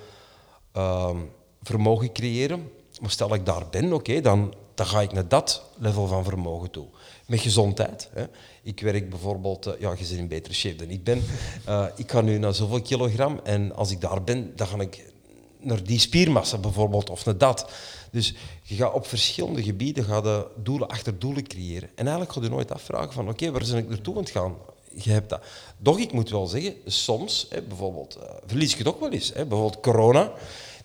[0.76, 1.16] uh,
[1.62, 2.70] vermogen creëren.
[3.00, 6.70] Maar stel ik daar ben, oké, dan, dan ga ik naar dat level van vermogen
[6.70, 6.86] toe.
[7.26, 8.10] Met gezondheid.
[8.12, 8.24] Hè.
[8.62, 11.22] Ik werk bijvoorbeeld, uh, ja, je zit in betere shape dan ik ben.
[11.68, 15.12] Uh, ik ga nu naar zoveel kilogram en als ik daar ben, dan ga ik
[15.60, 17.70] naar die spiermassa bijvoorbeeld of naar dat.
[18.10, 21.88] Dus je gaat op verschillende gebieden ga de doelen achter doelen creëren.
[21.88, 24.54] En eigenlijk ga je nooit afvragen van oké, waar ben ik naartoe aan het gaan?
[25.04, 25.40] Je hebt dat.
[25.78, 29.28] Doch ik moet wel zeggen, soms, hè, bijvoorbeeld, uh, verlies je het ook wel eens.
[29.34, 30.32] Hè, bijvoorbeeld corona,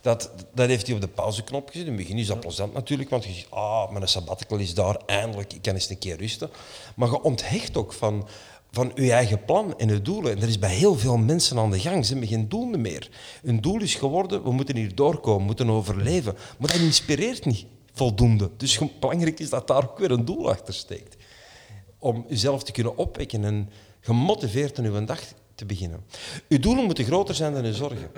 [0.01, 1.87] dat, dat heeft hij op de pauzeknop gezet.
[1.87, 4.99] In het begin is dat plezant natuurlijk, want je zegt, ah, mijn sabbatical is daar,
[5.05, 6.49] eindelijk, ik kan eens een keer rusten.
[6.95, 8.27] Maar je onthecht ook van
[8.75, 10.31] van uw eigen plan en uw doelen.
[10.31, 12.05] En er is bij heel veel mensen aan de gang.
[12.05, 13.09] Ze hebben geen doel meer.
[13.43, 16.35] Hun doel is geworden, we moeten hier doorkomen, we moeten overleven.
[16.57, 18.49] Maar dat inspireert niet voldoende.
[18.57, 21.15] Dus belangrijk is dat daar ook weer een doel achter steekt.
[21.99, 23.69] Om uzelf te kunnen opwekken en
[24.05, 25.21] gemotiveerd in uw dag
[25.55, 26.05] te beginnen.
[26.49, 28.11] Uw doelen moeten groter zijn dan uw zorgen.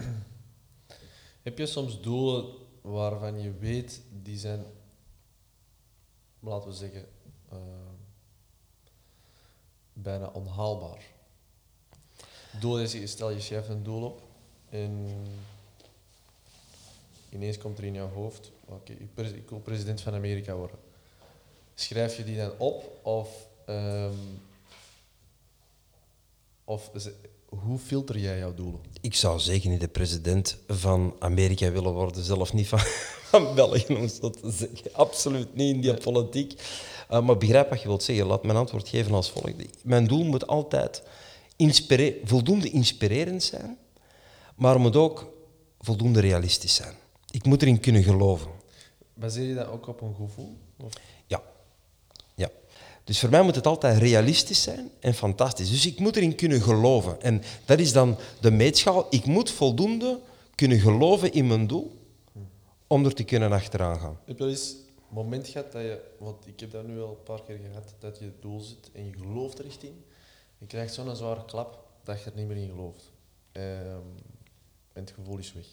[1.41, 2.45] Heb je soms doelen
[2.81, 4.65] waarvan je weet, die zijn,
[6.39, 7.05] laten we zeggen,
[7.53, 7.59] uh,
[9.93, 11.05] bijna onhaalbaar.
[12.59, 14.22] Doel is, stel je schrijft een doel op
[14.69, 15.07] en
[17.30, 20.77] ineens komt er in jouw hoofd, oké, ik wil president van Amerika worden.
[21.76, 24.41] Schrijf je die dan op of, um,
[26.68, 26.91] of
[27.45, 28.80] hoe filter jij jouw doelen?
[29.02, 32.80] Ik zou zeker niet de president van Amerika willen worden, zelf niet van,
[33.31, 34.94] van België, om zo te zeggen.
[34.94, 36.61] Absoluut niet in die politiek.
[37.11, 38.26] Uh, maar begrijp wat je wilt zeggen.
[38.26, 39.84] Laat mijn antwoord geven als volgt.
[39.84, 41.03] Mijn doel moet altijd
[41.56, 43.77] inspire voldoende inspirerend zijn,
[44.56, 45.34] maar moet ook
[45.80, 46.94] voldoende realistisch zijn.
[47.31, 48.52] Ik moet erin kunnen geloven.
[49.14, 50.57] Baseer je dat ook op een gevoel?
[50.77, 50.94] Of?
[53.07, 55.69] Dus voor mij moet het altijd realistisch zijn en fantastisch.
[55.69, 57.21] Dus ik moet erin kunnen geloven.
[57.21, 59.07] En dat is dan de meetschaal.
[59.09, 60.19] Ik moet voldoende
[60.55, 61.97] kunnen geloven in mijn doel
[62.88, 64.19] om er te kunnen achteraan gaan.
[64.25, 67.09] Heb je wel eens een moment gehad dat je, want ik heb dat nu al
[67.09, 70.03] een paar keer gehad, dat je het doel zit en je gelooft er echt in.
[70.57, 73.11] Je krijgt zo'n zware klap dat je er niet meer in gelooft.
[73.51, 73.63] Um,
[74.93, 75.65] en het gevoel is weg.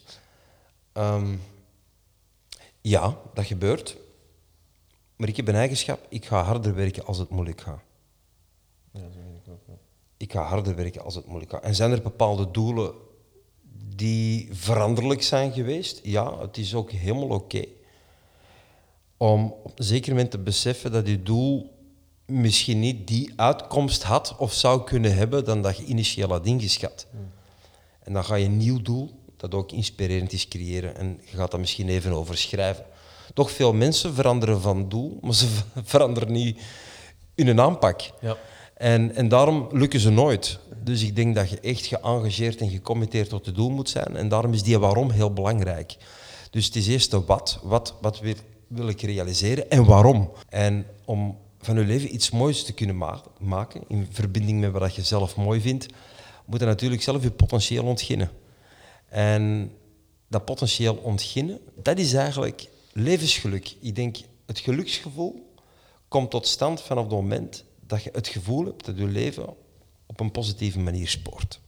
[0.93, 1.41] Um,
[2.81, 3.97] ja, dat gebeurt.
[5.15, 7.81] Maar ik heb een eigenschap, ik ga harder werken als het moeilijk gaat.
[8.91, 9.61] Ja, zo weet ik ook.
[9.67, 9.73] Ja.
[10.17, 11.63] Ik ga harder werken als het moeilijk gaat.
[11.63, 12.93] En zijn er bepaalde doelen
[13.95, 15.99] die veranderlijk zijn geweest?
[16.03, 17.65] Ja, het is ook helemaal oké.
[19.17, 21.73] Om op een zeker moment te beseffen dat je doel
[22.25, 27.07] misschien niet die uitkomst had of zou kunnen hebben dan dat je initieel had ingeschat.
[27.11, 27.31] Hmm.
[27.99, 30.95] En dan ga je een nieuw doel, dat ook inspirerend is, creëren.
[30.95, 32.85] En je gaat dat misschien even overschrijven.
[33.33, 35.47] Toch veel mensen veranderen van doel, maar ze
[35.83, 36.61] veranderen niet
[37.35, 38.01] in een aanpak.
[38.21, 38.37] Ja.
[38.73, 40.59] En, en daarom lukken ze nooit.
[40.83, 44.15] Dus ik denk dat je echt geëngageerd en gecommitteerd tot het doel moet zijn.
[44.15, 45.95] En daarom is die waarom heel belangrijk.
[46.49, 47.59] Dus het is eerst de wat.
[47.63, 48.33] Wat, wat wil,
[48.67, 50.31] wil ik realiseren en waarom?
[50.49, 54.95] En om van je leven iets moois te kunnen ma maken, in verbinding met wat
[54.95, 55.85] je zelf mooi vindt,
[56.45, 58.31] moet je natuurlijk zelf je potentieel ontginnen.
[59.09, 59.71] En
[60.27, 62.67] dat potentieel ontginnen, dat is eigenlijk
[62.97, 63.75] levensgeluk.
[63.79, 65.53] Ik denk, het geluksgevoel
[66.07, 69.55] komt tot stand vanaf het moment dat je het gevoel hebt dat je leven
[70.05, 71.59] op een positieve manier spoort.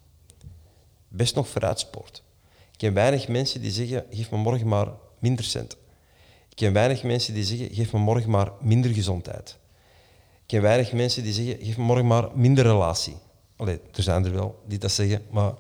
[1.08, 2.24] Best nog vooruit spoort.
[2.72, 4.88] Ik ken weinig mensen die zeggen, geef me morgen maar
[5.20, 5.78] minder cent.
[6.50, 9.58] Ik ken weinig mensen die zeggen, geef me morgen maar minder gezondheid.
[10.42, 13.16] Ik ken weinig mensen die zeggen, geef me morgen maar minder relatie.
[13.56, 15.54] Allee, er zijn er wel die dat zeggen, maar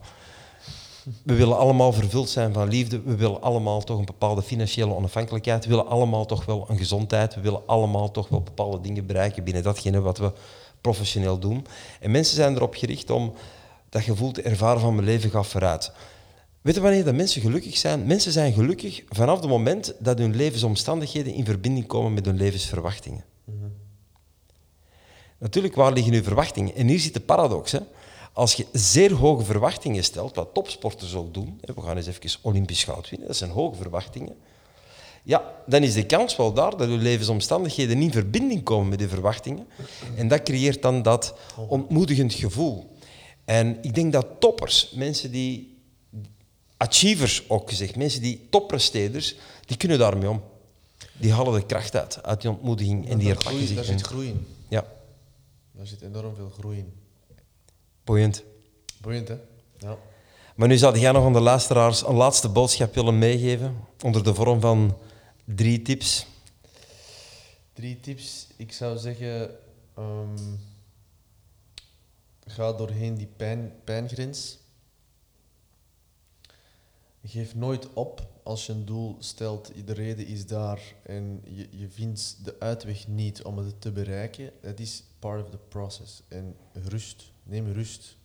[1.23, 3.01] we willen allemaal vervuld zijn van liefde.
[3.01, 5.63] We willen allemaal toch een bepaalde financiële onafhankelijkheid.
[5.63, 7.35] We willen allemaal toch wel een gezondheid.
[7.35, 10.31] We willen allemaal toch wel bepaalde dingen bereiken binnen datgene wat we
[10.81, 11.65] professioneel doen.
[11.99, 13.33] En mensen zijn erop gericht om
[13.89, 15.91] dat gevoel te ervaren van mijn leven gaat vooruit.
[16.61, 18.05] Weet je wanneer dat mensen gelukkig zijn?
[18.05, 23.23] Mensen zijn gelukkig vanaf het moment dat hun levensomstandigheden in verbinding komen met hun levensverwachtingen.
[25.37, 26.75] Natuurlijk, waar liggen uw verwachtingen?
[26.75, 27.71] En hier zit de paradox.
[27.71, 27.79] Hè?
[28.37, 32.83] Als je zeer hoge verwachtingen stelt, wat topsporters ook doen, we gaan eens even Olympisch
[32.83, 34.35] goud winnen, dat zijn hoge verwachtingen,
[35.23, 38.99] ja, dan is de kans wel daar dat je levensomstandigheden niet in verbinding komen met
[38.99, 39.67] die verwachtingen.
[40.15, 41.33] En dat creëert dan dat
[41.67, 42.97] ontmoedigend gevoel.
[43.45, 45.77] En ik denk dat toppers, mensen die,
[46.77, 49.35] achievers ook gezegd, mensen die toppresteerders,
[49.65, 50.41] die kunnen daarmee om.
[51.19, 53.75] Die halen de kracht uit, uit die ontmoediging en die herpakken zich.
[53.75, 54.47] Daar zit groei in.
[54.67, 54.85] Ja.
[55.71, 57.05] Daar zit enorm veel groei in.
[58.07, 58.43] Boeiend.
[59.01, 59.37] Boeiend, hè?
[59.77, 59.97] Ja.
[60.55, 64.33] Maar nu zou jij nog aan de luisteraars een laatste boodschap willen meegeven, onder de
[64.33, 64.97] vorm van
[65.45, 66.27] drie tips.
[67.73, 68.47] Drie tips.
[68.55, 69.51] Ik zou zeggen,
[69.97, 70.59] um,
[72.45, 74.57] ga doorheen die pijn, pijngrens.
[77.23, 81.89] Geef nooit op als je een doel stelt, de reden is daar en je, je
[81.89, 84.51] vindt de uitweg niet om het te bereiken.
[84.61, 86.21] Dat is part of the process.
[86.27, 88.17] En rust neem rust.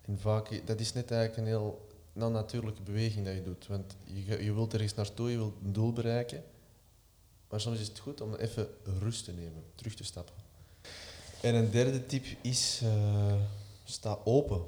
[0.00, 3.66] En vaak, dat is net eigenlijk een heel natuurlijke beweging dat je doet.
[3.66, 6.44] Want je, je wilt ergens naartoe, je wilt een doel bereiken.
[7.48, 10.34] Maar soms is het goed om even rust te nemen, terug te stappen.
[11.40, 13.34] En een derde tip is, uh,
[13.84, 14.62] sta open.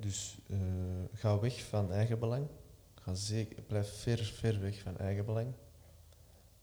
[0.00, 0.58] dus uh,
[1.12, 2.46] ga weg van eigen belang.
[2.94, 5.52] Ga zeker, blijf ver, ver weg van eigen belang.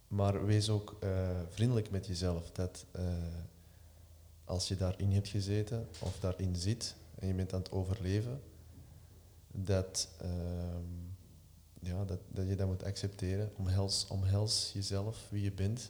[0.08, 2.52] Maar wees ook uh, vriendelijk met jezelf.
[2.52, 2.86] Dat
[4.50, 8.42] als je daarin hebt gezeten of daarin zit en je bent aan het overleven,
[9.52, 10.86] dat, ehm,
[11.80, 13.52] ja, dat, dat je dat moet accepteren.
[13.58, 15.90] Omhels, omhels jezelf, wie je bent,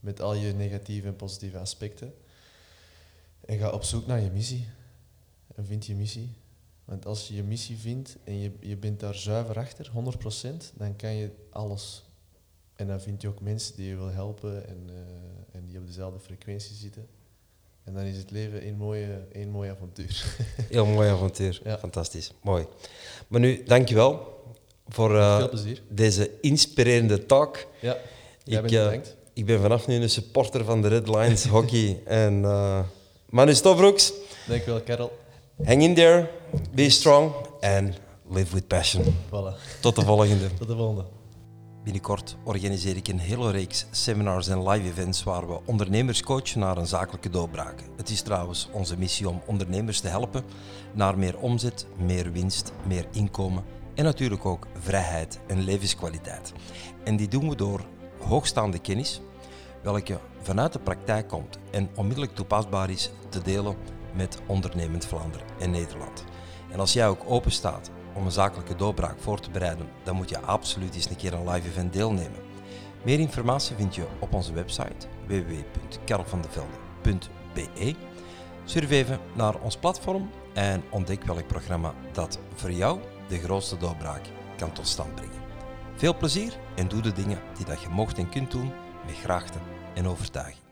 [0.00, 2.14] met al je negatieve en positieve aspecten.
[3.40, 4.68] En ga op zoek naar je missie.
[5.54, 6.30] En vind je missie.
[6.84, 10.96] Want als je je missie vindt en je, je bent daar zuiver achter, 100%, dan
[10.96, 12.04] kan je alles.
[12.74, 14.96] En dan vind je ook mensen die je wil helpen en, uh,
[15.52, 17.08] en die op dezelfde frequentie zitten.
[17.86, 20.24] En dan is het leven één mooie, één mooi avontuur.
[20.70, 21.60] Heel mooi avontuur.
[21.64, 21.78] Ja.
[21.78, 22.32] Fantastisch.
[22.42, 22.66] Mooi.
[23.28, 24.40] Maar nu, dankjewel
[24.88, 25.44] voor uh,
[25.88, 27.66] deze inspirerende talk.
[27.80, 27.96] Ja,
[28.44, 28.92] jij ik, uh,
[29.32, 32.02] ik ben vanaf nu een supporter van de Red Lions hockey.
[32.04, 32.80] En uh,
[33.30, 34.12] Manu Stofroeks.
[34.46, 35.18] Dankjewel, Karel.
[35.64, 36.30] Hang in there,
[36.74, 37.94] be strong and
[38.30, 39.04] live with passion.
[39.04, 39.80] Voilà.
[39.80, 40.54] Tot de volgende.
[40.58, 41.04] Tot de volgende.
[41.86, 46.76] Binnenkort organiseer ik een hele reeks seminars en live events waar we ondernemers coachen naar
[46.76, 47.82] een zakelijke doorbraak.
[47.96, 50.44] Het is trouwens onze missie om ondernemers te helpen
[50.92, 53.64] naar meer omzet, meer winst, meer inkomen
[53.94, 56.52] en natuurlijk ook vrijheid en levenskwaliteit.
[57.04, 57.84] En die doen we door
[58.20, 59.20] hoogstaande kennis,
[59.82, 63.76] welke vanuit de praktijk komt en onmiddellijk toepasbaar is te delen
[64.14, 66.24] met ondernemend Vlaanderen en Nederland.
[66.70, 70.28] En als jij ook open staat om een zakelijke doorbraak voor te bereiden, dan moet
[70.28, 72.40] je absoluut eens een keer een live event deelnemen.
[73.02, 77.94] Meer informatie vind je op onze website www.karelvandevelde.be.
[78.64, 84.22] Surf even naar ons platform en ontdek welk programma dat voor jou de grootste doorbraak
[84.56, 85.44] kan tot stand brengen.
[85.96, 88.72] Veel plezier en doe de dingen die dat je mocht en kunt doen
[89.06, 89.58] met graagte
[89.94, 90.65] en overtuiging.